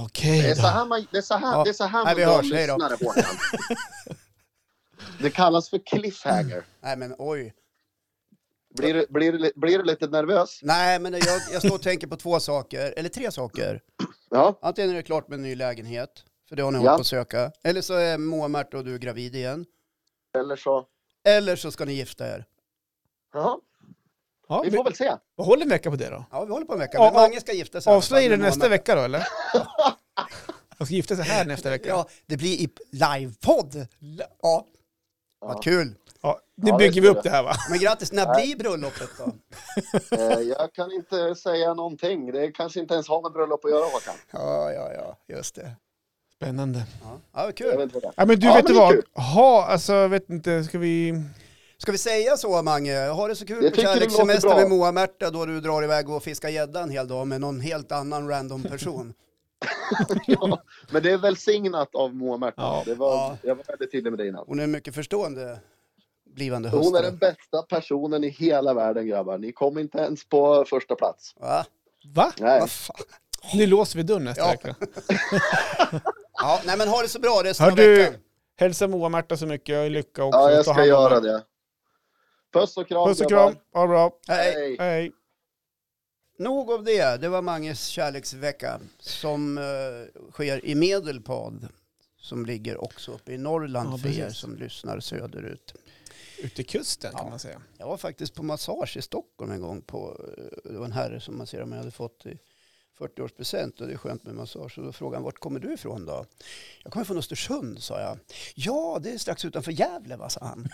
Okej 0.04 0.42
Det 0.42 0.50
är 0.50 0.54
så 0.54 0.66
här 0.66 0.84
man, 0.86 1.06
det 1.10 1.18
är 1.18 1.22
så 1.22 1.34
här, 1.34 1.52
Ja. 1.52 1.64
det 1.64 1.70
är 1.70 1.74
så 1.74 1.84
här 1.84 2.04
Nej, 2.04 2.14
man 2.14 2.16
vi 2.16 2.22
drar 2.24 2.36
hörs. 2.36 2.50
Lyssnare, 2.50 2.96
Håkan. 3.06 3.36
Det 5.20 5.30
kallas 5.30 5.70
för 5.70 5.78
cliffhanger. 5.86 6.64
Nej, 6.80 6.96
men 6.96 7.14
oj. 7.18 7.54
Blir, 8.76 8.94
du- 8.94 9.06
blir, 9.10 9.32
du- 9.32 9.52
blir 9.56 9.78
du 9.78 9.84
lite 9.84 10.06
nervös? 10.06 10.60
Nej, 10.62 10.98
men 10.98 11.12
jag, 11.12 11.40
jag 11.52 11.62
står 11.62 11.74
och 11.74 11.82
tänker 11.82 12.06
på 12.06 12.16
två 12.16 12.40
saker, 12.40 12.94
eller 12.96 13.08
tre 13.08 13.32
saker. 13.32 13.80
Ja. 14.30 14.58
Antingen 14.62 14.90
är 14.90 14.94
det 14.94 15.02
klart 15.02 15.28
med 15.28 15.36
en 15.36 15.42
ny 15.42 15.54
lägenhet, 15.54 16.24
för 16.48 16.56
det 16.56 16.62
har 16.62 16.70
ni 16.70 16.76
Ja. 16.78 16.80
hållit 16.82 16.96
på 16.98 17.00
att 17.00 17.06
söka. 17.06 17.52
Eller 17.64 17.80
så 17.80 17.94
är 17.94 18.18
Moa, 18.18 18.48
Märta 18.48 18.78
och 18.78 18.84
du 18.84 18.98
gravid 18.98 19.34
igen. 19.34 19.66
Eller 20.38 20.56
så... 20.56 20.86
Eller 21.24 21.56
så 21.56 21.70
ska 21.70 21.84
ni 21.84 21.92
gifta 21.92 22.34
er. 22.34 22.44
Ja. 23.32 23.60
Ja, 24.50 24.62
Vi 24.64 24.70
får 24.70 24.84
väl 24.84 24.94
se. 24.94 25.16
vi 25.36 25.44
håller 25.44 25.62
en 25.62 25.68
vecka 25.68 25.90
på 25.90 25.96
det 25.96 26.10
då. 26.10 26.24
Ja, 26.30 26.44
vi 26.44 26.52
håller 26.52 26.66
på 26.66 26.72
en 26.72 26.78
vecka. 26.78 26.98
Men 26.98 27.06
ja. 27.06 27.12
Mange 27.20 27.40
ska 27.40 27.52
gifta 27.52 27.80
sig. 27.80 27.92
Avslöjar 27.92 28.30
fall 28.30 28.38
det 28.38 28.44
nästa 28.44 28.68
vecka 28.68 28.94
då 28.94 29.00
eller? 29.02 29.18
Han 30.78 30.86
ska 30.86 30.94
gifta 30.94 31.16
sig 31.16 31.24
här 31.24 31.44
nästa 31.44 31.70
vecka. 31.70 31.88
Ja, 31.88 32.06
det 32.26 32.36
blir 32.36 32.54
i 32.60 32.68
livepodd. 32.90 33.86
Ja, 34.42 34.66
vad 35.40 35.56
Ja. 35.56 35.60
kul. 35.60 35.94
Ja, 36.22 36.40
nu 36.54 36.68
Ja, 36.70 36.76
det 36.78 36.78
bygger 36.78 37.00
vi 37.02 37.08
upp 37.08 37.22
det 37.22 37.30
här 37.30 37.42
va? 37.42 37.52
Men 37.70 37.78
grattis, 37.78 38.12
när 38.12 38.34
blir 38.34 38.56
bröllopet 38.56 39.08
då? 39.18 39.32
Eh, 40.16 40.40
Jag 40.40 40.72
kan 40.74 40.92
inte 40.92 41.34
säga 41.34 41.74
någonting. 41.74 42.32
Det 42.32 42.52
kanske 42.52 42.80
inte 42.80 42.94
ens 42.94 43.08
har 43.08 43.22
med 43.22 43.32
bröllop 43.32 43.64
att 43.64 43.70
göra 43.70 43.84
Håkan. 43.84 44.14
Ja, 44.30 44.72
ja, 44.72 44.92
ja, 44.94 45.34
just 45.36 45.54
det. 45.54 45.70
Spännande. 46.36 46.78
Ja, 47.02 47.18
ja 47.34 47.44
vad 47.44 47.56
kul. 47.56 47.66
vet 47.76 47.80
inte 47.80 47.94
vad 47.94 48.02
det 48.02 48.06
är. 48.08 48.12
Ja 48.16 48.26
men 48.26 48.40
du 48.40 48.46
Ja, 48.46 48.54
vet 48.54 48.64
men 48.64 48.72
du 48.74 48.80
det 48.80 49.02
vad? 49.14 49.24
Ha, 49.24 49.64
alltså 49.66 49.92
jag 49.92 50.08
vet 50.08 50.30
inte, 50.30 50.64
ska 50.64 50.78
vi... 50.78 51.22
Ska 51.82 51.92
vi 51.92 51.98
säga 51.98 52.36
så, 52.36 52.62
Mange? 52.62 53.08
Ha 53.08 53.28
det 53.28 53.36
så 53.36 53.46
kul 53.46 53.64
Jag 53.64 53.72
på 53.72 53.76
tycker 53.76 53.88
det 53.88 53.94
kärlekssemester 53.94 54.48
låter 54.48 54.60
bra. 54.60 54.68
med 54.68 54.78
Moa 54.78 54.92
Märta 54.92 55.30
då 55.30 55.46
du 55.46 55.60
drar 55.60 55.82
iväg 55.84 56.08
och 56.10 56.22
fiskar 56.22 56.48
gädda 56.48 56.80
en 56.82 56.90
hel 56.90 57.08
dag 57.08 57.26
med 57.26 57.40
någon 57.40 57.60
helt 57.60 57.92
annan 57.92 58.28
random 58.28 58.62
person. 58.62 59.14
Ja, 60.26 60.62
men 60.90 61.02
det 61.02 61.10
är 61.10 61.18
välsignat 61.18 61.94
av 61.94 62.14
Moa 62.14 62.36
Märta. 62.36 62.54
Ja. 62.62 62.82
Det 62.86 62.94
var, 62.94 63.10
Ja. 63.16 63.36
Jag 63.42 63.54
var 63.54 63.64
väldigt 63.68 63.92
tydlig 63.92 64.10
med 64.10 64.18
det 64.18 64.26
innan. 64.28 64.44
Hon 64.46 64.60
är 64.60 64.66
mycket 64.66 64.94
förstående 64.94 65.58
blivande 66.34 66.68
Hon 66.68 66.78
är 66.80 66.84
hustru. 66.84 67.02
den 67.02 67.16
bästa 67.18 67.62
personen 67.62 68.24
i 68.24 68.28
hela 68.28 68.74
världen 68.74 69.06
grabbar. 69.06 69.38
Ni 69.38 69.52
kom 69.52 69.78
inte 69.78 69.98
ens 69.98 70.28
på 70.28 70.64
första 70.68 70.94
plats. 70.94 71.34
Va? 71.40 71.64
Va? 72.14 72.32
Nej. 72.38 72.68
Fan? 72.68 72.96
Nu 73.54 73.66
låser 73.66 73.96
vi 73.96 74.02
dörren 74.02 74.24
nästa 74.24 74.42
Ja. 74.42 74.50
vecka. 74.50 74.74
Ja, 76.42 76.60
nej 76.66 76.78
men 76.78 76.88
ha 76.88 77.02
det 77.02 77.08
så 77.08 77.18
bra 77.20 77.40
resten 77.44 77.64
Hör 77.64 77.70
av 77.70 77.76
du- 77.76 77.96
veckan. 77.96 78.14
Hälsa 78.56 78.88
Moa 78.88 79.04
och 79.04 79.10
Märta 79.10 79.36
så 79.36 79.46
mycket 79.46 79.78
och 79.84 79.90
lycka 79.90 80.24
också. 80.24 80.38
Ja, 80.38 80.50
jag 80.50 80.64
ska 80.66 80.84
göra 80.84 81.20
det. 81.20 81.42
Puss 82.52 82.76
och 82.76 82.88
kram 82.88 83.08
Puss 83.08 83.20
och 83.20 83.28
kram, 83.28 83.54
ha 83.72 83.82
det 83.82 83.88
bra. 83.88 84.12
Hej. 84.28 84.76
Hej. 84.78 85.12
Nog 86.38 86.70
av 86.70 86.84
det. 86.84 87.20
Det 87.20 87.28
var 87.28 87.42
Manges 87.42 87.86
kärleksvecka 87.86 88.80
som 88.98 89.58
eh, 89.58 89.64
sker 90.32 90.64
i 90.66 90.74
Medelpad. 90.74 91.68
Som 92.22 92.46
ligger 92.46 92.84
också 92.84 93.12
uppe 93.12 93.32
i 93.32 93.38
Norrland 93.38 93.92
Ja, 93.92 93.98
för 93.98 94.18
er 94.18 94.30
som 94.30 94.56
lyssnar 94.56 95.00
söderut. 95.00 95.74
Ute 96.38 96.60
i 96.60 96.64
kusten 96.64 97.10
kan 97.12 97.20
Ja. 97.24 97.30
man 97.30 97.38
säga. 97.38 97.62
Jag 97.78 97.86
var 97.86 97.96
faktiskt 97.96 98.34
på 98.34 98.42
massage 98.42 98.96
i 98.96 99.02
Stockholm 99.02 99.50
en 99.52 99.60
gång. 99.60 99.82
På, 99.82 100.26
eh, 100.38 100.70
det 100.72 100.78
var 100.78 100.84
en 100.84 100.92
herre 100.92 101.20
som 101.20 101.38
masserade 101.38 101.66
mig. 101.66 101.76
Jag 101.76 101.80
hade 101.80 101.90
fått 101.90 102.26
i 102.26 102.38
40-årspresent 102.98 103.80
och 103.80 103.86
det 103.86 103.92
är 103.92 103.96
skönt 103.96 104.24
med 104.24 104.34
massage. 104.34 104.78
Och 104.78 104.84
då 104.84 104.92
frågade 104.92 105.16
han, 105.16 105.24
vart 105.24 105.38
kommer 105.38 105.60
du 105.60 105.72
ifrån 105.74 106.06
då? 106.06 106.24
Jag 106.82 106.92
kommer 106.92 107.04
från 107.04 107.18
Östersund, 107.18 107.82
sa 107.82 108.00
jag. 108.00 108.18
Ja, 108.54 108.98
det 109.02 109.10
är 109.10 109.18
strax 109.18 109.44
utanför 109.44 109.72
Gävle, 109.72 110.16
va, 110.16 110.28
sa 110.28 110.40
han. 110.44 110.68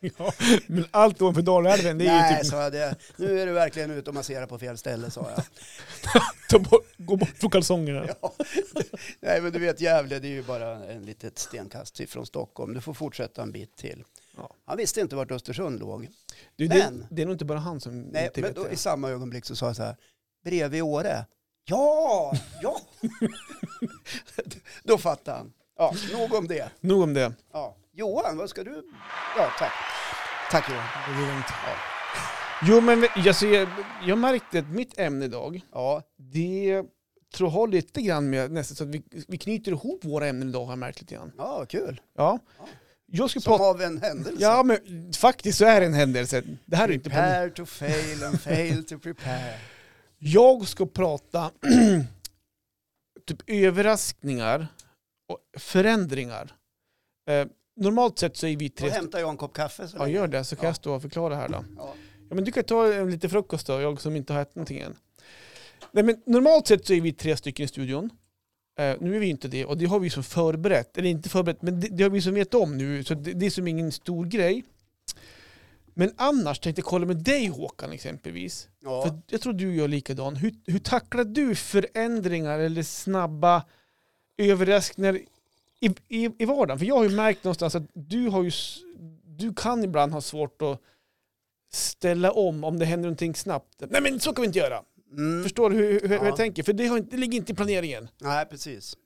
Ja, 0.18 0.32
men 0.66 0.86
allt 0.90 1.22
ovanför 1.22 1.42
Dalälven, 1.42 1.98
det 1.98 2.06
är 2.06 2.20
Nej, 2.20 2.32
ju 2.32 2.38
typ... 2.42 2.50
sa 2.50 2.62
jag, 2.62 2.72
det, 2.72 2.96
nu 3.16 3.40
är 3.40 3.46
du 3.46 3.52
verkligen 3.52 3.90
ute 3.90 4.10
och 4.10 4.14
masserar 4.14 4.46
på 4.46 4.58
fel 4.58 4.78
ställe, 4.78 5.10
sa 5.10 5.30
jag. 5.36 5.44
Ta 6.50 6.58
bort, 6.58 6.86
gå 6.96 7.16
bort 7.16 7.28
från 7.36 7.50
kalsongerna. 7.50 8.06
Ja. 8.20 8.32
Nej, 9.20 9.40
men 9.42 9.52
du 9.52 9.58
vet 9.58 9.80
Gävle, 9.80 10.18
det 10.18 10.28
är 10.28 10.32
ju 10.32 10.42
bara 10.42 10.84
en 10.84 11.06
litet 11.06 11.38
stenkast 11.38 12.00
ifrån 12.00 12.26
Stockholm. 12.26 12.74
Du 12.74 12.80
får 12.80 12.94
fortsätta 12.94 13.42
en 13.42 13.52
bit 13.52 13.76
till. 13.76 14.04
Ja. 14.36 14.50
Han 14.64 14.76
visste 14.76 15.00
inte 15.00 15.16
vart 15.16 15.30
Östersund 15.30 15.80
låg. 15.80 16.08
Du, 16.56 16.68
Men- 16.68 16.98
det, 16.98 17.06
det 17.10 17.22
är 17.22 17.26
nog 17.26 17.34
inte 17.34 17.44
bara 17.44 17.58
han 17.58 17.80
som 17.80 18.02
Nej, 18.02 18.30
men 18.36 18.54
då, 18.54 18.70
i 18.70 18.76
samma 18.76 19.10
ögonblick 19.10 19.44
så 19.44 19.56
sa 19.56 19.66
jag 19.66 19.76
så 19.76 19.82
här, 19.82 19.96
bredvid 20.44 20.82
Åre. 20.82 21.24
Ja, 21.64 22.32
ja. 22.62 22.80
då 24.82 24.98
fattade 24.98 25.36
han. 25.36 25.52
Ja, 25.78 25.94
nog 26.12 26.34
om 26.34 26.48
det. 26.48 26.70
Nog 26.80 27.02
om 27.02 27.14
det. 27.14 27.32
Ja. 27.52 27.76
Johan, 27.98 28.36
vad 28.36 28.50
ska 28.50 28.64
du? 28.64 28.82
Ja, 29.36 29.50
tack. 29.58 29.72
Tack 30.50 30.70
Johan. 30.70 30.84
Det 31.08 31.22
är 31.22 31.26
lugnt. 31.26 31.46
Jo, 32.62 32.80
men 32.80 33.26
alltså, 33.28 33.46
jag, 33.46 33.68
jag 34.06 34.18
märkte 34.18 34.58
att 34.58 34.68
mitt 34.68 34.98
ämne 34.98 35.24
idag, 35.24 35.60
Ja, 35.72 36.02
det 36.16 36.82
tror 37.34 37.50
jag 37.50 37.54
har 37.54 37.68
lite 37.68 38.02
grann 38.02 38.30
med 38.30 38.50
nästan 38.50 38.76
så 38.76 38.84
att 38.84 38.90
vi, 38.90 39.02
vi 39.28 39.38
knyter 39.38 39.72
ihop 39.72 40.04
våra 40.04 40.26
ämnen 40.26 40.48
idag 40.48 40.64
har 40.64 40.72
jag 40.72 40.78
märkt 40.78 41.00
lite 41.00 41.14
grann. 41.14 41.32
ja 41.38 41.66
kul. 41.68 42.00
Ja. 42.16 42.38
Jag 43.06 43.30
ska 43.30 43.40
Som 43.40 43.52
av 43.52 43.82
en 43.82 44.02
händelse. 44.02 44.42
Ja, 44.42 44.62
men 44.62 45.12
faktiskt 45.12 45.58
så 45.58 45.64
är 45.64 45.80
det 45.80 45.86
en 45.86 45.94
händelse. 45.94 46.42
Det 46.64 46.76
här 46.76 46.88
är 46.88 46.92
inte 46.92 47.10
på... 47.10 47.16
Prepare 47.16 47.50
to 47.50 47.66
fail 47.66 48.24
and 48.24 48.40
fail 48.40 48.84
to 48.84 48.98
prepare. 48.98 49.58
Jag 50.18 50.68
ska 50.68 50.86
prata 50.86 51.50
typ 53.26 53.42
överraskningar 53.46 54.66
och 55.28 55.38
förändringar. 55.60 56.54
Eh, 57.30 57.46
normalt 57.76 58.18
sett 58.18 58.36
så 58.36 58.46
är 58.46 58.56
vi 58.56 58.68
Då 58.68 58.74
tre... 58.76 58.88
hämtar 58.90 59.18
jag 59.18 59.30
en 59.30 59.36
kopp 59.36 59.52
kaffe. 59.54 59.88
Så 59.88 59.96
Ja, 59.96 60.08
gör 60.08 60.28
det 60.28 60.44
så 60.44 60.56
kan 60.56 60.62
Ja. 60.64 60.68
jag 60.68 60.76
stå 60.76 60.94
och 60.94 61.02
förklara 61.02 61.36
här 61.36 61.48
då. 61.48 61.64
Ja. 61.76 61.94
Ja, 62.28 62.34
men 62.34 62.44
du 62.44 62.52
kan 62.52 62.64
ta 62.64 62.86
lite 63.04 63.28
frukost 63.28 63.66
då, 63.66 63.80
jag 63.80 64.00
som 64.00 64.16
inte 64.16 64.32
har 64.32 64.40
ätit 64.42 64.54
någonting 64.54 64.78
än. 64.78 64.96
Nej, 65.92 66.04
men 66.04 66.22
normalt 66.26 66.66
sett 66.66 66.86
så 66.86 66.92
är 66.94 67.00
vi 67.00 67.12
tre 67.12 67.36
stycken 67.36 67.64
i 67.64 67.68
studion. 67.68 68.10
Eh, 68.78 68.96
nu 69.00 69.16
är 69.16 69.20
vi 69.20 69.26
inte 69.26 69.48
det, 69.48 69.64
och 69.64 69.78
det 69.78 69.84
har 69.86 69.98
vi 69.98 70.10
som 70.10 70.22
förberett. 70.22 70.98
Eller 70.98 71.08
inte 71.08 71.28
förberett, 71.28 71.62
men 71.62 71.80
det, 71.80 71.88
det 71.88 72.02
har 72.02 72.10
vi 72.10 72.20
som 72.20 72.34
vet 72.34 72.54
om 72.54 72.76
nu, 72.78 73.04
så 73.04 73.14
det, 73.14 73.32
det 73.32 73.46
är 73.46 73.50
som 73.50 73.66
ingen 73.68 73.92
stor 73.92 74.24
grej. 74.26 74.64
Men 75.94 76.12
annars 76.16 76.58
tänkte 76.60 76.80
jag 76.80 76.86
kolla 76.86 77.06
med 77.06 77.16
dig 77.16 77.46
Håkan 77.46 77.92
exempelvis. 77.92 78.68
Ja. 78.80 79.02
För 79.02 79.18
jag 79.30 79.40
tror 79.40 79.52
du 79.52 79.74
gör 79.74 79.88
likadan. 79.88 80.36
Hur, 80.36 80.54
hur 80.66 80.78
tacklar 80.78 81.24
du 81.24 81.54
förändringar 81.54 82.58
eller 82.58 82.82
snabba 82.82 83.64
överraskningar 84.38 85.18
i, 85.80 85.90
i, 86.08 86.30
i 86.38 86.44
vardagen? 86.44 86.78
För 86.78 86.86
jag 86.86 86.96
har 86.96 87.04
ju 87.04 87.10
märkt 87.16 87.44
någonstans 87.44 87.74
att 87.74 87.82
du, 87.94 88.28
har 88.28 88.42
ju, 88.42 88.50
du 89.24 89.54
kan 89.54 89.84
ibland 89.84 90.12
ha 90.12 90.20
svårt 90.20 90.62
att 90.62 90.80
ställa 91.72 92.32
om 92.32 92.64
om 92.64 92.78
det 92.78 92.84
händer 92.84 93.06
någonting 93.06 93.34
snabbt. 93.34 93.74
Nej 93.90 94.02
men 94.02 94.20
så 94.20 94.32
kan 94.32 94.42
vi 94.42 94.46
inte 94.46 94.58
göra. 94.58 94.82
Mm. 95.12 95.42
Förstår 95.42 95.70
du 95.70 95.76
hur, 95.76 96.00
hur, 96.00 96.08
hur 96.08 96.16
Ja. 96.16 96.24
jag 96.26 96.36
tänker? 96.36 96.62
För 96.62 96.72
det, 96.72 96.86
har, 96.86 96.96
inte- 96.98 97.10
det 97.10 97.16
ligger 97.16 97.36
inte 97.38 97.52
i 97.52 97.54
planeringen. 97.54 98.08
Nej, 98.20 98.46
precis. 98.46 98.96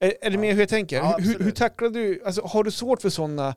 Är, 0.00 0.14
är 0.20 0.30
det 0.30 0.34
Ja. 0.36 0.40
mer 0.40 0.52
hur 0.52 0.60
jag 0.60 0.68
tänker? 0.68 0.96
Ja, 0.96 1.16
hur, 1.18 1.38
hur, 1.38 1.50
tacklar 1.50 1.88
du, 1.88 2.22
alltså, 2.24 2.42
har 2.42 2.64
du 2.64 2.70
svårt 2.70 3.02
för 3.02 3.10
sådana 3.10 3.54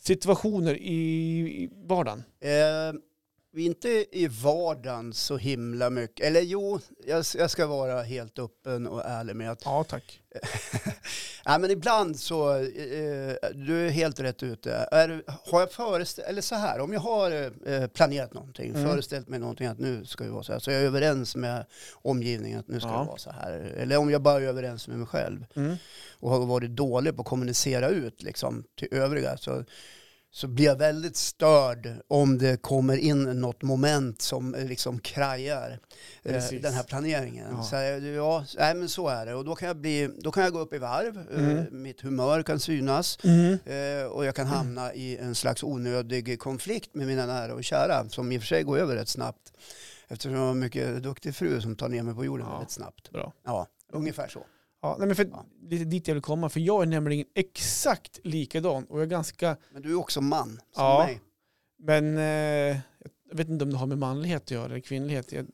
situationer 0.00 0.74
i, 0.74 0.94
i 1.62 1.70
vardagen? 1.86 2.22
Eh, 2.40 3.00
vi 3.52 3.62
är 3.62 3.66
inte 3.66 3.88
i 4.12 4.26
vardagen 4.42 5.12
så 5.12 5.36
himla 5.36 5.90
mycket. 5.90 6.26
Eller 6.26 6.40
jo, 6.40 6.80
jag, 7.06 7.24
jag 7.38 7.50
ska 7.50 7.66
vara 7.66 8.02
helt 8.02 8.38
öppen 8.38 8.86
och 8.86 9.04
ärlig 9.04 9.36
med 9.36 9.50
att 9.50 9.62
Ja, 9.64 9.84
tack. 9.84 10.20
Nej, 11.46 11.58
men 11.60 11.70
ibland 11.70 12.20
så, 12.20 12.54
eh, 12.56 13.34
du 13.54 13.86
är 13.86 13.88
helt 13.90 14.20
rätt 14.20 14.42
ute. 14.42 14.72
Är, 14.92 15.22
har 15.50 15.60
jag 15.60 15.72
föreställt, 15.72 16.28
eller 16.28 16.42
så 16.42 16.54
här, 16.54 16.80
om 16.80 16.92
jag 16.92 17.00
har 17.00 17.30
eh, 17.68 17.86
planerat 17.86 18.34
någonting, 18.34 18.70
Mm. 18.74 18.88
föreställt 18.90 19.28
mig 19.28 19.38
någonting 19.38 19.66
att 19.66 19.78
nu 19.78 20.04
ska 20.06 20.24
vi 20.24 20.30
vara 20.30 20.42
så 20.42 20.52
här, 20.52 20.58
så 20.58 20.70
är 20.70 20.74
jag 20.74 20.82
överens 20.82 21.36
med 21.36 21.64
omgivningen 21.92 22.60
att 22.60 22.68
nu 22.68 22.80
ska 22.80 22.88
Ja. 22.90 23.00
det 23.00 23.06
vara 23.06 23.18
så 23.18 23.30
här. 23.30 23.52
Eller 23.76 23.96
om 23.96 24.10
jag 24.10 24.22
bara 24.22 24.42
är 24.42 24.46
överens 24.46 24.88
med 24.88 24.98
mig 24.98 25.06
själv 25.06 25.44
Mm. 25.54 25.76
och 26.12 26.30
har 26.30 26.46
varit 26.46 26.70
dålig 26.70 27.16
på 27.16 27.22
att 27.22 27.28
kommunicera 27.28 27.88
ut 27.88 28.22
liksom, 28.22 28.64
till 28.78 28.88
övriga 28.90 29.36
så, 29.36 29.64
så 30.38 30.48
blir 30.48 30.64
jag 30.64 30.76
väldigt 30.78 31.16
störd 31.16 31.88
om 32.08 32.38
det 32.38 32.62
kommer 32.62 32.96
in 32.96 33.22
något 33.22 33.62
moment 33.62 34.22
som 34.22 34.54
eh, 34.54 34.64
liksom 34.64 34.98
krajar 34.98 35.78
eh, 36.22 36.32
Precis. 36.32 36.62
den 36.62 36.72
här 36.72 36.82
planeringen. 36.82 37.46
Ja. 37.56 37.62
Så, 37.62 37.76
ja, 37.76 38.44
nej, 38.58 38.74
men 38.74 38.88
så 38.88 39.08
är 39.08 39.26
det. 39.26 39.34
Och 39.34 39.44
då 39.44 39.54
kan 39.54 39.68
jag, 39.68 39.76
bli, 39.76 40.10
då 40.18 40.32
kan 40.32 40.42
jag 40.42 40.52
gå 40.52 40.58
upp 40.58 40.74
i 40.74 40.78
varv, 40.78 41.18
eh, 41.32 41.38
Mm. 41.50 41.82
mitt 41.82 42.00
humör 42.00 42.42
kan 42.42 42.60
synas 42.60 43.18
Mm. 43.24 43.58
och 44.10 44.24
jag 44.24 44.34
kan 44.34 44.46
hamna 44.46 44.94
i 44.94 45.16
en 45.16 45.34
slags 45.34 45.62
onödig 45.62 46.38
konflikt 46.40 46.94
med 46.94 47.06
mina 47.06 47.26
nära 47.26 47.54
och 47.54 47.64
kära 47.64 48.08
som 48.08 48.32
i 48.32 48.38
och 48.38 48.42
för 48.42 48.46
sig 48.46 48.62
går 48.62 48.78
över 48.78 48.94
rätt 48.96 49.08
snabbt. 49.08 49.52
Eftersom 50.08 50.32
jag 50.32 50.40
har 50.40 50.50
en 50.50 50.58
mycket 50.58 51.02
duktig 51.02 51.34
fru 51.34 51.60
som 51.60 51.76
tar 51.76 51.88
ner 51.88 52.02
mig 52.02 52.14
på 52.14 52.24
jorden 52.24 52.46
Ja. 52.46 52.52
väldigt 52.52 52.70
snabbt. 52.70 53.10
Bra. 53.10 53.32
Ja, 53.44 53.66
ungefär 53.92 54.28
så. 54.28 54.40
Ja, 54.82 54.96
nej, 54.98 55.06
men 55.06 55.16
för 55.16 55.24
Ja. 55.32 55.44
lite 55.68 55.84
dit 55.84 56.08
jag 56.08 56.14
vill 56.14 56.22
komma, 56.22 56.48
för 56.48 56.60
jag 56.60 56.82
är 56.82 56.86
nämligen 56.86 57.26
exakt 57.34 58.20
likadan 58.24 58.84
och 58.84 58.98
jag 58.98 59.02
är 59.02 59.10
ganska, 59.10 59.56
Men 59.72 59.82
du 59.82 59.90
är 59.90 59.94
också 59.98 60.20
man, 60.20 60.48
som 60.48 60.84
Ja. 60.84 61.04
mig. 61.06 61.20
men 61.78 62.16
eh, 62.18 62.78
jag 63.30 63.36
vet 63.36 63.48
inte 63.48 63.64
om 63.64 63.70
det 63.70 63.76
har 63.76 63.86
med 63.86 63.98
manlighet 63.98 64.42
att 64.42 64.50
göra 64.50 64.64
eller 64.64 64.80
kvinnlighet. 64.80 65.32
Jag, 65.32 65.46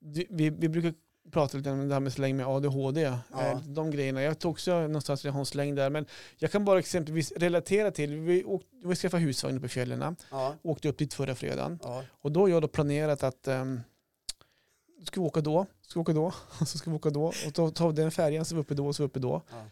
du- 0.00 0.26
vi, 0.30 0.50
vi 0.50 0.68
brukar 0.68 0.94
prata 1.32 1.56
lite 1.56 1.70
om 1.70 1.88
det 1.88 1.94
här 1.94 2.00
med 2.00 2.12
släng 2.12 2.36
med 2.36 2.46
ADHD, 2.46 3.00
Ja. 3.00 3.20
eh, 3.40 3.60
de 3.60 3.90
grejerna. 3.90 4.22
Jag 4.22 4.38
tog 4.38 4.50
också 4.52 4.80
någonstans 4.80 5.24
jag 5.24 5.32
har 5.32 5.40
en 5.40 5.46
släng 5.46 5.74
där, 5.74 5.90
men 5.90 6.06
jag 6.38 6.52
kan 6.52 6.64
bara 6.64 6.78
exempelvis 6.78 7.32
relatera 7.36 7.90
till, 7.90 8.16
vi, 8.16 8.44
åkte, 8.44 8.68
vi 8.84 8.94
skaffade 8.96 9.22
husvagn 9.22 9.56
uppe 9.56 9.66
i 9.66 9.68
fjällen, 9.68 10.16
Ja, 10.30 10.54
åkte 10.62 10.88
upp 10.88 10.98
dit 10.98 11.14
förra 11.14 11.34
fredagen 11.34 11.78
ja. 11.82 12.04
och 12.10 12.32
då 12.32 12.40
har 12.40 12.48
jag 12.48 12.62
då 12.62 12.68
planerat 12.68 13.22
att 13.22 13.48
um, 13.48 13.80
ska 15.06 15.20
vi 15.20 15.26
åka 15.26 15.40
då, 15.40 15.66
ska 15.88 16.00
vi 16.00 16.02
åka 16.02 16.12
då, 16.12 16.32
så 16.66 16.78
ska 16.78 16.90
vi 16.90 16.96
åka 16.96 17.10
då 17.10 17.24
och 17.24 17.52
då 17.54 17.70
tar 17.70 17.88
vi 17.88 17.94
den 17.94 18.10
färjan 18.10 18.44
så 18.44 18.54
är 18.54 18.56
vi 18.56 18.60
uppe 18.62 18.74
då, 18.74 18.92
så 18.92 19.02
är 19.02 19.04
vi 19.04 19.08
uppe 19.08 19.18
då. 19.18 19.42
Ja. 19.50 19.64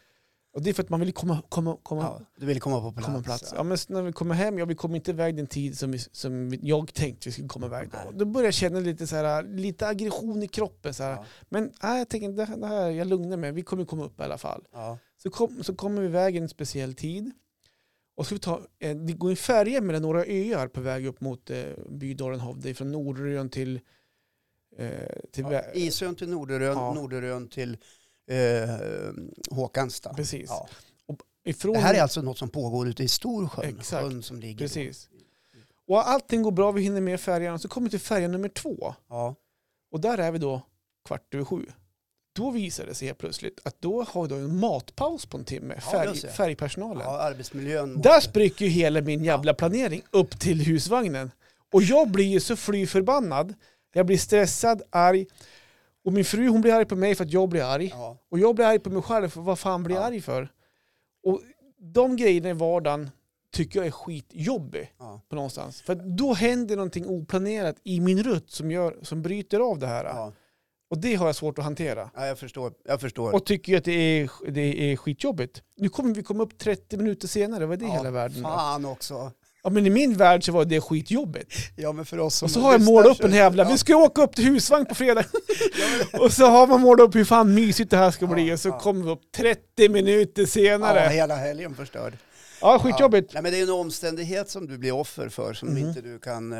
Och 0.53 0.63
det 0.63 0.71
är 0.71 0.75
för 0.75 0.83
att 0.83 0.89
man 0.89 1.01
vill 1.01 1.13
komma, 1.13 1.43
komma, 1.49 1.77
komma, 1.83 2.03
Ja, 2.03 2.21
du 2.39 2.47
vill 2.47 2.61
komma 2.61 2.81
på 2.81 2.93
plats. 2.93 3.07
komma 3.07 3.23
plats. 3.23 3.43
Ja. 3.51 3.57
Ja, 3.57 3.63
men 3.63 3.79
när 3.89 4.03
vi 4.03 4.13
kommer 4.13 4.35
hem, 4.35 4.59
ja, 4.59 4.65
vi 4.65 4.75
kommer 4.75 4.97
inte 4.97 5.11
iväg 5.11 5.37
den 5.37 5.47
tid 5.47 5.79
som, 5.79 5.91
vi, 5.91 5.99
som 5.99 6.55
jag 6.63 6.95
tänkte 6.95 7.29
vi 7.29 7.33
skulle 7.33 7.49
komma 7.49 7.67
iväg. 7.67 7.89
Då, 7.93 8.19
då 8.19 8.25
börjar 8.25 8.45
jag 8.47 8.55
känna 8.55 8.81
lite, 8.81 9.07
så 9.07 9.17
här, 9.17 9.43
lite 9.43 9.87
aggression 9.89 10.43
i 10.43 10.49
kroppen. 10.49 10.95
Så. 10.95 11.03
Ja, 11.03 11.25
Men 11.49 11.73
nej, 11.83 11.99
jag 11.99 12.09
tänker, 12.09 12.29
det, 12.33 12.45
här- 12.45 12.57
det 12.57 12.67
här, 12.67 12.91
jag 12.91 13.07
lugnar 13.07 13.37
mig, 13.37 13.53
vi 13.53 13.63
kommer 13.63 13.85
komma 13.85 14.05
upp 14.05 14.21
i 14.21 14.23
alla 14.23 14.39
fall. 14.39 14.65
Så, 15.23 15.31
kom, 15.31 15.63
så 15.63 15.75
kommer 15.75 16.01
vi 16.01 16.07
iväg 16.07 16.37
en 16.37 16.49
speciell 16.49 16.95
tid. 16.95 17.31
Och 18.17 18.27
ska 18.27 18.35
vi 18.35 18.39
ta, 18.39 18.61
eh, 18.79 18.97
det 18.97 19.13
går 19.13 19.31
en 19.31 19.37
färja 19.37 19.81
mellan 19.81 20.03
några 20.03 20.25
öar 20.25 20.69
på 20.69 20.81
väg 20.81 21.07
upp 21.07 21.21
mot 21.21 21.51
eh, 21.51 21.65
Bydalen 21.91 22.41
Hovde 22.41 22.75
från 22.75 22.93
Nordrön 22.93 23.51
till, 23.51 23.81
till 25.33 25.45
Ja, 25.51 25.63
Isön 25.75 26.15
till 26.17 26.29
Norderön, 26.29 26.77
Ja. 26.79 26.95
Norderön 26.95 27.49
till 27.49 27.77
eh, 28.31 28.69
Håkansta. 29.51 30.15
Precis. 30.15 30.47
Ja. 30.49 30.69
Ifrån, 31.45 31.73
Det 31.73 31.79
här 31.81 31.95
är 31.95 32.03
alltså 32.03 32.23
något 32.23 32.39
som 32.39 32.49
pågår 32.49 32.89
ute 32.89 33.05
i 33.05 33.09
Storsjön, 33.09 33.79
Exakt. 33.79 34.03
sjön 34.03 34.23
som 34.23 34.41
ligger 34.41 34.59
Precis. 34.59 35.09
Och 35.89 36.09
allting 36.09 36.43
går 36.43 36.51
bra, 36.51 36.73
vi 36.73 36.83
hinner 36.83 37.01
med 37.01 37.21
färjan. 37.21 37.59
Så 37.59 37.69
kommer 37.69 37.87
vi 37.87 37.91
till 37.91 38.01
färja 38.01 38.29
nummer 38.29 38.49
två. 38.49 38.95
Ja. 39.09 39.35
Och 39.93 40.01
där 40.01 40.19
är 40.19 40.33
vi 40.33 40.39
då 40.39 40.63
kvart 41.09 41.35
över 41.35 41.45
sju. 41.45 41.67
Då 42.35 42.51
visar 42.51 42.87
det 42.87 42.95
sig 42.95 43.07
helt 43.09 43.19
plötsligt 43.19 43.61
att 43.65 43.77
då 43.83 44.03
har 44.03 44.27
då 44.29 44.35
en 44.35 44.59
matpaus 44.61 45.27
på 45.27 45.37
en 45.39 45.45
timme, 45.45 45.75
Ja, 45.85 45.91
färg, 45.91 46.19
det. 46.23 46.29
färgpersonalen. 46.29 47.03
ja, 47.03 47.21
arbetsmiljön. 47.21 48.01
Där 48.03 48.21
spricker 48.21 48.65
ju 48.65 48.71
hela 48.71 49.01
min 49.01 49.25
jävla 49.25 49.55
planering 49.55 50.03
upp 50.11 50.41
till 50.41 50.61
husvagnen. 50.61 51.31
Och 51.73 51.83
jag 51.83 52.11
blir 52.11 52.25
ju 52.27 52.41
så 52.41 52.57
fly 52.57 52.87
förbannad. 52.87 53.55
Jag 53.97 54.07
blir 54.07 54.19
stressad, 54.19 54.83
arg. 54.91 55.27
Och 56.05 56.13
min 56.13 56.25
fru 56.25 56.49
hon 56.49 56.61
blir 56.61 56.73
arg 56.73 56.85
på 56.85 56.97
mig 56.97 57.15
för 57.15 57.25
att 57.25 57.33
jag 57.33 57.49
blir 57.49 57.63
arg. 57.63 57.89
Ja. 57.95 58.19
Och 58.31 58.39
jag 58.39 58.55
blir 58.55 58.67
arg 58.67 58.79
på 58.79 58.91
mig 58.91 59.03
själv 59.03 59.29
för 59.29 59.41
vad 59.41 59.59
fan 59.59 59.83
blir 59.83 59.97
jag 59.97 60.03
Ja. 60.03 60.07
arg 60.07 60.21
för? 60.21 60.53
Och 61.25 61.41
de 61.79 62.17
grejerna 62.17 62.49
i 62.49 62.53
vardagen 62.53 63.11
tycker 63.53 63.79
jag 63.79 63.87
är 63.87 63.91
skitjobbig 63.91 64.93
Ja. 64.99 65.21
på 65.29 65.35
någonstans. 65.37 65.83
För 65.83 65.95
då 65.95 66.33
händer 66.35 66.77
någonting 66.77 67.07
oplanerat 67.07 67.77
i 67.85 68.01
min 68.01 68.23
rutt 68.23 68.51
som, 68.51 68.71
gör, 68.71 68.99
som 69.03 69.23
bryter 69.23 69.61
av 69.61 69.79
det 69.79 69.87
här. 69.87 70.05
Ja. 70.05 70.33
Och 70.91 70.99
det 70.99 71.15
har 71.15 71.27
jag 71.27 71.37
svårt 71.37 71.59
att 71.59 71.65
hantera. 71.65 72.11
ja, 72.15 72.27
jag 72.27 72.39
förstår. 72.39 72.73
Jag 72.85 73.01
förstår. 73.01 73.35
Och 73.35 73.47
tycker 73.47 73.77
att 73.79 73.85
det 73.85 73.93
är, 73.93 74.31
det 74.51 74.93
är 74.93 74.97
skitjobbigt. 74.97 75.63
Nu 75.77 75.89
kommer 75.89 76.15
vi 76.15 76.23
komma 76.23 76.43
upp 76.43 76.59
30 76.59 76.97
minuter 76.97 77.29
senare, 77.29 77.67
vad 77.67 77.83
är 77.83 77.87
det 77.87 77.93
ja, 77.93 77.97
hela 77.99 78.11
världen? 78.11 78.43
då? 78.43 78.49
Fan 78.49 78.85
också. 78.85 79.33
Ja 79.67 79.71
men 79.71 79.87
i 79.87 79.91
min 79.91 80.15
värld 80.17 80.45
så 80.45 80.53
var 80.53 80.65
det 80.65 80.81
skitjobbigt. 80.81 81.55
Ja, 81.77 81.93
men 81.93 82.05
för 82.05 82.19
oss 82.19 82.43
Och 82.43 82.51
så 82.51 82.61
har 82.61 82.73
jag 82.73 82.81
målat 82.83 83.19
upp 83.19 83.25
en 83.25 83.33
jävla, 83.35 83.65
vi 83.65 83.79
ska 83.79 83.97
åka 83.97 84.23
upp 84.23 84.37
till 84.37 84.45
husvagn 84.45 84.87
på 84.87 84.95
fredag. 84.95 85.25
och 86.21 86.33
så 86.33 86.47
har 86.47 86.67
man 86.67 86.81
målat 86.81 87.09
upp 87.09 87.15
hur 87.15 87.25
fan 87.25 87.55
mysigt 87.55 87.91
det 87.91 87.97
här 87.97 88.11
ska 88.11 88.27
bli 88.27 88.47
Ja, 88.49 88.53
och 88.55 88.61
så 88.61 88.69
ja. 88.69 88.79
kommer 88.79 89.05
vi 89.05 89.11
upp 89.11 89.33
30 89.37 89.89
minuter 89.89 90.43
Ja, 90.43 90.47
senare. 90.49 91.09
hela 91.09 91.35
helgen 91.37 91.75
förstörd. 91.75 92.17
Ja, 92.61 92.79
skitjobbigt. 92.79 93.35
Nej, 93.35 93.43
men 93.43 93.53
det 93.53 93.59
är 93.59 93.63
en 93.63 93.71
omständighet 93.71 94.51
som 94.51 94.67
du 94.67 94.79
blir 94.79 94.93
offer 94.93 95.29
för 95.29 95.53
som 95.55 95.69
Mhm. 95.69 95.79
inte 95.89 96.01
du 96.01 96.19
kan 96.19 96.53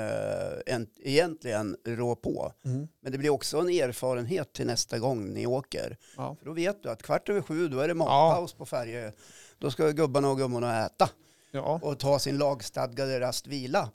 en, 0.67 0.87
egentligen 1.03 1.77
rå 1.87 2.15
på. 2.17 2.53
Mm. 2.65 2.89
Men 3.03 3.13
det 3.13 3.19
blir 3.19 3.31
också 3.31 3.59
en 3.59 3.69
erfarenhet 3.69 4.53
till 4.53 4.67
nästa 4.67 4.99
gång 4.99 5.29
ni 5.35 5.47
åker. 5.47 5.97
Ja. 6.17 6.37
För 6.39 6.47
då 6.47 6.53
vet 6.53 6.83
du 6.83 6.91
att 6.91 7.03
kvart 7.03 7.29
över 7.29 7.43
sju 7.43 7.69
då 7.69 7.81
är 7.81 7.89
det 7.89 7.95
matpaus 7.95 8.53
på 8.53 8.67
färje. 8.67 9.13
Då 9.59 9.71
ska 9.71 9.91
gubbarna 9.91 10.31
och 10.31 10.39
gummorna 10.39 10.87
äta 10.87 11.09
Ja. 11.51 11.79
och 11.83 11.99
ta 11.99 12.19
sin 12.19 12.39
lagstadgade 12.39 13.21
rastvila. 13.21 13.91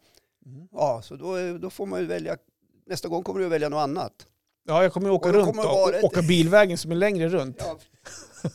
Mm. 0.45 0.68
Ja, 0.72 1.02
så 1.04 1.16
då, 1.16 1.58
då 1.58 1.70
får 1.70 1.86
man 1.86 1.99
ju 1.99 2.06
välja. 2.06 2.38
Nästa 2.88 3.08
gång 3.08 3.24
kommer 3.24 3.39
du 3.39 3.47
välja 3.47 3.70
något 3.70 3.78
annat. 3.84 4.12
ja, 4.68 4.84
jag 4.84 4.93
kommer 4.93 5.10
åka 5.10 5.30
Och 5.30 5.36
runt 5.36 5.56
då, 5.56 5.62
och 5.70 5.93
ett- 5.93 6.04
åka 6.04 6.22
bilvägen 6.22 6.78
som 6.78 6.91
är 6.91 6.95
längre 6.95 7.30
runt. 7.30 7.58
Ja, 7.60 7.78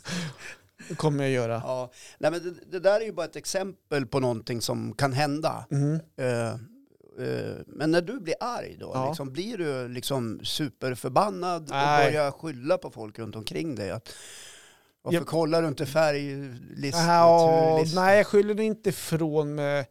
Det 0.88 0.94
kommer 0.94 1.24
jag 1.24 1.32
göra. 1.32 1.52
ja. 1.64 1.90
Nej, 2.18 2.30
men 2.30 2.42
det, 2.42 2.54
det 2.70 2.80
där 2.80 3.00
är 3.00 3.04
ju 3.04 3.12
bara 3.12 3.26
ett 3.26 3.36
exempel 3.36 4.06
på 4.06 4.20
någonting 4.20 4.60
som 4.60 4.92
kan 4.94 5.12
hända. 5.12 5.66
Mm. 5.70 5.94
Eh, 6.16 6.54
men 7.66 7.90
när 7.90 8.02
du 8.02 8.20
blir 8.20 8.34
arg 8.40 8.76
då, 8.80 8.90
Ja. 8.94 9.08
liksom, 9.08 9.32
blir 9.32 9.58
du 9.58 9.88
liksom 9.88 10.40
superförbannad 10.42 11.68
Nej. 11.70 12.06
och 12.06 12.12
börjar 12.12 12.30
skylla 12.30 12.78
på 12.78 12.90
folk 12.90 13.18
runt 13.18 13.36
omkring 13.36 13.74
dig? 13.74 13.90
Att, 13.90 14.12
varför 15.06 15.18
Jag- 15.18 15.26
kollar 15.26 15.62
du 15.62 15.68
inte 15.68 15.86
färglist? 15.86 16.98
Ja, 16.98 17.84
nej, 17.94 18.16
jag 18.16 18.26
skyller 18.26 18.60
inte 18.60 18.88
ifrån 18.88 19.54
mig. 19.54 19.86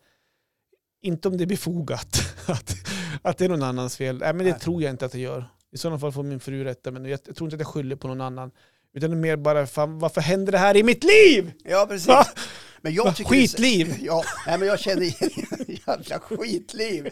Inte 1.01 1.27
om 1.27 1.37
det 1.37 1.43
är 1.43 1.47
befogat. 1.47 2.21
Att, 2.47 2.75
att 3.21 3.37
det 3.37 3.45
är 3.45 3.49
någon 3.49 3.63
annans 3.63 3.97
fel. 3.97 4.17
Nej, 4.17 4.33
men 4.33 4.45
det 4.45 4.51
Nej. 4.51 4.59
tror 4.59 4.81
jag 4.83 4.89
inte 4.91 5.05
att 5.05 5.13
jag 5.13 5.21
gör. 5.23 5.45
I 5.71 5.77
sådana 5.77 5.99
fall 5.99 6.11
får 6.11 6.23
min 6.23 6.39
fru 6.39 6.63
rätta 6.63 6.91
men 6.91 7.05
jag, 7.05 7.19
jag 7.27 7.35
tror 7.35 7.47
inte 7.47 7.55
att 7.55 7.59
jag 7.59 7.67
skyller 7.67 7.95
på 7.95 8.07
någon 8.07 8.21
annan. 8.21 8.51
Utan 8.93 9.09
det 9.09 9.15
är 9.15 9.19
mer 9.19 9.35
bara, 9.35 9.67
fan, 9.67 9.99
varför 9.99 10.21
händer 10.21 10.51
det 10.51 10.57
här 10.57 10.77
i 10.77 10.83
mitt 10.83 11.03
liv? 11.03 11.51
Ja, 11.63 11.85
precis. 11.89 12.07
Va? 12.07 12.25
Men 12.81 12.93
jag 12.93 13.15
tycker 13.15 13.31
det 13.31 13.37
Skitliv. 13.37 13.95
Ja, 14.01 14.23
nej, 14.47 14.57
men 14.59 14.67
jag 14.67 14.79
känner 14.79 15.01
igen 15.01 15.31
jävla 15.87 16.19
skitliv. 16.19 17.09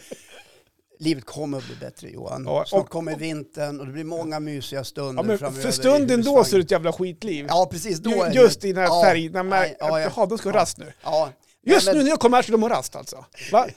Livet 1.04 1.26
kommer 1.26 1.58
att 1.58 1.66
bli 1.66 1.76
bättre 1.76 2.10
Johan. 2.10 2.44
Ja, 2.46 2.66
Snart 2.68 2.82
och- 2.84 2.90
kommer 2.90 3.16
vintern 3.16 3.80
och 3.80 3.86
det 3.86 3.92
blir 3.92 4.04
många 4.04 4.40
mysiga 4.40 4.84
stunder 4.84 5.24
Ja, 5.24 5.28
men 5.28 5.38
framöver 5.38 5.62
för 5.62 5.72
stunden 5.72 6.22
då 6.24 6.44
så 6.44 6.56
är 6.56 6.60
det 6.60 6.64
ett 6.66 6.72
jävla 6.72 6.94
skitliv. 6.94 7.46
Ja, 7.50 7.68
precis. 7.72 8.00
Då 8.00 8.24
det- 8.24 8.32
Just 8.34 8.66
i 8.66 8.74
den 8.74 8.84
här 8.84 9.04
färgen. 9.04 9.32
när 9.32 9.44
man- 9.44 9.60
ja, 9.60 9.74
ja. 9.80 10.00
Jaha, 10.00 10.26
de 10.26 10.38
ska 10.38 10.50
ha 10.50 10.58
rast 10.58 10.78
nu. 10.78 10.94
Ja. 11.04 11.30
Just 11.66 11.86
Nej, 11.86 11.94
nu 11.94 12.00
men- 12.00 12.06
när 12.06 12.12
jag 12.12 12.20
kommer 12.20 12.38
här 12.38 12.42
så 12.44 12.52
de 12.52 12.64
har 12.64 12.70
rast 12.70 12.96
alltså. 12.96 13.26
Va? 13.52 13.68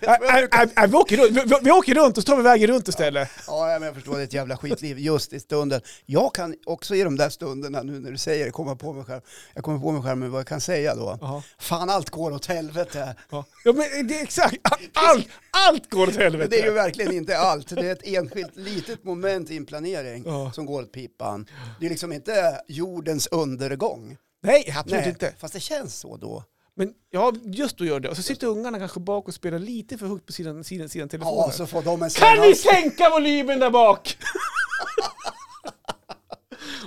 Ä- 0.00 0.18
ä- 0.22 0.48
ä- 0.52 0.68
ä, 0.76 0.86
vi, 0.86 0.94
åker 0.96 1.16
runt, 1.16 1.36
vi, 1.36 1.54
vi 1.62 1.70
åker 1.70 1.94
runt 1.94 2.16
och 2.18 2.22
så 2.22 2.26
tar 2.26 2.36
vi 2.36 2.42
vägen 2.42 2.66
runt 2.70 2.88
istället. 2.88 3.28
Ja, 3.46 3.66
men 3.78 3.82
jag 3.82 3.94
förstår, 3.94 4.14
det 4.16 4.20
är 4.20 4.24
ett 4.24 4.32
jävla 4.32 4.56
skitliv 4.56 4.98
just 4.98 5.32
i 5.32 5.40
stunden. 5.40 5.80
Jag 6.06 6.34
kan 6.34 6.54
också 6.66 6.94
i 6.94 7.02
de 7.02 7.16
där 7.16 7.28
stunderna, 7.28 7.82
nu 7.82 7.98
när 8.00 8.10
du 8.10 8.18
säger 8.18 8.44
det, 8.44 8.50
komma 8.50 8.76
på 8.76 8.92
mig 8.92 9.04
själv. 9.04 9.20
Jag 9.54 9.64
kommer 9.64 9.78
på 9.78 9.90
mig 9.92 10.02
själv 10.02 10.18
med 10.18 10.30
vad 10.30 10.38
jag 10.40 10.46
kan 10.46 10.60
säga 10.60 10.94
då. 10.94 11.18
Ja. 11.20 11.42
Fan, 11.58 11.90
allt 11.90 12.10
går 12.10 12.32
åt 12.32 12.46
helvete. 12.46 13.14
Ja. 13.30 13.44
ja 13.64 13.72
men 13.72 14.06
det 14.06 14.18
är 14.18 14.22
exakt, 14.22 14.56
allt, 14.92 15.28
allt 15.50 15.90
går 15.90 16.02
åt 16.08 16.14
Men 16.14 16.22
helvete. 16.22 16.48
det 16.50 16.60
är 16.60 16.64
ju 16.64 16.70
verkligen 16.72 17.12
inte 17.12 17.38
allt. 17.38 17.68
Det 17.68 17.86
är 17.88 17.92
ett 17.92 18.06
enskilt 18.06 18.56
litet 18.56 19.04
moment 19.04 19.50
i 19.50 19.56
en 19.56 19.66
planering 19.66 20.22
Ja. 20.26 20.52
som 20.54 20.66
går 20.66 20.82
åt 20.82 20.92
pipan. 20.92 21.46
Det 21.80 21.86
är 21.86 21.90
liksom 21.90 22.12
inte 22.12 22.60
jordens 22.68 23.26
undergång. 23.26 24.16
Nej, 24.42 24.74
absolut 24.76 25.00
Nej, 25.00 25.08
inte. 25.08 25.32
Fast 25.38 25.54
det 25.54 25.60
känns 25.60 25.98
så 26.00 26.16
då. 26.16 26.44
Men 26.80 26.94
ja, 27.10 27.32
just 27.44 27.76
då 27.78 27.84
gör 27.84 28.00
det. 28.00 28.08
Och 28.08 28.16
så 28.16 28.22
sitter 28.22 28.46
ungarna 28.46 28.78
kanske 28.78 29.00
bak 29.00 29.28
och 29.28 29.34
spelar 29.34 29.58
lite 29.58 29.98
för 29.98 30.06
högt 30.06 30.26
på 30.26 30.32
sidan, 30.32 30.64
sidan, 30.64 30.88
sidan 30.88 31.08
telefonen. 31.08 31.44
Ja, 31.46 31.50
så 31.52 31.66
får 31.66 31.82
de 31.82 32.02
en 32.02 32.10
Kan 32.10 32.40
ni 32.40 32.54
sänka 32.54 33.10
volymen 33.10 33.58
där 33.60 33.70
bak? 33.70 34.16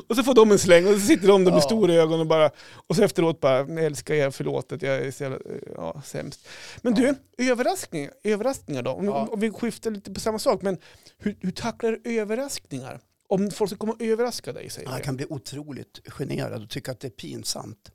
och 0.08 0.16
så 0.16 0.24
får 0.24 0.34
de 0.34 0.52
en 0.52 0.60
släng 0.60 0.88
och 0.88 0.94
så 0.94 1.00
sitter 1.00 1.28
de 1.28 1.44
där 1.44 1.52
med 1.52 1.58
Ja. 1.58 1.62
stora 1.62 1.94
ögon 1.94 2.20
och 2.20 2.28
bara... 2.28 2.52
Och 2.88 2.96
så 2.96 3.04
efteråt 3.04 3.40
bara, 3.40 3.58
"Jag 3.60 3.84
älskar 3.84 4.14
er, 4.16 4.32
förlåt 4.32 4.72
att 4.72 4.82
jag 4.82 4.96
är 4.96 5.12
så 5.12 5.24
jävla, 5.24 5.38
ja, 5.76 6.02
sämst. 6.06 6.48
Men 6.82 6.94
du, 6.94 7.16
överraskningar, 7.38 8.12
överraskningar 8.24 8.82
då? 8.82 8.92
Om, 8.92 9.06
Ja. 9.06 9.28
om 9.32 9.40
vi 9.40 9.52
skiftar 9.52 9.92
lite 9.92 10.12
på 10.14 10.20
samma 10.20 10.40
sak, 10.40 10.62
men 10.62 10.78
hur, 11.18 11.38
hur 11.42 11.52
tacklar 11.52 11.92
du 12.04 12.20
överraskningar? 12.20 13.00
Om 13.30 13.52
folk 13.52 13.70
ska 13.70 13.78
komma 13.78 13.94
och 13.94 14.02
överraska 14.02 14.54
dig, 14.54 14.70
säger 14.70 14.98
vi. 14.98 15.04
kan 15.04 15.16
bli 15.16 15.26
otroligt 15.30 16.00
generad 16.08 16.64
och 16.64 16.70
tycka 16.70 16.92
att 16.92 17.00
det 17.00 17.08
är 17.08 17.12
pinsamt. 17.12 17.92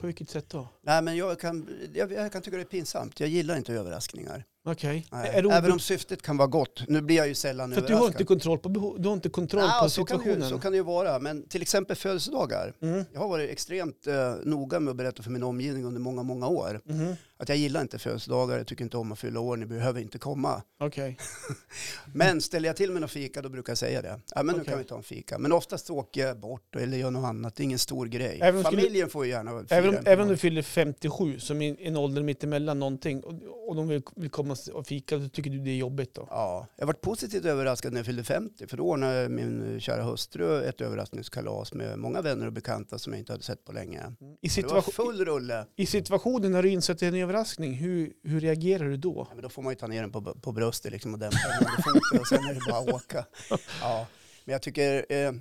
På 0.00 0.06
vilket 0.06 0.30
sätt 0.30 0.44
då? 0.48 0.68
Nej, 0.82 1.02
men 1.02 1.16
jag 1.16 1.40
kan, 1.40 1.68
jag, 1.94 2.12
jag 2.12 2.32
kan 2.32 2.42
tycka 2.42 2.56
det 2.56 2.62
är 2.62 2.64
pinsamt. 2.64 3.20
Jag 3.20 3.28
gillar 3.28 3.56
inte 3.56 3.72
överraskningar. 3.72 4.44
Okej. 4.64 5.06
Nej. 5.12 5.42
Det 5.42 5.50
Även 5.54 5.72
om 5.72 5.78
syftet 5.78 6.22
kan 6.22 6.36
vara 6.36 6.48
gott. 6.48 6.82
Nu 6.88 7.00
blir 7.00 7.16
jag 7.16 7.28
ju 7.28 7.34
sällan 7.34 7.72
För 7.72 7.80
att 7.80 7.86
du 7.86 7.92
har 7.92 8.00
överraskad. 8.00 8.20
inte 8.20 8.28
kontroll 8.28 8.58
på, 8.58 8.96
du 8.98 9.08
har 9.08 9.14
inte 9.14 9.28
kontroll 9.28 9.62
Ja, 9.62 9.80
på 9.82 9.90
så, 9.90 10.04
kan 10.04 10.16
ju, 10.16 10.22
situationen? 10.24 10.48
så 10.50 10.58
kan 10.58 10.72
det 10.72 10.76
ju 10.78 10.84
vara. 10.84 11.18
Men 11.18 11.42
till 11.48 11.62
exempel 11.62 11.96
födelsedagar. 11.96 12.74
Mm. 12.82 13.04
Jag 13.12 13.20
har 13.20 13.28
varit 13.28 13.50
extremt 13.50 14.06
eh, 14.06 14.34
noga 14.44 14.80
med 14.80 14.90
att 14.90 14.96
berätta 14.96 15.22
för 15.22 15.30
min 15.30 15.42
omgivning 15.42 15.84
under 15.84 16.00
många, 16.00 16.22
många 16.22 16.48
år. 16.48 16.80
Mhm. 16.84 17.14
Att 17.40 17.48
jag 17.48 17.58
gillar 17.58 17.80
inte 17.80 17.98
födelsedagar, 17.98 18.56
jag 18.58 18.66
tycker 18.66 18.84
inte 18.84 18.96
om 18.96 19.12
att 19.12 19.18
fylla 19.18 19.40
år, 19.40 19.56
ni 19.56 19.66
behöver 19.66 20.00
inte 20.00 20.18
komma. 20.18 20.62
Okej. 20.80 21.18
Men 22.14 22.40
ställer 22.40 22.68
jag 22.68 22.76
till 22.76 22.92
med 22.92 23.00
någon 23.00 23.08
fika 23.08 23.42
då 23.42 23.48
brukar 23.48 23.70
jag 23.70 23.78
säga 23.78 24.02
det. 24.02 24.20
Ja 24.34 24.42
men 24.42 24.46
nu 24.54 24.60
Okej. 24.60 24.70
kan 24.70 24.78
vi 24.78 24.84
ta 24.84 24.96
en 24.96 25.02
fika. 25.02 25.38
Men 25.38 25.52
oftast 25.52 25.90
åker 25.90 26.26
jag 26.26 26.40
bort 26.40 26.76
eller 26.76 26.98
gör 26.98 27.10
något 27.10 27.24
annat, 27.24 27.56
det 27.56 27.62
är 27.62 27.64
ingen 27.64 27.78
stor 27.78 28.06
grej. 28.06 28.38
Även 28.42 28.58
om 28.58 28.64
skulle- 28.64 28.82
Familjen 28.82 29.08
får 29.10 29.24
ju 29.24 29.30
gärna 29.30 29.50
fira 29.50 29.78
Även 29.78 30.06
även 30.06 30.22
om 30.22 30.28
du 30.28 30.36
fyller 30.36 30.62
57, 30.62 31.38
som 31.38 31.62
är 31.62 31.80
en 31.80 31.96
ålder 31.96 32.22
mittemellan 32.22 32.78
någonting, 32.78 33.24
och, 33.24 33.34
och 33.68 33.76
de 33.76 33.88
vill, 33.88 34.02
vill 34.16 34.30
komma 34.30 34.56
och 34.72 34.86
fika, 34.86 35.20
så 35.20 35.28
tycker 35.28 35.50
du 35.50 35.58
det 35.58 35.70
är 35.70 35.76
jobbigt 35.76 36.14
då? 36.14 36.26
Ja, 36.30 36.66
jag 36.76 36.86
varit 36.86 37.00
positivt 37.00 37.44
överraskad 37.44 37.92
när 37.92 37.98
jag 37.98 38.06
fyllde 38.06 38.24
50. 38.24 38.66
För 38.66 38.76
då 38.76 38.82
ordnade 38.82 39.28
min 39.28 39.74
eh, 39.74 39.78
kära 39.80 40.02
hustru 40.02 40.62
ett 40.64 40.80
överraskningskalas 40.80 41.72
med 41.74 41.98
många 41.98 42.20
vänner 42.22 42.46
och 42.46 42.52
bekanta 42.52 42.98
som 42.98 43.12
jag 43.12 43.20
inte 43.20 43.32
hade 43.32 43.44
sett 43.44 43.64
på 43.64 43.72
länge. 43.72 44.00
I, 44.40 44.48
Det 44.48 44.66
var 44.66 44.80
full 44.82 45.24
rulle. 45.24 45.66
I 45.76 45.86
situationen 45.86 46.52
när 46.52 46.62
du 46.62 46.68
inser 46.68 46.92
att 46.92 46.98
det 46.98 47.06
överraskning, 47.28 47.74
hur, 47.74 48.12
hur 48.22 48.40
reagerar 48.40 48.84
du 48.84 48.96
då? 48.96 49.26
Ja, 49.28 49.34
men 49.34 49.42
då 49.42 49.48
får 49.48 49.62
man 49.62 49.72
ju 49.72 49.76
ta 49.76 49.86
ner 49.86 50.00
den 50.00 50.12
på, 50.12 50.20
på 50.22 50.52
bröstet 50.52 50.92
liksom 50.92 51.12
och 51.14 51.18
dämpa 51.18 51.36
den 51.48 51.58
under 51.68 51.82
foten 51.82 52.20
och 52.20 52.26
sen 52.26 52.44
är 52.44 52.54
det 52.54 52.60
bara 52.70 52.78
att 52.78 52.88
åka. 52.88 53.26
Ja. 53.80 54.06
Men 54.44 54.52
jag 54.52 54.62
tycker 54.62 55.06
eh, 55.08 55.32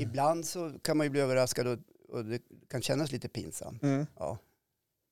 ibland 0.00 0.46
så 0.46 0.72
kan 0.82 0.96
man 0.96 1.06
ju 1.06 1.10
bli 1.10 1.20
överraskad 1.20 1.66
och, 1.66 1.78
och 2.08 2.24
det 2.24 2.42
kan 2.70 2.82
kännas 2.82 3.12
lite 3.12 3.28
pinsamt. 3.28 3.82
Mm. 3.82 4.06
Ja. 4.18 4.38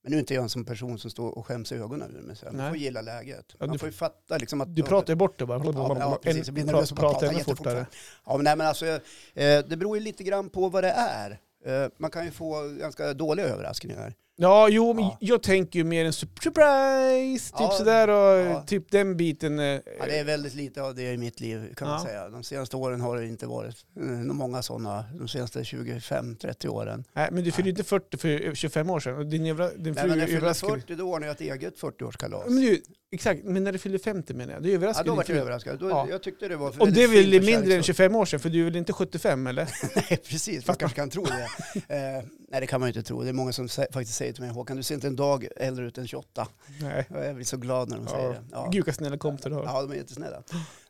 Men 0.03 0.11
nu 0.11 0.16
är 0.16 0.20
inte 0.20 0.34
jag 0.34 0.42
en 0.42 0.48
sån 0.48 0.64
person 0.64 0.98
som 0.98 1.11
står 1.11 1.38
och 1.38 1.46
skäms 1.46 1.72
i 1.72 1.74
ögonen 1.76 2.16
ur 2.16 2.22
mig. 2.22 2.36
Man 2.44 2.57
Nej. 2.57 2.68
får 2.68 2.76
gilla 2.76 3.01
läget. 3.01 3.44
Ja, 3.59 3.66
man 3.66 3.72
du- 3.72 3.78
får 3.78 3.88
ju 3.88 3.92
fatta 3.92 4.38
liksom 4.38 4.61
att... 4.61 4.74
Du 4.74 4.82
pratar 4.82 5.12
ju 5.12 5.16
bort 5.16 5.38
det 5.38 5.46
bara. 5.46 5.64
Ja, 5.64 5.88
men, 5.88 5.96
ja, 5.98 6.18
precis. 6.22 6.46
Jag 6.46 6.55
blir 6.55 6.64
nervös 6.64 6.92
och 6.92 6.98
pratar 6.98 7.26
ännu 7.26 7.44
fortare. 7.44 7.86
Ja, 8.26 8.36
men, 8.36 8.44
nej, 8.44 8.57
men 8.57 8.66
alltså, 8.66 8.86
eh, 8.86 8.98
det 9.34 9.76
beror 9.76 9.96
ju 9.96 10.03
lite 10.05 10.24
grann 10.24 10.48
på 10.51 10.68
vad 10.68 10.84
det 10.84 10.90
är. 10.90 11.40
Eh, 11.64 11.88
man 11.96 12.11
kan 12.11 12.24
ju 12.24 12.30
få 12.30 12.68
ganska 12.68 13.14
dåliga 13.14 13.46
överraskningar. 13.46 14.14
Ja, 14.43 14.68
jo, 14.68 14.95
men 14.95 15.05
Ja. 15.05 15.16
jag 15.20 15.43
tänker 15.43 15.78
ju 15.78 15.84
mer 15.84 16.05
en 16.05 16.12
surprise, 16.12 17.51
typ 17.53 17.61
Ja, 17.61 17.70
sådär 17.78 18.09
och 18.09 18.47
ja. 18.51 18.62
typ 18.66 18.91
den 18.91 19.16
biten. 19.16 19.59
eh, 19.59 19.64
Ja, 19.64 19.80
det 20.07 20.18
är 20.18 20.24
väldigt 20.24 20.55
lite 20.55 20.82
av 20.82 20.95
det 20.95 21.12
i 21.12 21.16
mitt 21.18 21.41
liv 21.41 21.74
kan 21.76 21.88
man 21.88 21.99
Ja. 22.01 22.07
säga. 22.07 22.28
De 22.28 22.43
senaste 22.45 22.76
åren 22.76 23.01
har 23.01 23.16
det 23.16 23.26
inte 23.26 23.47
varit 23.47 23.76
eh, 24.01 24.03
många 24.11 24.62
sådana. 24.62 25.05
De 25.18 25.28
senaste 25.28 25.62
25-30 25.62 26.68
åren. 26.68 27.05
Nej, 27.12 27.28
men 27.32 27.45
du 27.45 27.53
fyllde 27.53 27.70
inte 27.70 27.84
40 27.84 28.16
för 28.16 28.55
25 28.55 28.91
år 28.91 29.01
sedan 29.01 29.16
och 29.16 29.26
din, 29.26 29.47
övra, 29.47 29.68
din 29.70 29.93
Nej, 29.95 30.09
men 30.09 30.18
jag 30.18 30.28
fyllde 30.28 30.36
överraskade 30.36 30.72
40 30.80 30.95
då 30.95 31.12
har 31.14 31.20
jag 31.20 31.30
ett 31.30 31.41
eget 31.41 31.78
40-årskalas. 31.80 32.45
men 32.47 32.61
du, 32.62 32.82
Exakt, 33.12 33.45
men 33.45 33.64
när 33.64 33.72
du 33.72 33.78
fyllde 33.78 33.99
50 33.99 34.34
menar 34.34 34.53
jag, 34.55 34.62
du 34.62 34.68
Ja, 34.68 34.74
överraskade 34.74 35.09
då 35.09 35.12
din 35.12 35.16
var 35.16 35.24
jag 35.34 35.41
överraskad. 35.41 35.78
Då, 35.80 35.88
Ja. 35.88 36.07
Jag 36.11 36.22
tyckte 36.22 36.49
det 36.49 36.57
var 36.57 36.74
Och 36.82 36.93
det 36.93 37.03
är 37.03 37.09
väl 37.09 37.30
mindre 37.30 37.55
än 37.55 37.62
kärleksfullt. 37.62 37.86
25 37.86 38.14
år 38.16 38.24
sedan, 38.24 38.41
för 38.41 38.49
du 38.49 38.61
är 38.61 38.64
väl 38.64 38.76
inte 38.76 38.93
75 38.93 39.47
eller? 39.47 39.68
Nej, 39.97 40.20
precis. 40.28 40.66
Man 40.66 40.76
kanske 40.76 40.97
kan 40.97 41.11
tro 41.11 41.24
det. 41.24 41.49
Eh, 41.95 42.24
nej, 42.51 42.61
det 42.61 42.66
kan 42.66 42.80
man 42.80 42.88
ju 42.88 42.91
inte 42.99 43.09
tro. 43.09 43.22
Det 43.22 43.28
är 43.28 43.32
många 43.32 43.53
som 43.53 43.68
faktiskt 43.68 44.14
säger 44.14 44.30
till 44.33 44.43
mig, 44.43 44.53
Håkan, 44.53 44.76
du 44.76 44.83
ser 44.83 44.95
inte 44.95 45.07
en 45.07 45.16
dag 45.16 45.47
äldre 45.57 45.87
ut 45.87 45.99
än 45.99 46.07
28. 46.07 46.49
Nej. 46.81 47.07
Och 47.11 47.24
Jag 47.24 47.35
blir 47.35 47.45
så 47.45 47.57
glad 47.57 47.89
när 47.89 47.97
de 47.97 48.07
säger 48.07 48.24
Ja. 48.24 48.31
det. 48.31 48.45
Ja. 48.53 48.68
Gud 48.72 48.87
vad 48.87 48.95
snälla 48.95 49.18
kompisar 49.18 49.51
du 49.51 49.57
har. 49.57 49.64
ja, 49.64 49.83
de 49.83 49.91
är 49.91 49.95
jättesnälla. 49.95 50.43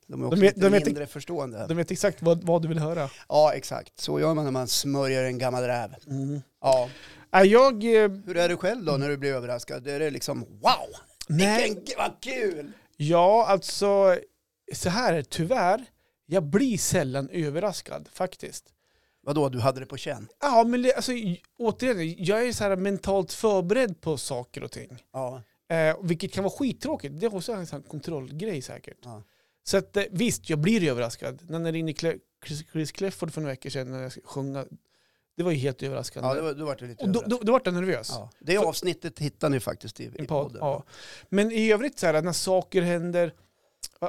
De 0.06 0.20
är 0.20 0.24
De 0.24 0.24
också 0.24 0.40
vet- 0.40 0.56
lite 0.56 0.66
de 0.66 0.72
vet- 0.72 0.86
mindre 0.86 1.06
förstående. 1.06 1.66
De 1.68 1.76
vet 1.76 1.90
exakt 1.90 2.22
vad, 2.22 2.44
vad 2.44 2.62
du 2.62 2.68
vill 2.68 2.78
höra. 2.78 3.10
Ja, 3.28 3.52
exakt. 3.54 4.00
Så 4.00 4.20
gör 4.20 4.34
man 4.34 4.44
när 4.44 4.52
man 4.52 4.68
smörjer 4.68 5.24
en 5.24 5.38
gammal 5.38 5.62
räv. 5.62 5.94
Mm. 6.06 6.40
Ja. 6.60 6.88
Är 7.32 7.44
jag... 7.44 7.84
Eh, 7.84 8.10
Hur 8.26 8.36
är 8.36 8.48
du 8.48 8.56
själv 8.56 8.84
då 8.84 8.92
när 8.92 9.08
du 9.08 9.16
blir 9.16 9.34
överraskad? 9.34 9.86
Är 9.88 9.98
det 10.00 10.10
liksom 10.10 10.40
wow, 10.40 10.72
nej, 11.28 11.62
vilken, 11.74 11.98
vad 11.98 12.12
kul! 12.20 12.72
ja 12.96 13.46
alltså 13.48 14.16
så 14.74 14.88
här 14.88 15.22
tyvärr. 15.22 15.84
Jag 16.26 16.42
blir 16.42 16.78
sällan 16.78 17.28
överraskad 17.32 18.08
faktiskt. 18.12 18.64
Vadå, 19.22 19.48
du 19.48 19.58
hade 19.58 19.80
det 19.80 19.86
på 19.86 19.96
känn? 19.96 20.28
Ja, 20.40 20.64
men 20.64 20.82
det- 20.82 20.94
alltså, 20.94 21.12
återigen, 21.58 22.24
jag 22.24 22.46
är 22.48 22.52
så 22.52 22.64
här 22.64 22.76
mentalt 22.76 23.32
förberedd 23.32 24.00
på 24.00 24.16
saker 24.16 24.62
och 24.64 24.70
ting. 24.70 24.98
Ja. 25.12 25.42
Eh, 25.68 25.96
vilket 26.02 26.32
kan 26.32 26.44
vara 26.44 26.52
skittråkigt. 26.58 27.20
Det 27.20 27.26
är 27.26 27.34
också 27.34 27.52
en 27.52 27.66
sån 27.66 27.82
kontrollgrej 27.82 28.62
säkert. 28.62 28.98
Ja. 29.04 29.22
Så 29.64 29.76
att, 29.76 29.96
eh, 29.96 30.04
visst, 30.10 30.50
jag 30.50 30.58
blir 30.58 30.88
överraskad. 30.88 31.50
När 31.50 31.60
jag 31.60 31.74
ringde 31.74 31.92
Cle- 31.92 32.18
Chris, 32.46 32.64
Chris 32.72 32.92
Clefford 32.92 33.32
för 33.32 33.40
några 33.40 33.52
veckor 33.52 33.70
sedan 33.70 33.90
när 33.90 34.02
jag 34.02 34.10
skulle 34.12 34.26
sjunga. 34.26 34.64
Det 35.36 35.42
var 35.42 35.50
ju 35.50 35.56
helt 35.58 35.82
överraskande. 35.82 36.28
Ja, 36.28 36.34
då, 36.34 36.42
var- 36.42 36.54
då 36.54 36.64
var 36.64 36.76
du 36.76 36.86
lite 36.86 37.02
och 37.04 37.08
då, 37.10 37.22
då, 37.26 37.38
då 37.42 37.52
var 37.52 37.62
jag 37.64 37.74
nervös. 37.74 38.10
Ja. 38.14 38.30
Det 38.40 38.56
avsnittet 38.58 39.18
hittar 39.18 39.48
ni 39.48 39.60
faktiskt 39.60 40.00
i, 40.00 40.04
i 40.04 40.10
En 40.18 40.26
podd, 40.26 40.46
podden. 40.46 40.58
ja. 40.60 40.84
Men 41.28 41.52
i 41.52 41.72
övrigt 41.72 41.98
så 41.98 42.06
här, 42.06 42.22
när 42.22 42.32
saker 42.32 42.82
händer, 42.82 43.34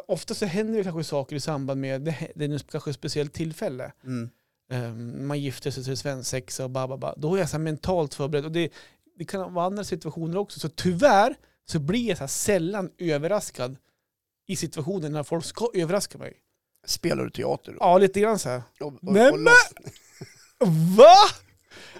ofta 0.07 0.33
så 0.33 0.45
händer 0.45 0.77
det 0.77 0.83
kanske 0.83 1.03
saker 1.03 1.35
i 1.35 1.39
samband 1.39 1.81
med, 1.81 2.01
det, 2.01 2.31
det 2.35 2.45
är 2.45 2.59
kanske 2.71 2.89
ett 2.89 2.95
speciellt 2.95 3.33
tillfälle. 3.33 3.91
Mm. 4.03 4.29
Um, 4.71 5.27
man 5.27 5.39
gifter 5.39 5.71
sig 5.71 5.83
till 5.83 5.97
svensexa 5.97 6.63
och 6.63 6.69
bababa. 6.69 7.13
Då 7.17 7.35
är 7.35 7.39
jag 7.39 7.49
så 7.49 7.57
här 7.57 7.63
mentalt 7.63 8.13
förberedd. 8.13 8.45
Och 8.45 8.51
det, 8.51 8.69
det 9.17 9.25
kan 9.25 9.53
vara 9.53 9.65
andra 9.65 9.83
situationer 9.83 10.37
också. 10.37 10.59
Så 10.59 10.69
tyvärr 10.69 11.35
så 11.65 11.79
blir 11.79 12.09
jag 12.09 12.17
så 12.17 12.27
sällan 12.27 12.91
överraskad 12.97 13.75
i 14.47 14.55
situationer 14.55 15.09
när 15.09 15.23
folk 15.23 15.45
ska 15.45 15.69
överraska 15.73 16.17
mig. 16.17 16.33
Spelar 16.85 17.23
du 17.23 17.29
teater 17.29 17.71
då? 17.71 17.77
Ja, 17.79 17.97
lite 17.97 18.19
grann 18.19 18.39
så 18.39 18.49
här. 18.49 18.63
Och, 18.79 18.87
och, 18.87 18.93
och 19.03 19.13
men- 19.13 19.33
loss- 19.43 19.73
Va? 20.97 21.15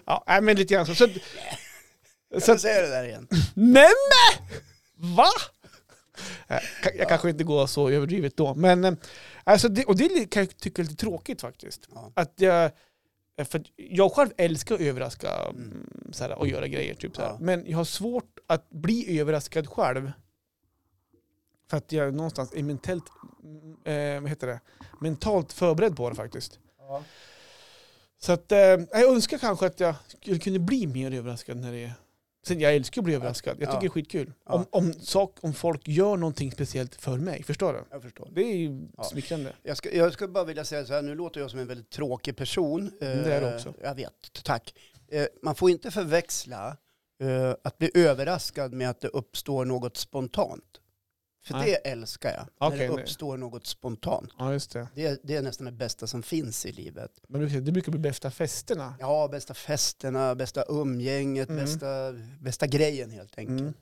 Ja, 0.06 0.24
nej, 0.28 0.42
men 0.42 0.56
lite 0.56 0.74
grann 0.74 0.86
så. 0.86 0.96
så, 0.96 1.08
Kan 2.32 2.42
så 2.42 2.58
säga 2.58 2.82
det 2.82 2.88
där 2.90 3.04
igen? 3.04 3.28
Nej 3.54 3.90
men! 4.10 5.16
Va? 5.16 5.28
Nej, 6.48 6.62
ka- 6.84 6.96
Jag 6.98 7.10
kanske 7.10 7.30
inte 7.30 7.44
går 7.44 7.68
så 7.68 7.90
överdrivet 7.90 8.38
då. 8.38 8.56
Men, 8.56 8.84
eh, 8.84 8.94
alltså 9.44 9.70
det, 9.70 9.86
och 9.86 9.96
det 9.96 10.30
kan 10.30 10.44
jag 10.44 10.58
tycka 10.58 10.82
är 10.82 10.84
lite 10.84 10.96
tråkigt 10.96 11.42
faktiskt. 11.42 11.88
Ja. 11.94 12.12
Att 12.14 12.34
jag, 12.36 12.72
eh, 13.38 13.46
för 13.46 13.64
jag 13.76 14.12
själv 14.12 14.30
älskar 14.38 14.76
att 14.76 14.82
överraska 14.82 15.32
Mm. 15.34 15.56
mm. 15.56 16.14
så 16.14 16.24
här, 16.24 16.40
och 16.40 16.48
göra 16.48 16.68
grejer. 16.68 16.96
Typ. 16.96 17.12
Ja. 17.18 17.38
Men 17.42 17.64
jag 17.68 17.78
har 17.78 17.86
svårt 17.86 18.40
att 18.48 18.70
bli 18.70 19.20
överraskad 19.20 19.68
själv. 19.68 20.12
För 21.70 21.78
att 21.78 21.92
jag 21.92 22.14
någonstans 22.14 22.54
är 22.54 22.64
mentalt, 22.64 23.06
eh, 23.84 24.22
vad 24.22 24.30
heter 24.30 24.48
det? 24.48 24.60
mentalt 25.02 25.54
förberedd 25.54 25.96
på 25.96 26.10
det 26.10 26.16
faktiskt. 26.16 26.60
Ja. 26.78 27.04
Så 28.20 28.32
att, 28.32 28.52
eh, 28.52 28.58
jag 28.92 29.14
önskar 29.14 29.38
kanske 29.38 29.66
att 29.66 29.80
jag 29.80 29.96
skulle 30.22 30.40
kunna 30.40 30.60
bli 30.60 30.88
mer 30.88 31.12
överraskad 31.12 31.58
när 31.58 31.72
det 31.72 31.84
är... 31.84 31.94
Sen 32.48 32.60
jag 32.60 32.76
älskar 32.76 33.02
att 33.02 33.06
bli 33.06 33.16
överraskad. 33.16 33.52
Jag 33.60 33.60
tycker 33.60 33.74
Ja. 33.74 33.80
det 33.80 33.86
är 33.86 33.90
skitkul. 33.90 34.34
Ja. 34.46 34.54
Om, 34.54 34.66
om, 34.72 34.94
sak, 34.94 35.38
om 35.42 35.54
folk 35.54 35.88
gör 35.88 36.18
någonting 36.18 36.52
speciellt 36.52 36.96
för 36.96 37.18
mig. 37.18 37.44
Förstår 37.44 37.74
du? 37.74 37.84
Jag 37.92 38.02
förstår. 38.02 38.30
Det 38.32 38.42
är 38.42 38.56
ju 38.56 38.88
Ja. 38.98 39.04
smickrande. 39.04 39.54
Jag, 39.64 39.78
ska, 39.78 39.92
jag 39.96 40.14
skulle 40.14 40.32
bara 40.32 40.44
vilja 40.44 40.66
säga 40.66 40.86
så 40.86 40.94
här, 40.94 41.02
nu 41.02 41.16
låter 41.16 41.42
jag 41.42 41.52
som 41.52 41.60
en 41.60 41.68
väldigt 41.68 41.90
tråkig 41.90 42.36
person. 42.38 42.92
det 43.00 43.06
är 43.08 43.42
du 43.42 43.48
Eh, 43.48 43.56
också. 43.56 43.74
Jag 43.82 43.96
vet, 43.96 44.14
tack. 44.44 44.74
Eh, 45.12 45.26
Man 45.42 45.56
får 45.56 45.70
inte 45.70 45.92
förväxla 45.92 46.78
eh, 47.22 47.56
att 47.64 47.78
bli 47.78 47.92
överraskad 47.94 48.74
med 48.74 48.90
att 48.90 49.02
det 49.02 49.08
uppstår 49.08 49.66
något 49.66 49.98
spontant. 49.98 50.64
För 51.44 51.54
Nej. 51.54 51.66
det 51.84 51.90
älskar 51.90 52.34
jag, 52.34 52.48
Okej, 52.58 52.80
när 52.80 52.88
det 52.88 52.94
nej. 52.96 53.04
uppstår 53.04 53.38
något 53.38 53.66
spontant. 53.68 54.30
Ja, 54.38 54.54
just 54.54 54.72
det. 54.72 54.88
Det, 54.96 55.20
det 55.24 55.36
är 55.36 55.42
nästan 55.42 55.66
det 55.66 55.72
bästa 55.72 56.08
som 56.08 56.24
finns 56.24 56.66
i 56.66 56.72
livet. 56.72 57.12
Men 57.28 57.66
det 57.66 57.72
brukar 57.72 57.92
bli 57.92 58.00
bästa 58.00 58.32
festerna. 58.32 58.96
Ja, 59.00 59.28
bästa 59.32 59.54
festerna, 59.54 60.36
bästa 60.36 60.64
umgänget, 60.70 61.50
Mm. 61.50 61.66
bästa, 61.66 62.14
bästa 62.40 62.68
grejen 62.68 63.12
helt 63.12 63.38
enkelt. 63.38 63.60
Mm. 63.62 63.74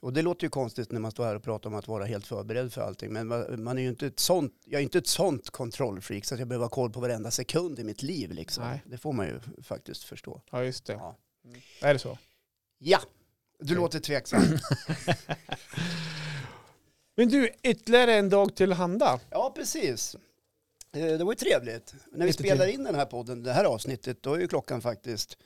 Och 0.00 0.12
det 0.12 0.22
låter 0.22 0.44
ju 0.44 0.50
konstigt 0.50 0.92
när 0.92 1.00
man 1.00 1.10
står 1.10 1.24
här 1.24 1.34
och 1.34 1.42
pratar 1.42 1.70
om 1.70 1.74
att 1.74 1.88
vara 1.88 2.04
helt 2.04 2.26
förberedd 2.26 2.72
för 2.72 2.80
allting. 2.80 3.12
Men 3.12 3.28
man 3.64 3.78
är 3.78 3.82
ju 3.82 3.88
inte 3.88 4.06
ett 4.06 4.20
sånt, 4.20 4.52
jag 4.64 4.78
är 4.78 4.82
inte 4.82 4.98
ett 4.98 5.06
sånt 5.06 5.50
kontrollfreak 5.50 6.24
så 6.24 6.34
att 6.34 6.38
jag 6.38 6.48
behöver 6.48 6.64
ha 6.64 6.70
koll 6.70 6.90
på 6.90 7.00
varenda 7.00 7.30
sekund 7.30 7.78
i 7.78 7.84
mitt 7.84 8.02
liv. 8.02 8.30
Liksom. 8.32 8.64
Nej. 8.64 8.82
Det 8.86 8.98
får 8.98 9.12
man 9.12 9.26
ju 9.26 9.40
faktiskt 9.62 10.04
förstå. 10.04 10.40
Ja, 10.50 10.64
just 10.64 10.86
det. 10.86 10.92
Ja. 10.92 11.16
Mm. 11.44 11.60
Är 11.82 11.92
det 11.92 11.98
så? 11.98 12.18
Ja, 12.78 12.98
du 13.58 13.64
Okej. 13.64 13.76
låter 13.76 14.00
tveksam. 14.00 14.42
Men 17.16 17.28
du, 17.28 17.50
ytterligare 17.62 18.14
en 18.14 18.28
dag 18.28 18.54
till 18.56 18.72
handa. 18.72 19.20
ja, 19.30 19.52
precis. 19.56 20.16
Eh, 20.96 21.00
Det 21.18 21.24
var 21.24 21.32
ju 21.32 21.36
trevligt. 21.36 21.94
När 22.12 22.26
vi 22.26 22.32
spelar 22.32 22.66
in 22.66 22.84
den 22.84 22.94
här 22.94 23.06
podden, 23.06 23.42
det 23.42 23.52
här 23.52 23.64
avsnittet, 23.64 24.22
då 24.22 24.34
är 24.34 24.38
ju 24.40 24.48
klockan 24.48 24.80
faktiskt 24.82 25.38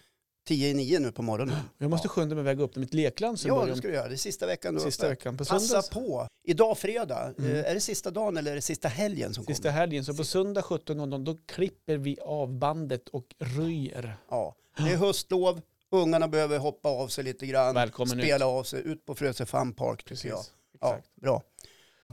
tio 0.47 0.69
i 0.69 0.75
nio 0.75 0.99
nu 0.99 1.13
på 1.13 1.23
morgonen. 1.23 1.57
Jag 1.79 1.91
måste 1.91 2.09
skynda 2.09 2.35
mig 2.35 2.43
iväg 2.43 2.61
upp 2.61 2.73
till 2.73 2.81
mitt 2.81 2.95
lekland 2.95 3.39
Ja, 3.45 3.65
det 3.67 3.77
ska 3.77 3.89
du 3.89 3.95
göra. 3.95 4.09
Det 4.09 4.15
är 4.15 4.17
sista 4.17 4.47
veckan 4.47 4.75
du 4.75 4.81
sista 4.81 5.07
uppe. 5.07 5.11
veckan. 5.11 5.37
På 5.37 5.45
Passa 5.45 5.59
söndag, 5.61 5.83
på. 5.93 6.29
Idag 6.45 6.79
fredag, 6.79 7.35
Mm. 7.39 7.53
eh, 7.53 7.71
är 7.71 7.75
det 7.75 7.81
sista 7.81 8.11
dagen 8.11 8.37
eller 8.37 8.51
är 8.51 8.55
det 8.55 8.63
sista 8.63 8.89
helgen 8.89 9.35
som 9.35 9.45
sista 9.45 9.63
kommer? 9.69 9.79
helgen. 9.81 10.05
Så 10.05 10.15
på 10.15 10.25
söndag 10.25 10.61
17.00 10.63 11.25
då 11.25 11.37
klipper 11.47 11.97
vi 11.97 12.19
av 12.21 12.53
bandet 12.59 13.09
och 13.09 13.27
röjer. 13.39 14.17
Ja, 14.31 14.55
det 14.77 14.93
är 14.93 14.97
höstlov. 14.97 15.61
Ungarna 15.91 16.29
behöver 16.29 16.59
hoppa 16.59 16.89
av 16.89 17.09
sig 17.09 17.25
lite 17.25 17.47
grann. 17.47 17.75
Välkommen 17.75 18.19
spela 18.19 18.47
av 18.47 18.63
sig, 18.65 18.83
ut 18.85 19.05
på 19.07 19.15
Frösö 19.15 19.47
Fun 19.47 19.73
Park. 19.73 20.05
Precis. 20.05 20.31
Ja, 20.31 20.45
Exakt. 20.75 21.15
bra. 21.15 21.43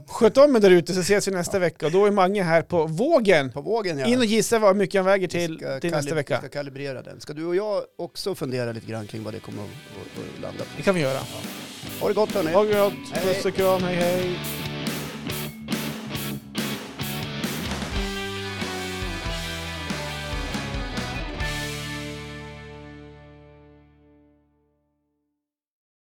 Sköt 0.04 0.36
om 0.36 0.56
er 0.56 0.60
där 0.60 0.70
ute 0.70 0.94
så 0.94 1.00
ses 1.00 1.28
vi 1.28 1.32
nästa 1.32 1.58
vecka. 1.58 1.86
Och 1.86 1.92
då 1.92 2.06
är 2.06 2.10
Mange 2.10 2.42
här 2.42 2.62
på 2.62 2.86
vågen. 2.86 3.52
På 3.52 3.60
vågen 3.60 3.98
ja. 3.98 4.06
In 4.06 4.18
och 4.18 4.24
gissa 4.24 4.58
vad 4.58 4.76
mycket 4.76 4.98
han 4.98 5.04
väger 5.04 5.28
till, 5.28 5.58
till 5.80 5.90
nästa 5.90 6.14
vecka. 6.14 6.34
Vi 6.34 6.48
ska 6.48 6.58
kalibrera 6.58 7.02
den. 7.02 7.20
Ska 7.20 7.32
du 7.32 7.44
och 7.44 7.56
jag 7.56 7.82
också 7.98 8.34
fundera 8.34 8.72
lite 8.72 8.86
grann 8.86 9.06
kring 9.06 9.24
vad 9.24 9.34
det 9.34 9.40
kommer 9.40 9.62
att, 9.62 9.68
att, 9.68 10.36
att 10.36 10.42
landa 10.42 10.64
på? 10.64 10.70
Det 10.76 10.82
kan 10.82 10.94
vi 10.94 11.00
göra. 11.00 11.18
Ha 12.00 12.08
det 12.08 12.14
gott 12.14 12.32
hörni. 12.32 12.52
Ha 12.52 12.64
det 12.64 12.80
gott. 12.80 13.22
Puss 13.22 13.44
och 13.44 13.54
kram. 13.54 13.82
Hej 13.82 13.94
hej. 13.96 14.38